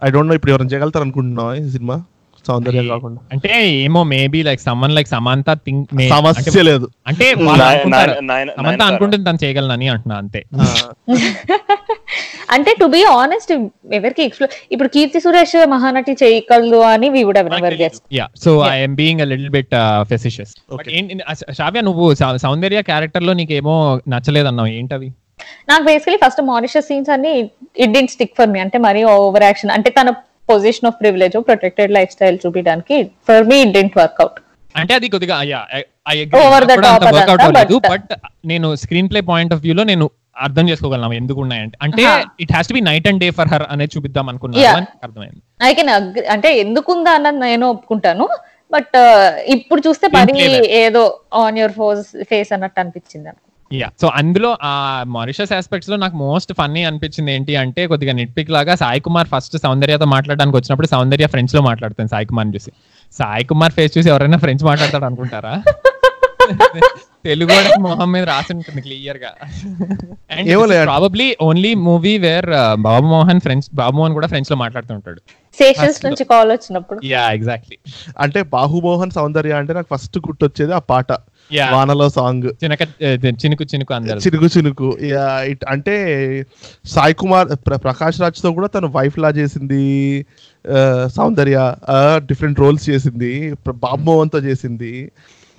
I 0.04 0.10
don't 0.16 0.30
know 0.30 0.36
ఇప్పుడు 0.38 0.52
ఎవరైనా 0.52 0.70
చేయగలుగుతారు 0.72 1.04
అనుకుంటున్నావా 1.06 1.54
ఈ 1.54 1.64
సినిమా? 1.76 1.96
సౌందర్య 2.44 2.82
కాకుండా. 2.88 3.20
అంటే 3.32 3.52
ఏమో 3.82 4.00
maybe 4.12 4.40
like 4.42 4.60
someone 4.60 4.94
like 4.94 5.08
Samantha 5.08 5.50
think 5.64 5.90
సమస్య 6.12 6.62
లేదు. 6.62 6.86
అంటే 7.06 7.26
సమంత. 8.58 8.80
అనుకుంటుంది 8.82 9.24
తను 9.24 9.40
చేయగలనని 9.44 9.88
అంటున్నా 9.88 10.16
అంతే. 10.22 10.42
అంటే 12.50 12.70
టు 12.80 12.86
బి 12.92 13.00
ఆనెస్ట్ 13.12 13.50
ఎవరికి 13.92 14.22
ఎక్స్ప్లో 14.26 14.46
ఇప్పుడు 14.72 14.88
కీర్తి 14.88 15.18
సురేష్ 15.20 15.56
మహానటి 15.68 16.12
చేయగలదు 16.22 16.78
అని 16.90 17.08
we 17.14 17.20
would 17.28 17.38
never 17.54 17.76
guess 17.80 17.98
yeah 18.14 18.26
so 18.44 18.52
I'm 18.68 18.94
being 18.96 19.22
little 19.32 19.50
bit 19.56 19.74
facetious 20.10 20.52
Okay. 20.76 20.94
Sravya 21.56 21.80
నువ్వు 21.80 22.06
సౌందర్య 22.44 22.80
క్యారెక్టర్లో 22.88 23.32
నీకేమో 23.32 23.74
నచ్చలేదన్నావు 24.14 24.70
ఏంటవి 24.76 25.08
నాకు 25.70 25.84
బేసికలీ 25.84 26.18
ఫస్ట్ 26.22 26.40
మారిషస్ 26.48 26.88
సీన్స్ 26.88 27.10
అన్ని 27.14 27.34
it 27.84 27.92
didn't 27.94 28.12
stick 28.14 28.34
for 28.38 28.50
me 28.54 28.60
అంటే 28.64 28.78
మరీ 28.86 29.02
ఓవర్ 29.12 29.46
యాక్షన్ 29.48 29.72
అంటే 29.76 29.90
తన 29.90 30.08
position 30.50 30.88
of 30.90 30.98
privilege 31.02 31.36
protected 31.48 31.92
lifestyle 32.16 32.38
చూపించడానికి 32.44 32.98
for 33.28 33.46
me 33.50 33.58
it 33.64 33.74
didn't 33.78 33.96
work out 34.02 34.38
అంటే 34.74 34.92
అది 34.98 35.06
కొద్దిగా 35.12 35.36
బట్ 37.92 38.12
నేను 38.50 38.68
screen 38.82 39.10
play 39.12 39.20
point 39.32 39.52
of 39.54 39.62
view 39.66 39.74
లో 39.78 39.84
నేను 39.92 40.06
అర్థం 40.46 40.64
చేసుకోగలను? 40.70 41.14
ఎందుకు 41.20 41.40
ఉన్నాయంటే 41.44 41.76
అంటే. 41.84 42.02
It 42.42 42.52
has 42.54 42.68
to 42.70 42.74
be 42.76 42.82
night 42.88 43.06
and 43.10 43.20
day 43.22 43.28
for 43.38 43.48
her 43.52 43.64
అనేది 43.74 43.92
చూపిద్దాం 43.94 44.26
అనుకున్నాను 44.32 44.86
అర్థమైంది. 45.06 45.40
ఐ 45.68 45.70
కెన్ 45.78 45.90
అంటే 46.34 46.50
ఎందుకుందా 46.64 47.12
అన్నది 47.18 47.40
నేను 47.46 47.66
ఒప్పుకుంటాను 47.74 48.26
బట్ 48.74 48.96
ఇప్పుడు 49.54 49.80
చూస్తే 49.86 50.06
మరి 50.16 50.32
లేదు. 50.40 50.68
ఏదో 50.84 51.02
ఆన్ 51.42 51.58
యువర్ 51.60 51.74
ఫోర్స్ 51.80 52.08
ఫేస్ 52.30 52.50
అన్నట్టు 52.56 52.80
అనిపించింది 52.82 53.28
యా 53.70 53.88
సో 54.00 54.06
అందులో 54.20 54.50
ఆ 54.62 54.74
మారిషస్ 55.16 55.52
ఆస్పెక్ట్స్లో 55.52 55.96
నాకు 55.96 56.16
మోస్ట్ 56.16 56.52
ఫన్నీ 56.52 56.82
అనిపించింది 56.84 57.30
ఏంటి 57.32 57.56
అంటే 57.56 57.82
కొద్దిగా 57.86 58.12
నిట్పిక్ 58.12 58.50
లాగా 58.50 58.74
సాయి 58.74 59.00
కుమార్ 59.00 59.28
ఫస్ట్ 59.28 59.56
సౌందర్యతో 59.56 60.06
మాట్లాడడానికి 60.06 60.56
వచ్చినప్పుడు 60.56 60.88
సౌందర్య 60.94 61.26
ఫ్రెంచ్లో 61.26 61.62
మాట్లాడుతుంది 61.62 62.08
సాయి 62.08 62.26
కుమార్ 62.26 62.54
చూసి. 62.56 62.70
సాయి 63.12 63.44
కుమార్ 63.44 63.72
ఫేస్ 63.72 63.92
చూసి 63.98 64.08
ఎవరైనా 64.08 64.38
ఫ్రెంచ్ 64.38 64.64
మాట్లాడతాడు 64.64 65.06
అనుకుంటారా? 65.10 65.54
తెలుగు 67.24 67.54
మొహం 67.84 68.08
మీద 68.12 68.24
రాసి 68.24 68.50
ఉంటుంది 68.54 68.80
క్లియర్గా. 68.80 69.30
And 70.30 70.50
probably 70.90 71.26
only 71.46 71.70
movie 71.86 72.12
where 72.18 72.48
Babu 72.86 73.06
Mohan 73.06 73.40
French 73.40 73.66
Babu 73.74 73.94
Mohan 73.96 74.14
కూడా 74.14 74.28
ఫ్రెంచ్లో 74.32 74.56
మాట్లాడుతుంటాడు 74.56 75.20
సేషన్స్ 75.58 76.00
నుంచి 76.06 76.24
కాల్ 76.24 76.50
వచ్చినప్పుడు. 76.54 76.98
యా 77.12 77.24
ఎగ్జాక్ట్లీ 77.38 77.76
అంటే 78.18 78.42
బాహుమోహన్ 78.54 79.14
సౌందర్య 79.18 79.60
అంటే 79.60 79.72
నాకు 79.72 79.90
ఫస్ట్ 79.94 80.18
గుర్తొచ్చేది 80.18 80.72
ఆ 80.72 80.82
పాట. 80.92 81.10
వానలో 81.70 82.08
సాంగ్. 82.08 82.48
చినక 82.64 82.82
చినుకు 83.44 83.64
చినుకు 83.64 83.94
అందరు. 83.94 84.18
చినుకు 84.18 84.58
చినుకు. 84.58 84.88
Yeah, 85.04 85.52
it- 85.52 85.66
అంటే 85.68 85.96
సాయి 86.86 87.14
కుమార్ 87.14 87.48
ప్ర- 87.66 87.76
ప్రకాష్ 87.76 88.20
రాజ్తో 88.20 88.52
కూడా 88.52 88.66
తను 88.66 88.86
వైఫ్ 88.86 89.18
లా 89.18 89.28
చేసింది 89.30 89.82
సౌందర్య 91.16 91.58
డిఫరెంట్ 92.26 92.60
రోల్స్ 92.60 92.90
చేసింది 92.90 93.32
ప్ర- 93.66 93.76
బాబు 93.76 94.02
మోహన్తో 94.02 94.38
చేసింది 94.38 94.92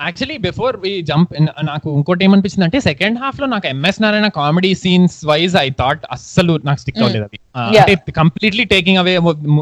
యాక్చువల్లీ 0.01 0.37
బిఫోర్ 0.37 0.77
వి 0.77 1.01
జంప్ 1.01 1.31
నాకు 1.63 1.93
ఇంకోటి 1.93 2.25
ఏమనిపించింది 2.25 2.63
అంటే 2.63 2.79
సెకండ్ 2.79 3.19
హాఫ్లో 3.19 3.47
నాకు 3.47 3.67
MS 3.67 4.01
Narayana 4.01 4.27
comedy 4.27 4.75
scenes 4.75 5.25
wise 5.25 5.55
I 5.55 5.69
thought 5.69 6.05
అస్సలు 6.11 6.61
నాకు 6.65 6.79
స్టిక్ 6.79 6.99
అవ్వలేదు 6.99 7.25
అది. 7.25 7.39
అంటే 7.77 8.11
కంప్లీట్లీ 8.11 8.63
టేకింగ్ 8.65 8.97
అవే 8.97 9.17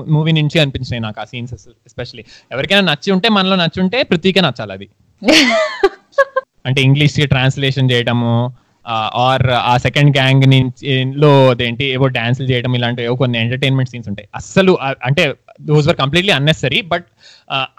మూవీ 0.09 0.31
నుంచి 0.31 0.59
అనిపించినాయి 0.59 1.01
నాకు 1.01 1.21
ఆ 1.21 1.23
సీన్స్ 1.23 1.53
ఎస్పెషల్లీ 1.85 2.25
ఎవరికైనా 2.51 2.81
నచ్చి 2.81 3.11
ఉంటే 3.11 3.29
మనలో 3.29 3.55
నచ్చి 3.55 3.81
ఉంటే 3.81 4.03
పృథ్వీకే 4.03 4.41
నచ్చాలి 4.41 4.73
అది. 4.73 4.87
అంటే 6.65 6.81
ఇంగ్లీష్కి 6.81 7.25
ట్రాన్స్లేషన్ 7.25 7.91
చేయడము 7.91 8.31
ఆర్ 9.21 9.45
ఆ 9.63 9.77
సెకండ్ 9.77 10.11
గ్యాంగ్ 10.17 10.45
నుంచి 10.47 10.91
లో 11.13 11.49
అదేంటి 11.49 11.85
ఏవో 11.85 12.07
డాన్సులు 12.07 12.47
చేయడం 12.51 12.75
ఇలాంటి 12.75 13.01
ఏవో 13.03 13.15
కొన్ని 13.15 13.37
ఎంటర్టైన్మెంట్ 13.39 13.89
సీన్స్ 13.89 14.09
ఉంటాయి 14.09 14.27
అస్సలు 14.35 14.73
అంటే 15.03 15.23
those 15.61 15.87
were 15.87 15.97
completely 15.97 16.31
unnecessary 16.31 16.81
but 16.91 17.07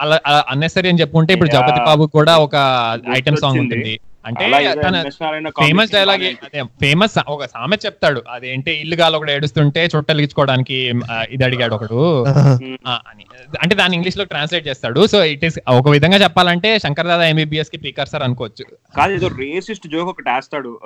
అలా 0.00 0.16
అన్నెసరీ 0.48 0.88
అని 0.88 1.00
చెప్పుకుంటే 1.00 1.32
ఇప్పుడు. 1.34 1.50
జగపతి 1.50 1.80
బాబు 1.80 2.04
కూడా 2.16 2.34
ఒక 2.36 2.56
ఐటమ్ 3.16 3.36
సాంగ్. 3.36 3.60
ఉంటుంది 3.60 3.94
అంటే 4.28 5.10
ఫేమస్ 5.48 5.92
డైలాగ్ 5.92 6.22
అదే 6.22 6.62
ఫేమస్ 6.62 7.18
ఒక 7.28 7.44
సామె 7.44 7.76
చెప్తాడు. 7.86 8.22
అదేంటి 8.30 8.70
ఇల్లుగాలు 8.70 9.16
ఒకడు 9.16 9.30
ఏడుస్తుంటే 9.30 9.88
చుట్టలిగించుకోవడానికి 9.96 10.92
ఇది 11.30 11.44
అడిగాడు 11.44 11.74
ఒకడు. 11.74 12.24
అని. 12.26 13.26
అంటే 13.62 13.76
దాన్ని 13.76 13.96
ఇంగ్లీష్లో 13.96 14.24
ట్రాన్స్లేట్ 14.24 14.68
చేస్తాడు. 14.68 15.06
సో 15.06 15.24
ఇట్ 15.24 15.44
ఈస్ 15.44 15.58
ఒక 15.68 15.88
విధంగా 15.88 16.16
చెప్పాలంటే 16.16 16.78
శంకర్ 16.78 17.06
దాదా 17.06 17.24
ఎంబీబీఎస్కి 17.24 17.78
ప్రికర్సర్ 17.78 18.22
అనుకోవచ్చు. 18.22 18.64
కాదు 18.96 19.12
ఏదో 19.12 19.28
రేసిస్ట్ 19.28 19.88
జోక్ 19.88 20.08
ఒకటి 20.08 20.30
వేస్తాడు. 20.30 20.80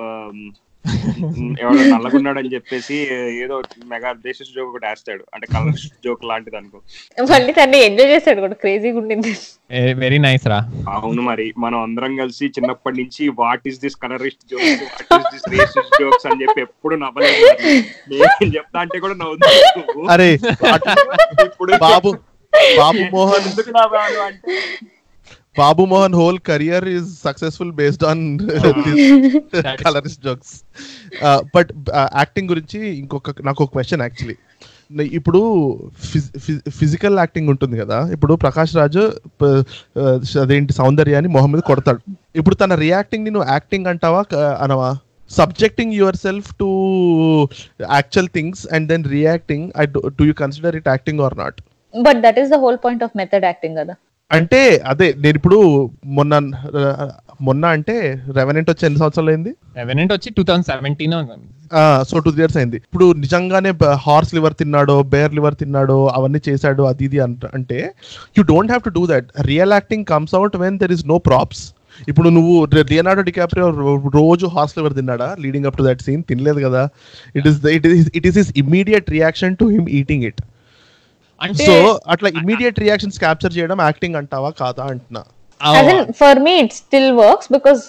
ఎవడో 1.63 1.83
నల్లగున్నాడు 1.91 2.39
అని 2.41 2.51
చెప్పేసి 2.55 2.97
ఏదో 3.43 3.57
మెగా 3.91 4.11
రేసిస్ట్ 4.25 4.55
జోక్ 4.57 4.71
ఒకటి 4.71 4.87
వేస్తాడు. 4.87 5.23
అంటే 5.35 5.47
కలర్ 5.53 5.77
జోక్ 6.05 6.25
లాంటిది 6.31 6.57
అనుకో. 6.61 6.79
మళ్ళీ 7.33 7.53
తన్ని 7.59 7.79
ఎంజాయ్ 7.87 8.11
చేశాడు 8.13 8.41
కూడా 8.41 8.57
క్రేజీగా 8.63 8.99
ఉండింది. 9.03 9.33
వెరీ 10.03 10.19
నైస్ 10.25 10.47
రా. 10.53 10.59
అవును 10.95 11.23
మరి 11.29 11.47
మనం 11.59 11.79
అందరం 11.83 12.13
కలిసి 12.17 12.47
చిన్నప్పటి 12.57 12.99
నుంచి 13.01 13.23
what 13.41 13.67
is 13.71 13.81
this 13.85 13.99
colourist 14.05 14.43
jokes 14.51 14.83
what 15.13 15.31
is 15.31 15.47
this 15.47 15.49
racist 15.55 15.97
jokes 16.03 16.27
అని 16.29 16.41
చెప్పి 16.43 16.63
ఎప్పుడు 16.67 16.97
నవ్వలేదు. 17.05 17.47
నేను 18.13 18.53
చెప్తా 18.57 18.81
అంటే 18.85 18.99
కూడా 19.05 19.17
నవ్వుతుంది 19.23 20.09
అరే 20.15 20.29
ఇప్పుడు 21.47 21.73
బాబు 21.87 22.13
బాబు 22.79 23.03
మోహన్. 23.15 23.47
ఎందుకు 23.49 23.71
నవ్వాను 23.77 24.21
అంటే 24.25 24.55
Babu 25.57 25.83
Mohan 25.93 26.15
whole 26.19 26.39
career 26.49 26.87
is 26.95 27.09
successful 27.27 27.73
based 27.81 28.05
on 28.11 28.23
colours 29.85 30.17
jokes 30.27 30.55
but 31.55 31.71
acting 32.21 32.49
గురించి 32.53 32.79
ఇంకొక 33.01 33.35
నాకు 33.49 33.61
ఒక 33.65 33.71
క్వశ్చన్ 33.77 34.03
యాక్చువల్లీ 34.07 34.37
ఇప్పుడు 35.19 35.41
ఫిజికల్ 36.81 37.17
యాక్టింగ్ 37.23 37.51
ఉంటుంది 37.53 37.77
కదా. 37.83 37.99
ఇప్పుడు 38.15 38.33
ప్రకాష్ 38.45 38.73
రాజు 38.81 39.03
అదేంటి 40.43 40.73
సౌందర్యాన్ని 40.81 41.31
మొహం 41.37 41.51
మీద 41.55 41.63
కొడతాడు. 41.71 42.01
ఇప్పుడు 42.41 42.57
తన 42.63 42.75
రియాక్టింగ్ని 42.85 43.33
నువ్వు 43.35 43.49
యాక్టింగ్ 43.55 43.89
అంటావా 43.93 44.21
అనవా? 44.67 44.91
Subjecting 45.39 45.95
yourself 46.25 46.51
to 46.63 46.69
actual 47.99 48.31
things 48.37 48.63
and 48.77 48.87
then 48.93 49.05
reacting 49.17 49.67
I 49.83 49.87
do 50.19 50.25
you 50.31 50.35
consider 50.43 50.77
it 50.81 50.89
acting 50.95 51.23
or 51.27 51.37
not 51.43 51.61
but 51.95 52.21
that 52.27 52.41
is 52.43 52.51
the 52.55 52.59
whole 52.65 52.81
point 52.85 53.05
of 53.09 53.15
method 53.23 53.47
acting 53.51 53.79
కదా. 53.83 53.97
అంటే 54.37 54.61
అదే 54.91 55.07
నేను 55.23 55.37
ఇప్పుడు 55.41 55.59
మొన్న 56.19 56.35
మొన్న 57.47 57.65
అంటే 57.77 57.95
రెవెనెంట్ 58.39 58.69
వచ్చి 58.71 58.85
ఎన్ని 58.89 58.99
సంవత్సరాలు 59.01 59.31
అయింది? 59.33 59.53
రెవెనెంట్ 59.81 60.13
వచ్చి 60.17 60.29
two 60.37 60.43
thousand 60.49 60.69
seventeen 60.73 61.15
so 62.11 62.17
two 62.25 62.31
years 62.41 62.57
అయింది. 62.61 62.79
ఇప్పుడు 62.87 63.07
నిజంగానే 63.25 63.71
హార్స్ 64.07 64.33
లివర్ 64.37 64.55
తిన్నాడో 64.61 64.97
బేర్ 65.15 65.33
లివర్ 65.39 65.57
తిన్నాడో 65.63 65.99
అవన్నీ 66.17 66.41
చేశాడు 66.49 66.83
అది 66.91 67.05
ఇది 67.09 67.21
అంట 67.27 67.73
you 68.39 68.43
don't 68.53 68.73
have 68.73 68.85
to 68.89 68.93
do 68.99 69.03
that 69.13 69.29
real 69.51 69.75
acting 69.79 70.07
comes 70.13 70.35
out 70.41 70.57
when 70.65 70.77
there 70.83 70.95
is 70.97 71.05
no 71.13 71.19
props 71.29 71.63
ఇప్పుడు 72.11 72.29
నువ్వు 72.37 72.55
లియనార్డో 72.93 73.23
డికాప్రియో 73.31 73.67
రోజు 74.21 74.47
హార్స్ 74.55 74.75
లివర్ 74.79 74.95
తిన్నాడా? 74.99 75.29
Leading 75.45 75.67
up 75.69 75.77
to 75.81 75.85
that 75.89 76.03
scene 76.07 76.23
తినలేదు 76.31 76.61
కదా. 76.67 76.83
It 77.39 77.47
is 77.51 77.59
it 77.77 77.87
is 77.97 78.09
it 78.19 78.27
is 78.31 78.39
is 78.43 78.51
immediate 78.63 79.11
reaction 79.17 79.57
to 79.63 79.67
him 79.75 79.87
eating 79.99 80.25
it 80.31 80.41
అంటే 81.43 81.65
so 81.67 81.75
అట్లా 82.15 82.29
immediate 82.41 82.79
reactions 82.79 83.19
capture 83.19 83.55
చేయడం 83.57 83.79
acting 83.85 84.17
అంటావా 84.21 84.51
కాదా 84.61 84.85
అంటున్నా? 84.93 85.23
For 86.21 86.41
me 86.41 86.53
it 86.61 86.75
still 86.79 87.11
works 87.19 87.51
because 87.53 87.83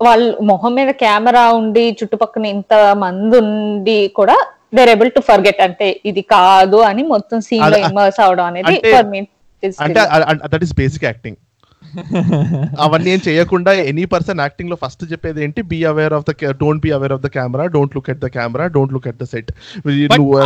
వాళ్ళు 0.00 0.28
మొహం 0.42 0.72
మీద 0.74 0.90
కెమెరా 1.02 1.44
ఉండి 1.58 1.84
చుట్టుపక్కల 2.00 2.46
ఇంత 2.54 2.74
మంది 2.96 3.36
ఉండి 3.42 3.98
కూడా 4.18 4.36
దేర్ 4.74 4.90
ఏబుల్ 4.90 5.10
టు 5.10 5.20
ఫర్గెట్ 5.28 5.60
అంటే 5.60 5.88
ఇది 6.06 6.22
కాదు 6.30 6.78
అని 6.88 7.02
మొత్తం 7.12 7.40
సీన్లో 7.48 7.78
ఇమర్స్ 7.88 8.20
అవడం 8.20 8.46
అనేది 8.46 8.74
ఫర్ 8.94 9.08
మీ 9.12 9.20
అంటే 9.84 10.00
దట్ 10.52 10.64
ఈస్ 10.64 10.74
బేసిక్ 10.74 11.04
యాక్టింగ్ 11.04 11.38
అవన్నీ 12.84 13.10
ఏం 13.10 13.20
చేయకుండా 13.26 13.72
ఎనీ 13.84 14.04
పర్సన్ 14.12 14.40
యాక్టింగ్లో 14.40 14.76
ఫస్ట్ 14.82 15.04
చెప్పేది 15.12 15.42
ఏంటి? 15.44 15.60
Be 15.70 15.78
aware 15.90 16.14
of 16.16 16.26
the 16.28 16.32
don't 16.60 16.82
be 16.84 16.90
aware 16.90 17.14
of 17.16 17.22
the 17.22 17.30
camera 17.36 17.66
don't 17.74 17.94
look 17.96 18.10
at 18.10 18.22
the 18.24 18.30
camera 18.36 18.66
don't 18.74 18.94
look 18.96 19.08
at 19.12 19.20
the 19.22 19.28
set 19.32 19.50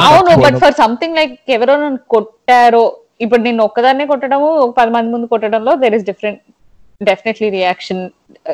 అవును 0.09 0.36
బట్ 0.45 0.59
ఫర్ 0.64 0.76
సంథింగ్ 0.80 1.16
లైక్ 1.16 1.34
ఎవరో 1.57 1.76
కొట్టారో 2.14 2.84
ఇప్పుడు 3.20 3.43
నేను 3.43 3.62
ఒక్కదాన్నే 3.64 4.05
కొట్టడము 4.11 4.49
పది 4.76 4.91
మంది 4.97 5.11
ముందు 5.14 5.26
కొట్టడంలో 5.32 5.72
there 5.76 5.95
is 5.95 6.07
different 6.07 6.41
definitely 7.09 7.49
reaction 7.57 8.01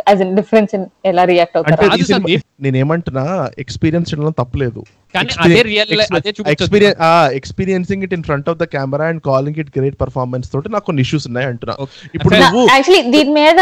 as 0.08 0.20
in 0.24 0.32
difference 0.38 0.72
in 0.76 0.84
ఎలా 1.10 1.22
రియాక్ట్ 1.30 1.54
అంటే 1.58 1.72
అవుతారు 1.72 2.06
సందీప్. 2.10 2.42
నేనేమంటున్నా 2.64 3.24
ఎక్స్పీరియన్స్ 3.62 4.10
తప్పలేదు 4.40 4.80
కానీ 5.14 5.30
అదే 5.44 5.60
రియల్ 5.68 5.92
అదే 6.18 6.30
చూపించొచ్చు. 6.36 6.90
Experiencing 7.38 8.02
it 8.06 8.14
in 8.16 8.24
front 8.28 8.48
of 8.52 8.58
the 8.62 8.66
camera 8.74 9.06
and 9.12 9.22
calling 9.28 9.58
it 9.62 9.70
great 9.76 9.96
performance 10.02 10.48
తోటి 10.54 10.72
నాకు 10.74 10.86
కొన్ని 10.88 11.02
ఇష్యూస్ 11.06 11.26
ఉన్నాయి 11.30 11.46
అంటున్నా. 11.52 11.74
ఇప్పుడు 12.16 12.34
యాక్చువల్లీ 12.40 13.02
దీని 13.14 13.32
మీద 13.40 13.60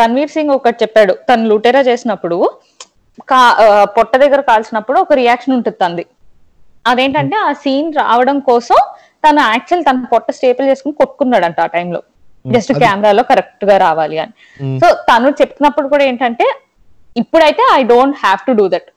రణ్వీర్ 0.00 0.32
సింగ్ 0.36 0.54
ఒకటి 0.58 0.78
చెప్పాడు 0.84 1.14
తను 1.30 1.48
లూటెరా 1.52 1.82
చేసినప్పుడు 1.90 2.38
పొట్ట 3.96 4.12
దగ్గర 4.24 4.40
కాల్చినప్పుడు 4.50 4.98
ఒక 5.04 5.14
రియాక్షన్ 5.22 5.54
ఉంటుంది 5.56 5.78
తంది 5.84 6.04
అదేంటంటే 6.90 7.36
ఆ 7.46 7.50
సీన్ 7.64 7.90
రావడం 8.02 8.36
కోసం 8.50 8.78
తను 9.24 9.40
యాక్చువల్ 9.54 9.84
తన 9.88 10.06
పొట్ట 10.14 10.30
స్టేపుల్ 10.38 10.68
చేసుకుని 10.70 10.94
కొట్టుకున్నాడంట 11.00 11.60
ఆ 11.66 11.70
టైంలో 11.74 12.00
జస్ట్ 12.44 12.72
కెమెరాలో 12.82 13.22
కరెక్ట్గా 13.30 13.76
రావాలి 13.86 14.16
అని. 14.24 14.32
Mm. 14.64 14.76
సో 14.82 14.86
తను 15.10 15.28
చెప్పినప్పుడు 15.40 15.88
కూడా 15.92 16.04
ఏంటంటే 16.10 16.46
ఇప్పుడైతే 17.22 17.62
I 17.78 17.80
don't 17.92 18.16
have 18.24 18.40
to 18.48 18.52
do 18.60 18.66
that 18.74 18.90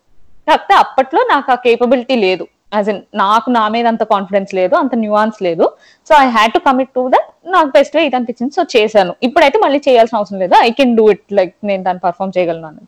కాకపోతే 0.47 0.75
అప్పట్లో 0.83 1.21
నాకు 1.33 1.49
ఆ 1.53 1.57
కేపబిలిటీ 1.65 2.15
లేదు. 2.25 2.45
యాజ్ 2.77 2.89
ఇన్ 2.93 3.01
నాకు 3.21 3.47
నా 3.57 3.63
మీద 3.73 3.85
అంత 3.91 4.03
కాన్ఫిడెన్స్ 4.11 4.51
లేదు 4.59 4.75
అంత 4.81 4.93
న్యూఆన్స్ 5.03 5.39
లేదు. 5.47 5.65
So 6.09 6.13
I 6.23 6.27
had 6.37 6.53
to 6.55 6.61
commit 6.67 6.91
to 6.97 7.03
that 7.13 7.29
నాకు 7.55 7.69
బెస్ట్ 7.77 7.95
వే 7.97 8.03
ఇది 8.07 8.17
అనిపించింది 8.19 8.53
సో 8.57 8.63
చేశాను. 8.75 9.13
ఇప్పుడైతే 9.27 9.57
మళ్ళీ 9.65 9.79
చేయాల్సిన 9.87 10.19
అవసరం 10.21 10.39
లేదు. 10.43 10.55
I 10.67 10.71
can 10.79 10.93
do 10.99 11.05
it 11.13 11.25
like 11.39 11.53
నేను 11.69 11.83
దాన్ని 11.87 12.03
పర్ఫామ్ 12.07 12.33
చేయగలను 12.37 12.67
అని 12.71 12.83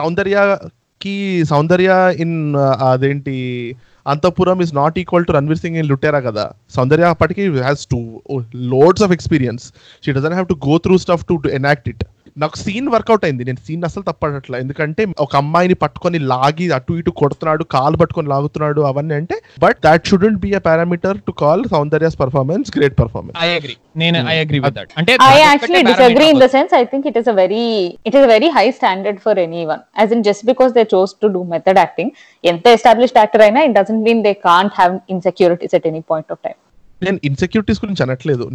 సౌందర్యకి 0.00 1.16
సౌందర్య 1.52 1.90
ఇన్ 2.24 2.38
అదేంటి 2.90 3.36
Anthapuram 4.06 4.60
is 4.60 4.74
not 4.74 4.96
equal 4.98 5.26
to 5.26 5.32
Ranveer 5.32 5.58
Singh 5.58 5.76
in 5.76 5.88
Lootera 5.88 6.20
కదా 6.20 6.44
సౌందర్య 6.76 7.08
అప్పటికి 7.08 7.44
has 7.58 7.84
to 7.86 7.98
loads 8.72 9.02
of 9.02 9.12
experience 9.12 9.64
she 10.04 10.12
doesn't 10.12 10.32
have 10.32 10.48
to 10.48 10.58
go 10.68 10.76
through 10.78 10.96
stuff 10.98 11.24
to 11.24 11.36
enact 11.52 11.88
it 11.88 12.04
నాకు 12.36 12.58
scene 12.58 12.88
work out 12.88 13.24
అయింది. 13.24 13.44
నేను 13.44 13.56
సీన్ 13.66 13.84
అసలు 13.84 14.02
తప్పట్ల 14.02 14.56
ఎందుకంటే 14.56 15.06
ఒక 15.18 15.36
అమ్మాయిని 15.36 15.74
పట్టుకొని 15.74 16.18
లాగి 16.18 16.72
అటు 16.72 16.92
ఇటు 16.92 17.10
కొడుతున్నాడు 17.10 17.64
కాలు 17.64 17.96
పట్టుకొని 17.96 18.28
లాగుతున్నాడు 18.28 18.80
అవన్నీ 18.80 19.14
అంటే 19.14 19.42
but 19.60 19.76
that 19.84 20.06
shouldn't 20.06 20.38
be 20.38 20.54
a 20.54 20.58
to 21.26 21.30
call 21.32 21.68
Soundarya's 21.68 22.16
performance 22.16 22.78
great 22.78 23.00
performance 23.00 23.38
I 23.40 23.48
agree 23.48 23.76
నేను 23.96 24.18
for 29.22 29.38
anyone 29.38 29.80
as 29.98 30.12
in 30.12 30.22
just 30.22 30.46
ఎంత 32.44 32.68
అయినా 33.42 33.62
పాయింట్ 36.08 36.32
ఆఫ్ 36.32 36.38
టైం 36.42 36.54
నేను 37.02 37.18
ఇన్సెక్యూరిటీస్ 37.24 37.84
గురించి 37.84 38.02
అనట్లేదు. 38.02 38.50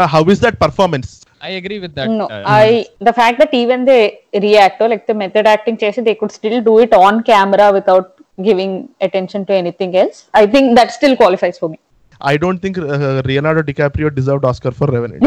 How 0.00 0.30
is 0.30 0.40
that 0.40 0.60
performance 0.60 1.27
I 1.40 1.50
agree 1.50 1.78
with 1.78 1.94
that. 1.94 2.08
No, 2.08 2.26
uh, 2.26 2.42
I 2.46 2.86
mm. 2.88 3.06
the 3.06 3.12
fact 3.12 3.38
that 3.38 3.52
even 3.54 3.84
they 3.84 4.20
react 4.34 4.80
or 4.80 4.88
like 4.88 5.06
the 5.06 5.14
method 5.14 5.46
acting 5.46 5.76
they 5.76 6.14
could 6.14 6.32
still 6.32 6.60
do 6.62 6.78
it 6.80 6.92
on 6.92 7.22
camera 7.22 7.72
without 7.72 8.18
giving 8.42 8.88
attention 9.00 9.44
to 9.46 9.52
anything 9.52 9.96
else. 9.96 10.28
I 10.34 10.46
think 10.46 10.76
that 10.76 10.92
still 10.92 11.16
qualifies 11.16 11.58
for 11.58 11.68
me. 11.68 11.78
I 12.26 12.36
don't 12.36 12.62
think 12.62 12.78
Leonardo 13.26 13.60
DiCaprio 13.60 14.08
deserved 14.08 14.46
Oscar 14.46 14.74
for 14.74 14.90
Revenant 14.90 15.18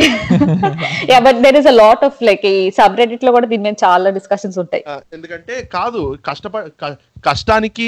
yeah, 1.06 1.22
but 1.26 1.36
there 1.36 1.56
is 1.56 1.66
a 1.66 1.76
lot 1.78 2.00
of 2.04 2.12
like 2.28 2.46
ఈ 2.46 2.70
subreddit 2.70 3.26
లో 3.26 3.32
కూడా 3.32 3.48
దీని 3.48 3.64
మీద 3.64 3.74
చాలా 3.84 4.10
discussions 4.10 4.60
ఉంటాయి. 4.60 4.84
ఎందుకంటే 5.14 5.70
కాదు 5.74 6.18
కష్టప 6.26 6.58
క- 6.58 6.98
కష్టానికి 7.26 7.88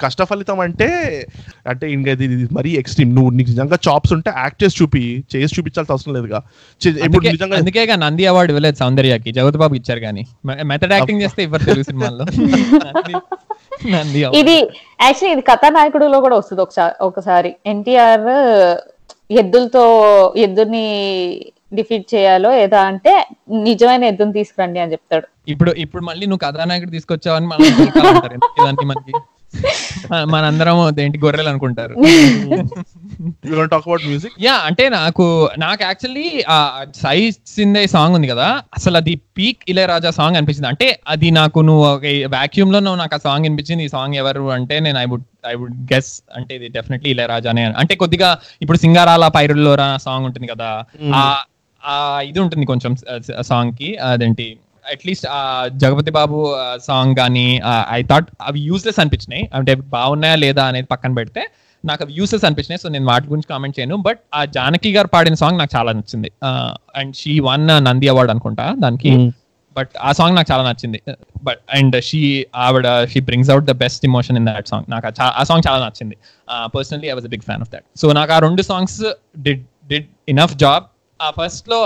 కష్ట 0.00 0.22
ఫలితం 0.22 0.60
అంటే 0.60 0.88
అంటే 1.66 1.92
ఇంకా 1.92 2.10
ఇది 2.10 2.48
మరీ 2.52 2.70
ఎక్స్ట్రీమ్ 2.70 3.14
నువ్వు 3.14 3.30
నీకు 3.30 3.48
నిజంగా 3.48 3.78
చాప్స్ 3.88 4.12
ఉంటే 4.12 4.32
యాక్ట్ 4.38 4.64
చేసి 4.64 4.82
చూపి 4.82 5.24
చేసి 5.36 5.54
చూపించాల్సిన 5.58 5.92
అవసరం 5.92 6.14
లేదుగా. 6.14 6.42
ఇప్పుడు 7.04 7.28
నిజంగా 7.28 7.56
అందుకే 7.56 7.96
నంది 7.96 8.26
అవార్డు 8.26 8.52
ఇవ్వలేదు 8.52 8.76
సౌందర్యకి. 8.76 9.32
జగత్ 9.32 9.56
బాబు 9.56 9.74
ఇచ్చారు 9.74 10.00
కానీ. 10.00 10.26
మెథడ్ 10.62 10.92
యాక్టింగ్ 10.92 11.22
చేస్తే 11.22 11.42
ఇవ్వరు 11.42 11.64
తెలుగు 11.64 11.82
సినిమాల్లో. 11.82 12.24
ఇది 14.40 14.56
యాక్చువల్లీ 15.00 15.32
ఇది 15.32 15.42
కథానాయకుడులో 15.42 16.20
కూడా 16.20 16.36
వస్తుంది 16.36 16.62
ఒకసారి 16.62 16.94
ఒకసారి. 17.00 17.56
ఎన్టీఆర్ 17.66 18.28
ఎద్దులతో 19.30 19.84
ఎద్దుని 20.36 20.86
డిఫీట్ 21.72 22.14
చేయాలో 22.14 22.50
ఏదా 22.54 22.80
అంటే 22.80 23.12
నిజమైన 23.68 24.04
ఎద్దుని 24.04 24.32
తీసుకురండి 24.32 24.80
అని 24.80 24.92
చెప్తాడు. 24.92 25.26
ఇప్పుడు 25.48 25.70
ఇప్పుడు 25.70 26.04
మళ్ళీ 26.04 26.26
నువ్వు 26.26 26.44
కథానాయకుడు 26.46 26.90
తీసుకొచ్చావని 26.90 27.46
మనం 27.46 27.60
మనకి? 28.92 29.12
మనందరం 30.32 30.78
ఏంటి 31.04 31.18
గొర్రెలు 31.24 31.50
అనుకుంటారు. 31.52 31.94
టాక్ 33.72 33.86
అబౌట్ 33.86 34.04
మ్యూజిక్ 34.08 34.34
యా 34.46 34.54
అంటే 34.68 34.84
నాకు 34.96 35.24
నాకు 35.64 35.82
యాక్చువల్లీ 35.88 36.26
సై 37.02 37.18
సిందే 37.54 37.82
సాంగ్ 37.94 38.16
ఉంది 38.18 38.28
కదా 38.32 38.48
అసలు 38.78 38.96
అది 39.02 39.14
పీక్ 39.38 39.62
ఇళయరాజా 39.72 40.12
సాంగ్ 40.18 40.38
అనిపించింది. 40.40 40.70
అంటే 40.72 40.88
అది 41.14 41.30
నాకు 41.40 41.58
నువ్వు 41.68 41.84
వాక్యూమ్లో 42.36 42.80
నువ్వు 42.86 43.00
నాకు 43.02 43.16
ఆ 43.18 43.22
సాంగ్ 43.28 43.46
అనిపించింది 43.48 43.84
ఈ 43.88 43.92
సాంగ్ 43.96 44.16
ఎవరు 44.22 44.44
అంటే 44.58 44.76
నేను 44.86 44.98
I 45.04 45.06
would 45.12 45.26
I 45.52 45.54
would 45.62 45.78
guess 45.92 46.12
అంటే 46.38 46.52
ఇది 46.58 46.68
డెఫినెట్లీ 46.76 47.10
ఇళయరాజానే 47.14 47.64
అంటే 47.82 47.96
కొద్దిగా 48.02 48.30
ఇప్పుడు 48.64 48.80
సింగారాల 48.84 49.28
పైరుల్లోరా 49.38 49.88
సాంగ్ 50.06 50.26
ఉంటుంది 50.30 50.48
కదా 50.52 50.70
ఆ 51.20 51.22
ఆ 51.82 51.94
ఇది 52.28 52.38
ఉంటుంది 52.42 52.66
కొంచెం 52.70 52.92
సాంగ్కి 53.48 53.88
అదేంటి 54.10 54.46
అట్లీస్ట్ 54.92 55.26
ఆ 55.36 55.40
జగపతి 55.82 56.12
బాబు 56.18 56.38
సాంగ్ 56.88 57.12
కానీ 57.20 57.46
ఐ 57.98 58.00
థాట్ 58.10 58.28
అవి 58.48 58.60
యూస్లెస్ 58.70 58.98
అనిపించినాయి. 59.02 59.44
అంటే 59.58 59.74
బాగున్నాయా 59.96 60.38
లేదా 60.44 60.64
అనేది 60.70 60.88
పక్కన 60.94 61.12
పెడితే 61.20 61.44
నాకు 61.84 62.02
అవి 62.04 62.12
యూస్లెస్ 62.18 62.44
అనిపించినాయి. 62.48 62.80
సో 62.82 62.88
నేను 62.94 63.06
వాటి 63.12 63.26
గురించి 63.30 63.48
కామెంట్ 63.52 63.76
చేయను. 63.78 63.96
బట్ 64.08 64.20
ఆ 64.38 64.42
జానకి 64.56 64.92
గారు 64.96 65.08
పాడిన 65.14 65.36
సాంగ్ 65.42 65.58
నాకు 65.62 65.72
చాలా 65.76 65.92
నచ్చింది. 65.98 66.30
And 67.00 67.14
she 67.22 67.34
won 67.48 67.66
Nandi 67.88 68.08
award 68.12 68.32
అనుకుంటా 68.34 68.66
దానికి. 68.84 69.12
బట్ 69.76 69.94
ఆ 70.08 70.10
సాంగ్ 70.18 70.34
నాకు 70.38 70.48
చాలా 70.52 70.64
నచ్చింది. 70.68 70.98
బట్ 71.46 71.60
అండ్ 71.78 71.96
షీ 72.08 72.20
ఆవిడ 72.64 72.86
she 73.12 73.20
brings 73.28 73.50
out 73.54 73.66
the 73.70 73.74
best 73.84 74.02
emotion 74.08 74.36
in 74.40 74.46
that 74.50 74.68
song 74.72 74.86
నాకు 74.94 75.06
ఆ 75.40 75.44
సాంగ్ 75.50 75.64
చాలా 75.68 75.78
నచ్చింది. 75.86 76.16
Personally 76.76 77.08
I 77.12 77.16
was 77.18 77.28
big 77.34 77.46
fan 77.48 77.62
of 77.66 77.70
that 77.74 77.86
so 78.02 78.12
నాకు 78.18 78.32
ఆ 78.36 78.38
రెండు 78.48 78.64
songs 78.70 78.98
did 79.46 79.64
did 79.92 80.08
enough 80.34 80.54
job 80.64 80.84
ఆ 81.20 81.30
ఫస్ట్లో 81.38 81.80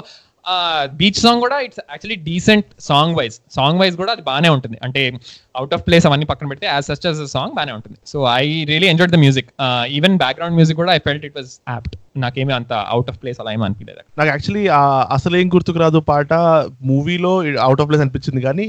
బీచ్ 1.01 1.21
సాంగ్ 1.25 1.41
కూడా 1.45 1.57
it's 1.67 1.81
actually 1.93 2.19
decent 2.29 2.69
song 2.89 3.15
wise 3.19 3.37
song 3.57 3.79
wise 3.81 3.97
కూడా 4.01 4.13
అది 4.17 4.25
బాగానే 4.31 4.51
ఉంటుంది. 4.57 4.77
అంటే 4.87 5.03
అవుట్ 5.61 5.75
ఆఫ్ 5.77 5.83
ప్లేస్ 5.87 6.05
అవన్నీ 6.09 6.27
పక్కన 6.31 6.47
పెడితే 6.53 6.67
యాజ్ 6.73 6.87
సచ్ 6.91 7.07
అస్ 7.11 7.23
సాంగ్ 7.37 7.55
బాగానే 7.59 7.73
ఉంటుంది. 7.79 7.99
So 8.13 8.19
I 8.43 8.45
really 8.71 8.89
enjoyed 8.93 9.15
the 9.17 9.21
music 9.25 9.51
even 9.99 10.17
background 10.25 10.57
music 10.61 10.79
కూడా 10.83 10.93
I 10.99 11.01
felt 11.09 11.27
it 11.31 11.37
was 11.41 11.51
apt 11.75 11.97
నాకేమీ 12.27 12.55
అంత 12.61 12.73
అవుట్ 12.95 13.11
ఆఫ్ 13.13 13.19
ప్లేస్ 13.25 13.41
అలా 13.43 13.51
ఏమీ 13.57 13.67
అనిపించలేదు. 13.69 14.01
నాకు 14.21 14.31
యాక్చువల్లీ 14.35 14.65
అసలేం 15.17 15.51
గుర్తుకు 15.57 15.81
రాదు 15.85 16.01
పాట 16.13 16.33
మూవీలో 16.93 17.35
అవుట్ 17.67 17.83
ఆఫ్ 17.83 17.91
ప్లేస్ 17.91 18.05
అనిపించింది 18.07 18.43
కానీ 18.49 18.69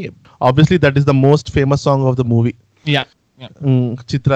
obviously 0.49 0.79
that 0.87 0.99
is 1.01 1.07
the 1.11 1.15
most 1.27 1.51
famous 1.59 1.85
song 1.89 2.05
of 2.11 2.19
the 2.21 2.25
movie 2.33 2.53
yeah 2.85 3.05
Chitra 4.11 4.31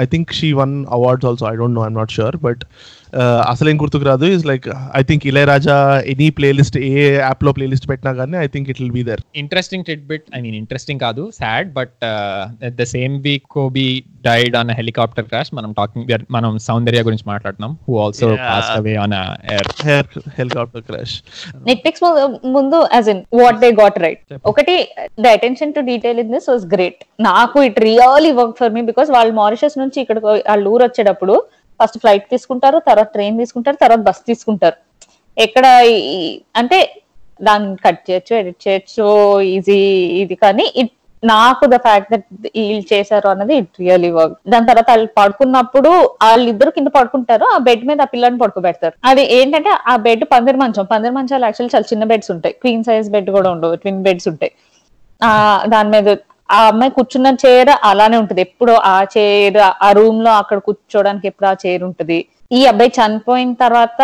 I 0.00 0.06
think 0.14 0.30
she 0.38 0.48
won 0.58 0.72
awards 0.96 1.26
also 1.28 1.44
I 1.50 1.54
don't 1.60 1.76
know 1.78 1.84
I'm 1.88 1.96
not 2.00 2.12
sure 2.16 2.36
but 2.46 2.62
అసలేం 3.52 3.76
గుర్తుకు 3.82 4.06
రాదు. 4.10 4.26
Is 4.36 4.44
like 4.50 4.66
I 5.00 5.02
think 5.08 5.24
Ilaiyaraaja 5.30 5.76
any 6.12 6.28
playlist 6.38 6.76
ఏ 6.90 6.92
యాప్లో 7.16 7.52
playlist 7.58 7.86
పెట్టినా 7.92 8.12
కానీ 8.20 8.36
I 8.44 8.46
think 8.54 8.68
it 8.72 8.80
will 8.82 8.94
be 8.98 9.02
the 9.10 9.22
interesting 9.42 9.84
tit 9.88 10.04
bit 10.12 10.26
I 10.36 10.40
mean 10.46 10.56
interesting 10.62 11.00
కాదు 11.06 11.24
sad 11.40 11.70
but 11.78 11.94
the 12.80 12.86
same 12.94 13.16
week 13.28 13.46
Kobe 13.56 13.88
died 14.28 14.56
on 14.60 14.72
helicopter 14.80 15.26
crash 15.30 15.52
మనం 15.58 15.70
talking 15.80 16.10
మనం 16.36 16.52
సౌందర్య 16.68 17.02
గురించి 17.08 17.26
మాట్లాడుతున్నాం. 17.32 17.74
Who 17.88 17.94
also 18.04 18.28
Yeah. 18.32 18.44
Pass 18.50 18.68
away 18.76 18.92
on 19.02 19.14
air 19.54 19.68
hair 19.86 20.08
helicopter 20.38 20.84
crash 20.88 21.14
Netflix 21.68 22.02
ముందు 22.56 22.78
as 22.96 23.08
in 23.12 23.22
what 23.40 23.58
they 23.64 23.68
got 23.80 23.98
right 24.04 24.20
ఒకటి 24.50 24.74
the 25.24 25.32
attention 25.38 25.72
to 25.76 25.80
detail 25.90 26.20
in 26.22 26.30
this 26.36 26.48
was 26.52 26.64
great 26.74 27.00
నాకు 27.28 27.58
it 27.68 27.78
really 27.88 28.32
work 28.40 28.56
for 28.60 28.72
me 28.76 28.82
because 28.90 29.10
వాళ్ళు 29.16 29.34
Mauritius 29.42 29.76
నుంచి 29.82 30.00
ఇక్కడ 30.04 30.18
వాళ్ళు 30.50 30.70
ఊరు 30.74 30.84
వచ్చేటప్పుడు 30.88 31.36
first 31.82 32.00
flight 32.04 32.26
తీసుకుంటారు 32.34 32.80
తర్వాత 32.88 33.10
ట్రైన్ 33.18 33.38
తీసుకుంటారు 33.42 33.78
తర్వాత 33.84 34.02
బస్ 34.08 34.24
తీసుకుంటారు. 34.30 34.78
ఎక్కడ 35.36 35.66
అంటే 36.60 36.80
దాన్ని 37.46 37.70
కట్ 37.84 38.02
చేయొచ్చు 38.08 38.32
ఎడిట్ 38.40 38.64
చేయొచ్చు 38.64 39.06
ఈజీ 39.54 39.78
ఇది 40.22 40.36
కానీ 40.42 40.66
ఇట్ 40.82 40.92
నాకు 41.22 41.64
ద 41.72 41.76
ఫ్యాక్ట్ 41.84 42.08
దట్ 42.12 42.24
వీళ్ళు 42.56 42.84
చేశారు 42.92 43.26
అన్నది 43.32 43.54
ఇట్ 43.60 43.76
రియలీ 43.82 44.10
వర్క్ 44.16 44.34
దాని 44.52 44.66
తర్వాత 44.70 44.88
వాళ్ళు 44.92 45.08
పడుకున్నప్పుడు 45.18 45.90
వాళ్ళిద్దరు 46.24 46.70
కింద 46.76 46.90
పడుకుంటారు 46.96 47.46
ఆ 47.54 47.58
బెడ్ 47.68 47.84
మీద 47.90 48.00
ఆ 48.06 48.08
పిల్లని 48.14 48.38
పడుకోబెడతారు. 48.42 48.94
అది 49.10 49.24
ఏంటంటే 49.36 49.72
ఆ 49.92 49.94
బెడ్ 50.06 50.24
పందిరి 50.32 50.58
మంచం 50.62 50.86
పందిరి 50.92 51.14
మంచాలు 51.18 51.46
యాక్చువల్లీ 51.48 51.72
చాలా 51.74 51.88
చిన్న 51.92 52.04
బెడ్స్ 52.12 52.30
ఉంటాయి. 52.34 52.54
క్వీన్ 52.62 52.84
సైజ్ 52.88 53.08
బెడ్ 53.14 53.30
కూడా 53.36 53.50
ఉండవు 53.54 53.76
ట్విన్ 53.84 54.02
బెడ్స్ 54.08 54.28
ఉంటాయి. 54.32 54.52
ఆ 55.20 55.30
దాని 55.74 55.90
మీద 55.94 56.16
ఆ 56.52 56.66
అమ్మాయి 56.66 56.90
కూర్చున్న 56.90 57.26
చైర్ 57.44 57.70
అలానే 57.84 58.16
ఉంటది. 58.16 58.40
ఎప్పుడు 58.40 58.72
ఆ 58.72 58.96
చైర్ 59.16 59.58
ఆ 59.82 59.92
రూమ్లో 59.92 60.30
అక్కడ 60.32 60.58
కూర్చోడానికి 60.58 61.26
ఎప్పుడు 61.26 61.48
ఆ 61.48 61.54
చైర్ 61.66 61.82
ఉంటది. 61.82 62.18
ఈ 62.52 62.66
అబ్బాయి 62.66 62.92
చనిపోయిన 62.98 63.52
తర్వాత 63.54 64.00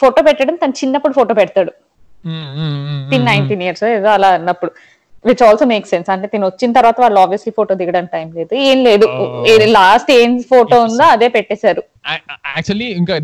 ఫోటో 0.00 0.22
పెట్టడం 0.22 0.54
తను 0.54 0.72
చిన్నప్పుడు 0.72 1.12
ఫోటో 1.12 1.34
పెడతాడు. 1.34 1.72
నైన్టీన్ 3.24 3.62
ఇయర్స్ 3.62 3.84
ఏదో 3.84 4.08
అలా 4.08 4.28
అన్నప్పుడు. 4.28 4.72
విచ్ 5.26 5.42
ఆల్సో 5.46 5.64
మేక్ 5.72 5.86
సెన్స్ 5.92 6.08
అంటే 6.14 6.26
తిను 6.32 6.46
వచ్చిన 6.50 6.70
తర్వాత 6.78 6.96
వాళ్ళు 7.04 7.18
ఆబ్వియస్లీ 7.22 7.52
ఫోటో 7.58 7.72
దిగడానికి 7.80 8.12
టైం 8.16 8.28
లేదు. 8.38 8.52
ఏం 8.70 8.78
లేదు. 8.88 9.06
Oh. 9.22 9.64
లాస్ట్ 9.78 10.10
ఏం 10.20 10.30
ఫోటో 10.52 10.76
ఉందో 10.86 11.06
అదే 11.14 11.28
పెట్టేశారు. 11.36 11.82
యాక్చువల్లీ 12.56 12.86
ఇంకా 13.00 13.14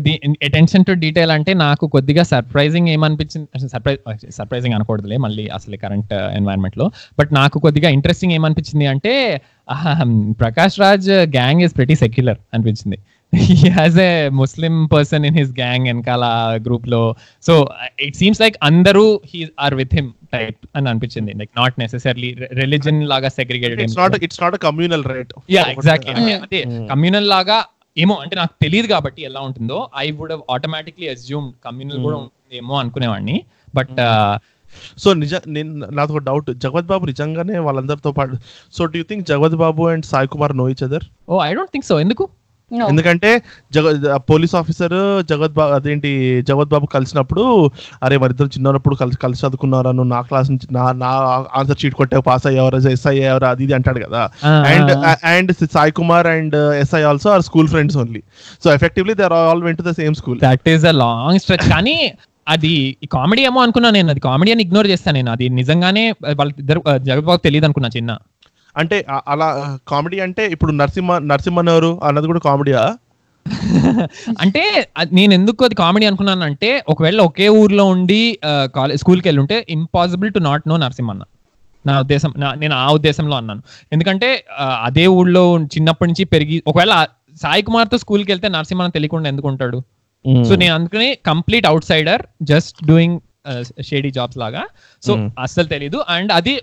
అటెన్షన్ 0.47 0.85
టు 0.89 0.93
డీటెయిల్ 1.03 1.31
అంటే 1.35 1.51
నాకు 1.63 1.85
కొద్దిగా 1.95 2.23
సర్ప్రైజింగ్ 2.33 2.89
ఏమనిపించింది 2.95 3.69
సర్ప్రైజ్ 3.73 4.25
సర్ప్రైజింగ్ 4.37 4.75
అనకూడదులే 4.77 5.17
మళ్ళీ 5.25 5.45
అసలు 5.57 5.77
కరెంట్ 5.83 6.13
ఎన్వైరన్మెంట్లో. 6.39 6.87
బట్ 7.19 7.31
నాకు 7.39 7.59
కొద్దిగా 7.65 7.91
ఇంట్రెస్టింగ్ 7.97 8.35
ఏమనిపించింది 8.37 8.87
అంటే 8.93 9.13
Prakash 10.43 10.77
Raj 10.83 11.09
gang 11.37 11.63
is 11.67 11.75
pretty 11.79 11.97
secular 12.03 12.39
అనిపించింది. 12.55 12.99
He 13.33 13.55
has 13.77 13.97
a 14.09 14.11
Muslim 14.41 14.73
person 14.93 15.23
in 15.29 15.37
his 15.39 15.53
gang 15.61 15.87
వెనకాల 15.91 16.25
గ్రూప్లో. 16.67 17.01
సో 17.47 17.53
ఇట్ 18.07 18.17
సీమ్స్ 18.21 18.41
లైక్ 18.43 18.57
అందరూ 18.69 19.05
he 19.31 19.41
are 19.65 19.75
with 19.81 19.95
him 19.99 20.11
type 20.35 20.59
అని 20.75 20.89
అనిపించింది. 20.91 21.31
లైక్ 21.39 21.51
నాట్ 21.57 21.75
నెసెసర్లీ 21.81 22.29
రిలీజన్ 22.61 22.99
లాగా 23.11 23.29
segregated 23.37 23.81
it's 23.85 23.97
not 24.01 24.17
it's 24.27 24.41
not 24.43 24.57
communal 24.65 25.05
right 25.11 25.33
yeah 25.55 25.63
exactly 25.73 26.13
అంటే 26.37 26.59
అదే. 26.61 26.61
Communal 26.91 27.29
లాగా 27.33 27.57
ఏమో 27.97 28.15
అంటే 28.23 28.35
నాకు 28.39 28.53
తెలియదు 28.63 28.87
కాబట్టి 28.91 29.21
ఎలా 29.27 29.41
ఉంటుందో 29.47 29.77
I 29.97 30.07
would 30.17 30.33
automatically 30.55 31.07
assume 31.13 31.49
communal 31.67 32.01
కూడా 32.05 32.17
Mm. 32.17 32.23
ఉంటుందేమో 32.23 32.73
అనుకునేవాడిని. 32.81 33.35
బట్ 33.73 33.93
సో 35.03 35.09
నిజ 35.19 35.33
నేను 35.55 35.69
నాకు 35.91 36.11
ఒక 36.13 36.21
డౌట్ 36.27 36.49
జగవత్ 36.63 36.87
బాబు 36.89 37.05
నిజంగానే 37.05 37.55
వాళ్ళందరితో 37.65 38.11
పాటు 38.11 38.35
so 38.73 38.85
do 38.85 38.97
you 38.99 39.05
think 39.09 39.23
Jagapathi 39.29 39.55
Babu 39.61 39.83
and 39.91 40.05
Sai 40.09 40.27
Kumar 40.33 40.53
know 40.59 40.65
each 40.71 40.83
other 40.83 41.05
oh 41.29 41.37
I 41.43 41.51
don't 41.53 41.71
think 41.73 41.87
so 41.89 41.95
ఎందుకు. 42.03 42.25
ఎందుకంటే 42.71 43.29
జగ 43.75 43.87
పోలీస్ 44.29 44.53
ఆఫీసర్ 44.59 44.95
జగత్ 45.31 45.55
బాబు 45.57 45.73
అదేంటి 45.77 46.11
జగత్ 46.49 46.71
బాబు 46.73 46.85
కలిసినప్పుడు 46.95 47.43
అరే 48.05 48.15
మరిద్దరు 48.23 48.49
చిన్నప్పుడు 48.55 48.95
కలిసి 49.01 49.17
కలిసి 49.23 49.43
చదువుకున్నారా 49.45 49.91
నువ్వు 49.97 50.11
నా 50.13 50.21
క్లాస్ 50.29 50.49
నుంచి 50.51 50.67
నా 50.77 50.85
నా 51.03 51.11
ఆన్సర్ 51.59 51.79
చీట్ 51.81 51.97
కొట్టే 51.99 52.21
పాస్ 52.29 52.47
అయ్యేవారు 52.51 52.79
ఎస్ఐ 52.93 53.13
అయ్యేవారు 53.13 53.47
అది 53.51 53.63
ఇది 53.67 53.75
అంటాడు 53.79 53.99
కదా. 54.05 54.23
And 54.73 54.91
and 55.33 55.51
Sai 55.77 55.93
Kumar 56.01 56.29
and 56.35 56.57
SI 56.83 57.03
also 57.11 57.29
are 57.35 57.45
school 57.49 57.69
friends 57.73 57.97
only. 58.03 58.21
So 58.63 58.69
effectively 58.77 59.15
they 59.19 59.25
are 59.29 59.37
all 59.41 59.63
went 59.67 59.83
the 59.89 59.93
same 60.01 60.15
school. 60.21 60.39
That 60.47 60.69
is 60.75 60.87
a 60.93 60.95
long 61.05 61.41
stretch 61.45 61.67
కానీ 61.75 61.97
అది 62.47 62.73
కామెడీ 63.13 63.43
ఏమో 63.49 63.59
అనుకున్నా 63.65 63.89
నేను 63.95 64.09
అది 64.13 64.21
కామెడీ 64.25 64.51
అని 64.55 64.63
ఇగ్నోర్ 64.65 64.87
చేస్తాను 64.93 65.17
నేను. 65.19 65.31
అది 65.35 65.45
నిజంగానే 65.59 66.03
వాళ్ళ 66.39 66.51
ఇద్దరు 66.63 66.81
జగబాబు 67.09 67.41
తెలియదు 67.47 67.67
అనుకున్నా 67.69 67.89
చిన్న. 67.97 68.11
అంటే 68.77 69.05
అలా 69.27 69.79
కామెడీ 69.87 70.19
అంటే 70.19 70.47
ఇప్పుడు 70.47 70.71
నరసింహ 70.71 71.17
నరసింహన్ 71.17 71.69
ఎవరు 71.69 71.99
అన్నది 72.03 72.27
కూడా 72.27 72.39
కామెడీయా? 72.39 72.97
అంటే 74.41 74.87
నేను 75.11 75.33
ఎందుకు 75.33 75.65
అది 75.65 75.75
కామెడీ 75.75 76.05
అనుకున్నాను 76.05 76.41
అంటే 76.41 76.83
ఒకవేళ 76.87 77.21
ఒకే 77.21 77.49
ఊర్లో 77.49 77.85
ఉండి 77.85 78.39
కాలేజ్ 78.75 78.99
స్కూల్కి 79.01 79.27
వెళ్ళి 79.27 79.39
ఉంటే 79.39 79.65
impossible 79.69 80.33
to 80.33 80.39
not 80.39 80.63
know 80.67 80.77
Narasimhanna. 80.77 81.23
నా 81.85 81.99
ఉద్దేశం 81.99 82.33
నేను 82.57 82.75
ఆ 82.75 82.91
ఉద్దేశంలో 82.91 83.37
అన్నాను. 83.37 83.63
ఎందుకంటే 83.93 84.45
అదే 84.81 85.07
ఊళ్ళో 85.07 85.59
చిన్నప్పటి 85.59 86.09
నుంచి 86.09 86.25
పెరిగి 86.25 86.63
ఒకవేళ 86.67 87.05
సాయి 87.41 87.61
కుమార్తో 87.61 87.97
స్కూల్కి 87.97 88.31
వెళ్తే 88.31 88.47
నరసింహన్న 88.47 88.91
తెలియకుండా 88.91 89.29
ఎందుకు 89.29 89.47
ఉంటాడు? 89.47 89.83
సో 90.43 90.55
నేను 90.55 90.75
అందుకని 90.75 91.17
complete 91.25 91.67
outsider 91.85 92.21
just 92.41 92.85
doing 92.85 93.19
shady 93.81 94.11
jobs 94.11 94.37
లాగా. 94.37 94.63
సో. 95.03 95.29
అస్సలు 95.39 95.67
తెలీదు. 95.67 96.03
అండ్ 96.09 96.31
అది 96.31 96.59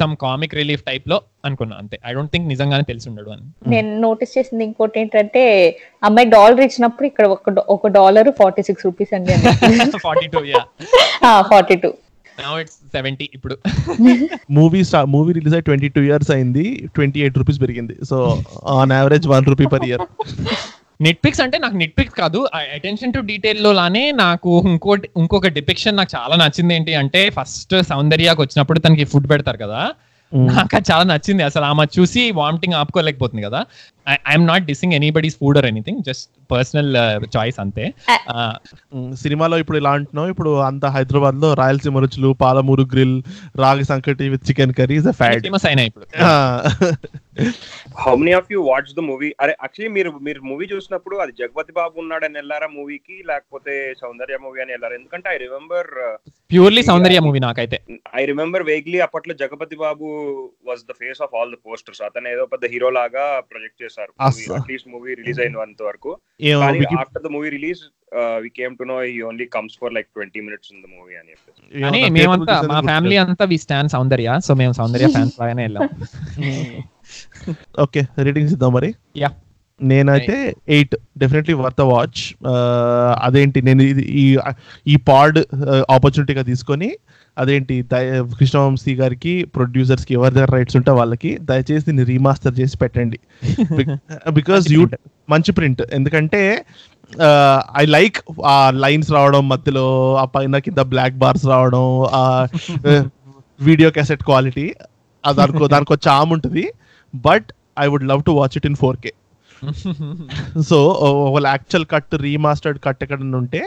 సమ్ 0.00 0.14
కామిక్ 0.22 0.54
రిలీఫ్ 0.60 0.82
టైప్లో 0.88 1.16
అనుకున్నా 1.46 1.76
అంతే. 1.82 1.96
ఐ 2.06 2.12
డోంట్ 2.16 2.32
థింక్ 2.34 2.46
నిజంగానే 2.52 2.84
తెలిసి 2.90 3.06
ఉండడు 3.10 3.30
అని. 3.34 3.44
నేను 3.74 3.90
నోటీస్ 4.06 4.32
చేసింది 4.38 4.64
ఇంకోటి 4.68 5.00
ఏంటంటే 5.02 5.42
అమ్మాయి 6.08 6.30
డాలర్ 6.36 6.64
ఇచ్చినప్పుడు 6.68 7.06
ఇక్కడ 7.10 7.26
ఒక 7.34 7.54
ఒక 7.76 7.92
డాలర్ 7.98 8.30
ఫార్టీ 8.40 8.64
సిక్స్ 8.70 8.86
రూపీస్ 8.86 9.14
అండి 9.18 9.36
forty 10.08 10.26
two 10.34 10.42
yeah 10.54 10.62
forty 11.52 11.76
two 11.84 11.92
now 12.44 12.54
it's 12.62 12.78
seventy 12.94 13.26
ఇప్పుడు. 13.36 13.54
మూవీ 14.58 14.80
మూవీ 15.14 15.30
రిలీజ్ 15.38 15.54
అయ్యి 15.56 15.66
ట్వంటీ 15.68 15.88
టూ 15.94 16.00
ఇయర్స్ 16.08 16.30
అయింది 16.34 16.64
ట్వంటీ 16.96 17.20
ఎయిట్ 17.24 17.38
రూపీస్ 17.40 17.60
పెరిగింది. 17.62 17.94
So 18.10 18.16
on 18.78 18.92
average 18.98 19.28
one 19.34 19.46
rupee 19.52 19.68
per 19.74 19.86
year 19.88 20.04
Netflix 21.24 21.40
అంటే 21.40 21.58
నాకు 21.58 21.76
నెట్ 21.76 21.98
పిక్స్ 21.98 22.14
కాదు 22.14 22.48
attention 22.74 23.12
to 23.12 23.18
డీటెయిల్లో 23.18 23.72
లానే 23.72 24.12
నాకు 24.12 24.62
ఇంకోటి 24.66 25.08
ఇంకొక 25.16 25.46
డిపిక్షన్ 25.46 25.96
నాకు 25.96 26.16
చాలా 26.16 26.36
నచ్చింది 26.36 26.74
ఏంటి 26.74 26.94
అంటే 26.94 27.30
ఫస్ట్ 27.30 27.82
సౌందర్యాకి 27.82 28.40
వచ్చినప్పుడు 28.40 28.78
తనకి 28.78 29.04
ఫుడ్ 29.04 29.30
పెడతారు 29.30 29.56
కదా. 29.56 29.90
నాకు 30.32 30.76
అది 30.76 30.92
చాలా 30.92 31.02
నచ్చింది. 31.04 31.42
అసలు 31.42 31.64
ఆమె 31.64 32.00
చూసి 32.00 32.30
వామిటింగ్ 32.30 32.74
ఆపుకోలేకపోతుంది 32.74 33.42
కదా. 33.42 33.64
I'm 34.10 34.46
not 34.46 34.64
dissing 34.64 34.92
anybody's 34.92 35.34
food 35.34 35.58
or 35.58 35.66
anything 35.66 36.02
just 36.02 36.30
personal 36.50 36.96
choice 37.36 37.60
అంతే. 37.60 37.94
ఆ, 38.30 38.54
సినిమాలో 39.14 39.58
ఇప్పుడు 39.58 39.78
ఇలా 39.78 39.90
అంటున్నాం 39.90 40.30
ఇప్పుడు 40.30 40.60
అంత 40.60 40.86
హైదరాబాద్లో 40.86 41.54
రాయలసీమ 41.54 41.98
రుచులు 41.98 42.32
Palamuru 42.32 42.82
grill 42.82 43.22
ragi 43.56 43.84
sankati 43.84 44.28
with 44.28 44.48
chicken 44.48 44.72
curry 44.72 44.96
is 44.96 45.06
a 45.06 45.10
fad 45.10 45.42
famous 45.42 45.66
అయినా 45.66 45.82
ఇప్పుడు. 45.82 46.06
How 48.02 48.14
many 48.16 48.32
of 48.32 48.52
you 48.52 48.60
watch 48.70 48.90
the 48.98 49.00
movie 49.00 49.34
అరే 49.40 49.56
యాక్చువల్లీ 49.62 49.92
మీరు 49.94 50.10
మీరు 50.26 50.40
మూవీ 50.40 50.66
చూసినప్పుడు 50.66 51.16
అది 51.16 51.32
జగపతి 51.32 51.72
బాబు 51.72 52.00
ఉన్నాడని 52.00 52.38
వెళ్ళారా 52.38 52.66
మూవీకి 52.66 53.22
లేకపోతే 53.30 53.94
సౌందర్య 54.02 54.36
మూవీ 54.36 54.60
అని 54.60 54.72
వెళ్ళారా? 54.72 54.94
ఎందుకంటే 54.94 55.28
I 55.34 55.36
remember 55.36 55.90
purely 56.50 56.82
Soundarya 56.82 57.20
movie 57.20 57.38
నాకైతే. 57.38 57.78
ఐ 58.16 58.24
రిమెంబర్ 58.24 58.62
వేగ్లీ 58.62 59.00
అప్పట్లో 59.00 59.34
Jagapathi 59.34 59.76
Babu 59.76 60.06
was 60.68 60.82
the 60.90 60.94
face 61.02 61.22
of 61.26 61.34
all 61.36 61.52
the 61.54 61.58
posters 61.68 62.02
అతను 62.02 62.28
ఏదో 62.28 62.46
పెద్ద 62.46 62.64
హీరో 62.74 62.90
లాగా 62.90 63.40
ప్రొజెక్ట్ 63.52 63.82
చేశారు. 63.82 64.12
అట్లీస్ట్ 64.58 64.88
మూవీ 64.88 65.14
రిలీజ్ 65.14 65.40
అయినంత 65.40 65.82
వరకు. 65.82 66.12
After 67.04 67.22
the 67.22 67.32
movie 67.36 67.50
release 67.58 67.82
we 68.42 68.50
came 68.58 68.74
to 68.80 68.84
know 68.84 68.98
he 69.02 69.22
only 69.22 69.46
comes 69.56 69.78
for 69.80 69.94
like 69.94 70.08
twenty 70.16 70.40
minutes 70.40 70.72
in 70.74 70.82
the 70.82 70.86
movie 70.96 71.14
అని 71.20 71.30
చెప్పేసి. 71.32 72.10
మేమంతా 72.18 72.56
మా 72.72 72.80
ఫ్యామిలీ 72.90 73.16
అంతా 73.16 73.44
వి 73.44 73.56
స్టాండ్ 73.56 73.92
సౌందర్య. 73.96 74.38
సో 74.48 74.54
మేము 74.54 74.72
సౌందర్య 74.72 75.08
ఫ్యాన్స్ 75.16 75.40
లాగానే 75.40 75.64
వెళ్ళాం. 75.68 75.88
ఓకే 77.80 78.02
రేటింగ్స్ 78.18 78.54
ఇద్దాం 78.54 78.72
మరి. 78.72 78.90
యా. 79.16 79.30
నేనైతే 79.80 80.34
ఎయిట్ 80.68 80.94
డెఫినెట్లీ 81.18 81.54
వర్త్ 81.54 81.82
వాచ్. 81.90 82.20
అదేంటి 83.26 83.58
నేను 83.62 83.82
ఇది 83.82 84.04
ఈ 84.22 84.26
ఈ 84.86 84.96
పాడ్ 85.08 85.38
ఆపర్చునిటీగా 85.90 86.42
తీసుకొని 86.42 86.88
అదేంటి 87.36 87.74
కృష్ణవంశీ 88.38 88.94
గారికి 88.94 89.44
ప్రొడ్యూసర్స్కి 89.56 90.14
ఎవరి 90.14 90.34
దగ్గర 90.34 90.50
రైట్స్ 90.56 90.76
ఉంటే 90.76 90.90
వాళ్ళకి 90.90 91.30
దయచేసి 91.42 91.86
దీన్ని 91.86 92.04
రీమాస్టర్ 92.04 92.54
చేసి 92.60 92.76
పెట్టండి. 92.78 93.18
బికాస్ 94.38 94.66
యూ 94.72 94.82
మంచి 95.30 95.52
ప్రింట్. 95.52 95.82
ఎందుకంటే 95.92 96.40
ఐ 97.76 97.84
లైక్ 97.96 98.16
ఆ 98.46 98.56
లైన్స్ 98.76 99.10
రావడం 99.10 99.48
మధ్యలో 99.48 99.86
ఆ 100.14 100.24
పైన 100.24 100.58
కింద 100.58 100.80
బ్లాక్ 100.94 101.18
బార్స్ 101.18 101.46
రావడం 101.46 101.84
ఆ 102.20 102.24
వీడియో 103.68 103.90
క్యాసెట్ 103.90 104.24
క్వాలిటీ 104.24 104.66
దానికి 105.24 105.68
దానికి 105.68 105.92
ఒక 105.92 106.00
చామ్ 106.08 106.32
ఉంటుంది. 106.32 106.64
But 107.16 107.52
I 107.78 107.86
would 107.86 108.04
love 108.04 108.22
to 108.22 108.30
watch 108.30 108.56
it 108.56 108.66
in 108.66 108.74
four 108.74 108.96
K. 108.96 109.12
So 110.68 110.78
ఒకవేళ 111.02 111.46
యాక్చువల్ 111.46 111.86
కట్ 111.86 112.14
రీమాస్టర్డ్ 112.14 112.78
కట్ 112.78 113.02
ఎక్కడ 113.02 113.36
ఉంటే 113.36 113.60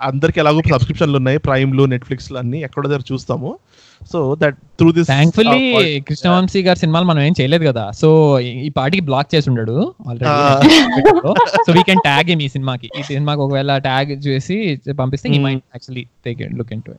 అందరికి 0.00 0.40
ఎలాగో 0.40 0.60
సబ్స్క్రిప్షన్లు 0.72 1.16
ఉన్నాయి 1.16 1.38
ప్రైమ్లు 1.38 1.86
నెట్ఫ్లిక్స్ 1.86 2.32
అన్ని 2.32 2.60
ఎక్కడ 2.62 2.86
దగ్గర 2.86 3.04
చూస్తాము. 3.12 3.58
So 4.12 4.34
that 4.34 4.56
through 4.78 4.92
this 4.92 5.06
thankfully 5.06 5.60
Krishna Vamsi 6.00 6.62
గారి 6.62 6.78
సినిమాలు 6.78 7.04
మనం 7.04 7.22
ఏం 7.22 7.34
చేయలేదు 7.40 7.64
కదా. 7.64 7.90
సో 7.92 8.40
ఈ 8.40 8.68
పాటికి 8.68 9.00
బ్లాక్ 9.00 9.34
చేసి 9.34 9.50
ఉండడు 9.50 9.94
already 10.08 10.76
so 11.66 11.72
we 11.72 11.82
can 11.82 11.98
tag 11.98 12.42
ఈ 12.42 12.48
సినిమాకి. 12.48 12.90
ఈ 12.98 13.02
సినిమాకి 13.02 13.40
ఒకవేళ 13.40 13.78
ట్యాగ్ 13.78 14.12
చేసి 14.26 14.78
పంపిస్తే 14.92 15.28
ఈ. 15.28 15.38
Mind 15.38 15.62
actually 15.74 16.06
take 16.24 16.42
look 16.54 16.72
into 16.82 16.92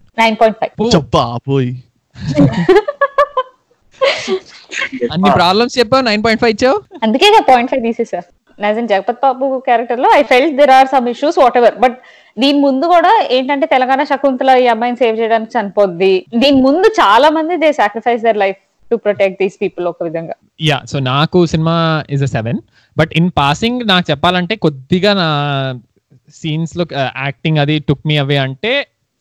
అన్ని 5.14 5.30
ప్రాబ్లమ్స్ 5.40 5.78
చెప్పావు 5.80 6.04
నైన్ 6.10 6.24
పాయింట్ 6.26 6.42
ఫైవ్ 6.44 6.54
ఇచ్చావు? 6.56 6.78
అందుకే 7.06 7.30
పాయింట్ 7.52 7.72
ఫైవ్ 7.72 7.84
తీసేసా. 7.88 8.22
నజన్ 8.60 8.88
జగపత్ 8.92 9.22
బాబు 9.24 9.46
క్యారెక్టర్లో 9.68 10.10
I 10.20 10.22
felt 10.30 10.54
there 10.60 10.74
are 10.76 10.90
some 10.94 11.08
issues 11.14 11.38
whatever 11.62 11.76
but 11.84 11.98
దీని 12.42 12.60
ముందు 12.68 12.86
కూడా 12.94 13.12
ఏంటంటే 13.36 13.66
తెలంగాణ 13.74 14.02
శకుంతల 14.12 14.52
ఈ 14.64 14.68
అమ్మాయిని 14.74 15.00
సేవ్ 15.02 15.18
చేయడానికి 15.22 15.52
చనిపోద్ది. 15.58 16.14
దీని 16.42 16.58
ముందు 16.68 16.88
చాలా 17.02 17.28
మంది 17.38 17.56
they 17.64 17.70
sacrifice 17.82 18.24
their 18.28 18.40
life 18.44 18.60
to 18.92 18.96
protect 19.06 19.38
these 19.42 19.58
people 19.64 19.86
ఒక 19.92 20.04
విధంగా. 20.08 20.36
యా 20.70 20.78
సో 20.92 20.98
నాకు 21.12 21.40
cinema 21.54 21.76
is 22.16 22.26
a 22.28 22.32
seven 22.36 22.60
but 22.98 23.14
in 23.22 23.30
passing 23.42 23.82
నాకు 23.92 24.06
చెప్పాలంటే 24.12 24.56
కొద్దిగా 24.66 25.14
నా 25.22 25.30
సీన్స్లో 26.42 26.84
యాక్టింగ్ 27.26 27.60
అది 27.64 27.76
టుక్ 27.90 28.06
మీ 28.10 28.18
అవే 28.24 28.38
అంటే 28.48 28.74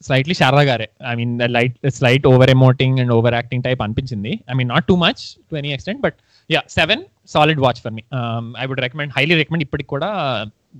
స్లైట్లీ 0.06 0.34
శారదా 0.40 0.62
గారే. 0.70 0.86
I 1.10 1.14
mean 1.20 1.34
light 1.56 1.76
slight 1.98 2.26
over 2.32 2.52
emoting 2.56 2.98
and 3.02 3.12
over 3.16 3.36
acting 3.38 3.64
type 3.66 3.82
అనిపించింది. 3.86 4.32
I 4.50 4.56
mean 4.60 4.70
not 4.74 4.86
too 4.90 4.96
much 5.04 5.22
to 5.50 5.56
any 5.62 5.72
extent 5.76 6.02
but 6.06 6.18
yeah 6.50 6.62
seven 6.78 7.02
solid 7.34 7.62
watch 7.66 7.80
for 7.84 7.94
me 7.98 8.04
I 8.62 8.66
would 8.70 8.84
recommend 8.86 9.14
highly 9.18 9.36
recommend 9.42 9.64
ఇప్పటికి 9.66 9.90
కూడా 9.94 10.10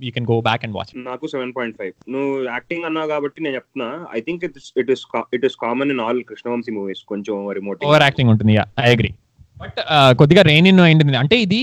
you 0.05 0.11
can 0.15 0.27
go 0.33 0.37
back 0.47 0.63
and 0.67 0.75
watch 0.77 0.91
నాకు 1.09 1.25
seven 1.33 1.53
point 1.57 1.75
five 1.81 1.93
నువ్వు 2.15 2.31
acting 2.55 2.85
అన్నావు 2.89 3.09
కాబట్టి 3.13 3.39
నేను 3.45 3.55
చెప్తున్నా. 3.59 3.89
I 4.17 4.21
think 4.27 4.43
it 4.47 4.57
it 4.83 4.91
is 4.95 5.05
it 5.37 5.45
is 5.49 5.57
common 5.65 5.91
in 5.95 6.01
all 6.07 6.21
Krishna Vamsi 6.31 6.73
movies 6.79 7.03
కొంచెం 7.13 7.35
over 7.91 8.05
acting 8.07 8.31
ఉంటుంది 8.35 8.55
ఐ 8.85 8.89
అగ్రి 8.95 9.11
బట్ 9.61 9.77
కొద్దిగా 10.19 10.41
రెయిన్ 10.49 10.67
ఇన్ 10.71 10.81
అయింది. 10.85 11.03
అంటే 11.23 11.35
ఇది 11.45 11.61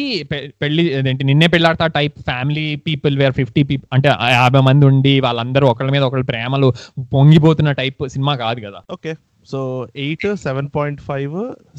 పెళ్ళి 0.62 0.84
అదేంటి 0.98 1.24
నిన్నే 1.30 1.48
Pelladata 1.54 1.86
type 1.98 2.16
family 2.30 2.64
people 2.86 3.16
where 3.22 3.34
fifty 3.40 3.64
people 3.70 3.88
అంటే 3.96 4.08
యాభై 4.38 4.62
మంది 4.68 4.86
ఉండి 4.92 5.14
వాళ్ళందరూ 5.26 5.66
ఒకళ్ళ 5.72 5.90
మీద 5.96 6.04
ఒకళ్ళ 6.08 6.24
ప్రేమలు 6.32 6.70
పొంగిపోతున్న 7.16 7.72
టైప్ 7.82 8.00
సినిమా 8.14 8.34
కాదు 8.46 8.60
కదా. 8.68 8.80
Okay. 8.96 9.12
So 9.50 9.60
eight 10.02 10.24
seven 10.44 10.68
point 10.74 11.00
five 11.06 11.32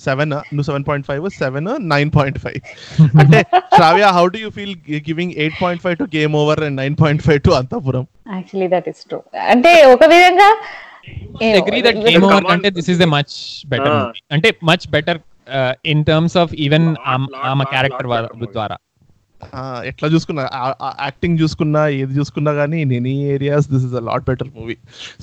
seven 0.06 0.32
నువ్వు 0.56 0.66
seven 0.70 0.86
point 0.88 1.06
five 1.10 1.26
seven 1.42 1.70
nine 1.94 2.10
point 2.16 2.40
five 2.46 2.58
అంటే 3.22 3.40
Shravya 3.76 4.08
how 4.18 4.24
do 4.34 4.40
you 4.44 4.50
feel 4.58 4.74
giving 5.10 5.34
eight 5.44 5.58
point 5.62 5.82
five 5.86 5.96
to 6.02 6.08
game 6.18 6.34
over 6.42 6.62
and 6.68 6.78
nine 6.82 6.96
point 7.04 7.24
five 7.28 7.42
to 7.48 7.54
Anthapuram 7.60 8.06
actually 8.38 8.68
that 8.76 8.90
is 8.94 9.04
true 9.12 9.20
అంటే 9.54 9.72
ఒక 9.94 10.04
విధంగా 10.14 10.50
agree 11.62 11.80
that 11.88 12.02
game 12.10 12.26
over. 12.30 12.48
కంటే 12.52 12.72
this 12.80 12.90
is 12.96 13.00
the 13.04 13.08
much 13.16 13.36
better. 13.74 13.96
అంటే 14.38 14.52
much 14.72 14.88
better 14.96 15.22
in 15.94 16.04
terms 16.06 16.38
of 16.38 16.54
even 16.66 16.88
ఆమె 17.52 17.66
character. 17.74 18.10
ద్వారా 18.58 18.78
ఎట్లా 19.90 20.08
చూసుకున్నా 20.08 20.44
acting 21.06 21.38
చూసుకున్నా 21.40 21.82
ఏది 21.98 22.14
చూసుకున్నా 22.20 22.52
కానీ 22.54 22.78
in 22.82 22.94
any 22.94 23.16
areas 23.34 23.66
this 23.74 23.86
is 23.88 23.96
a 24.02 24.04
lot 24.10 24.26
better 24.30 24.50
movie 24.60 24.76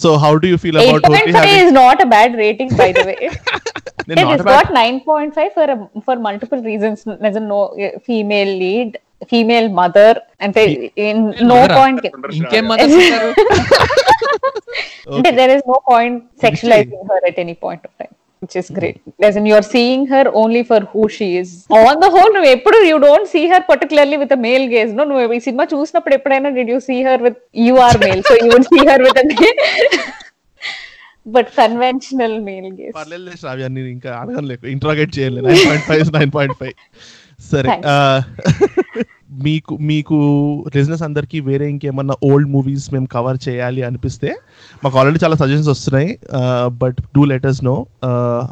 so 0.02 0.10
how 0.24 0.32
do 0.42 0.48
you 0.52 0.56
feel 0.64 0.78
about 0.80 1.04
point 1.08 1.36
five 1.38 1.52
is 1.60 1.72
not 1.82 2.02
a 2.02 2.08
bad 2.14 2.34
rating 2.36 2.74
by 2.82 2.88
the 2.92 3.06
way 3.08 3.16
నేను 4.10 4.26
bad- 4.28 4.44
got 4.46 4.68
9.5 4.74 5.50
for 5.56 5.66
a, 5.74 5.76
for 6.06 6.14
multiple 6.28 6.60
reasons 6.62 6.98
as 7.28 7.36
a 7.36 7.44
no 7.44 7.58
female 8.06 8.52
lead 8.62 8.90
female 9.32 9.68
mother 9.70 10.10
and 10.40 10.52
they, 10.54 10.64
in 11.06 11.18
no 11.42 11.56
mother-ఆ? 11.56 11.76
point 11.78 12.04
ఇంకేం 12.38 12.66
ఇస్తారు? 12.86 13.30
Okay. 15.10 15.32
there 15.32 15.50
is 15.50 15.62
no 15.66 15.76
point 15.86 16.16
sexualizing 16.44 17.02
her 17.10 17.20
at 17.30 17.38
any 17.38 17.54
point 17.64 17.82
of 17.84 17.92
time 18.00 18.14
which 18.42 18.54
is 18.60 18.68
great 18.78 18.98
as 19.28 19.36
in 19.38 19.44
you're 19.50 19.66
seeing 19.74 20.02
her 20.12 20.24
only 20.42 20.62
for 20.70 20.80
who 20.92 21.02
she 21.16 21.28
is 21.40 21.50
on 21.80 21.96
the 22.04 22.10
whole 22.16 22.36
ఎప్పుడు 22.54 22.78
you 22.90 22.98
don't 23.06 23.28
see 23.34 23.44
her 23.52 23.60
particularly 23.72 24.18
with 24.22 24.32
a 24.38 24.40
male 24.46 24.66
gaze 24.74 24.92
no 25.00 25.04
నువ్వు 25.10 25.36
ఈ 25.38 25.42
cinema 25.48 25.64
చూసినప్పుడు 25.72 26.14
ఎప్పుడైనా 26.18 26.50
did 26.58 26.70
you 26.74 26.80
see 26.88 27.00
her 27.08 27.18
with 27.26 27.38
you 27.66 27.76
are 27.86 27.96
male 28.04 28.22
so 28.30 28.36
you 28.44 28.50
would 28.54 28.66
see 28.72 28.84
her 28.90 28.98
with 29.06 29.18
a 29.22 29.26
male 29.32 29.60
but 31.36 31.48
conventional 31.62 32.34
male 32.48 32.68
gaze 32.80 32.94
పర్లేదు 33.00 33.36
శ్రావ్య 33.42 33.68
నేను 33.78 33.90
ఇంకా 33.96 34.12
అడగలేకు 34.22 34.66
interrogate 34.76 35.12
చేయలేదు 35.18 35.46
nine 35.48 35.64
point 35.68 35.86
five 35.90 36.04
nine 36.18 36.32
point 36.38 36.56
five 36.62 36.76
సరే 37.50 37.68
మీకు 39.46 39.74
మీకు 39.90 40.16
లిజినెస్ 40.76 41.02
అందరికి 41.02 41.40
వేరే 41.40 41.68
ఇంకేమన్నా 41.68 42.14
ఓల్డ్ 42.28 42.50
మూవీస్ 42.50 42.86
మేము 42.94 43.06
కవర్ 43.12 43.38
చేయాలి 43.48 43.82
అనిపిస్తే 43.82 44.30
మాకు 44.84 44.98
ఆల్రెడీ 44.98 45.18
చాలా 45.24 45.36
సజెషన్స్ 45.36 45.68
వస్తున్నాయి. 45.68 46.18
But 46.82 46.98
do 47.16 47.24
let us 47.24 47.64
know 47.64 47.86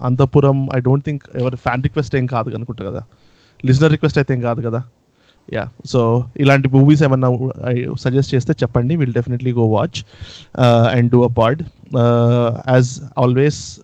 Anthapuram 0.09 0.69
I 0.77 0.81
don't 0.81 1.05
think 1.05 1.25
ఎవరి 1.35 1.57
ఫ్యాన్ 1.57 1.83
రిక్వెస్ట్ 1.83 2.17
ఏం 2.17 2.27
కాదు 2.27 2.51
అనుకుంటా 2.51 2.85
కదా. 2.91 3.03
లిజనర్ 3.67 3.93
రిక్వెస్ట్ 3.93 4.19
అయితే 4.19 4.35
ఏం 4.35 4.41
కాదు 4.41 4.63
కదా. 4.69 4.83
యా 5.55 5.69
సో 5.87 6.25
ఇలాంటి 6.37 6.69
మూవీస్ 6.69 7.03
ఏమన్నా 7.03 7.29
సజెస్ట్ 8.01 8.35
చేస్తే 8.35 8.53
చెప్పండి. 8.53 8.97
Will 8.97 9.13
definitely 9.13 9.53
go 9.53 9.67
watch 9.67 9.99
and 10.97 11.11
do 11.13 11.21
a 11.25 11.31
pod 11.39 11.63
as 12.69 12.91
always 13.19 13.81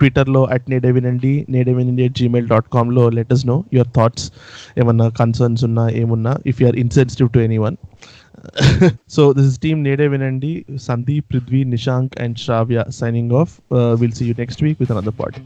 ట్విట్టర్లో 0.00 0.44
at 0.44 0.70
Nede 0.70 0.90
Vinandi 0.90 1.46
Vinandi 1.50 2.04
at 2.04 2.18
Gmail 2.18 2.48
dot 2.48 2.68
కామ్లో 2.72 3.08
let us 3.08 3.46
know 3.46 3.64
your 3.74 3.88
thoughts 3.96 4.32
ఏమన్నా 4.78 5.08
కన్సర్న్స్ 5.08 5.64
ఉన్నా 5.64 5.88
ఏమున్నా 5.88 6.38
if 6.46 6.62
you are 6.62 6.76
insensitive 6.76 7.30
to 7.30 7.38
any 7.38 7.58
one 7.58 7.76
so 9.08 9.32
this 9.32 9.46
is 9.46 9.58
team 9.58 9.84
Nede 9.84 10.08
Vinandi 10.08 10.64
Sandeep 10.76 11.26
Prithvi 11.32 11.64
Nishank 11.64 12.20
and 12.20 12.38
Shravya 12.38 12.84
signing 12.90 13.32
off 13.32 13.52
will 13.72 14.12
see 14.12 14.26
you 14.28 14.34
next 14.38 14.64
week 14.64 14.78
with 14.80 14.92
another 14.92 15.14
pod 15.20 15.36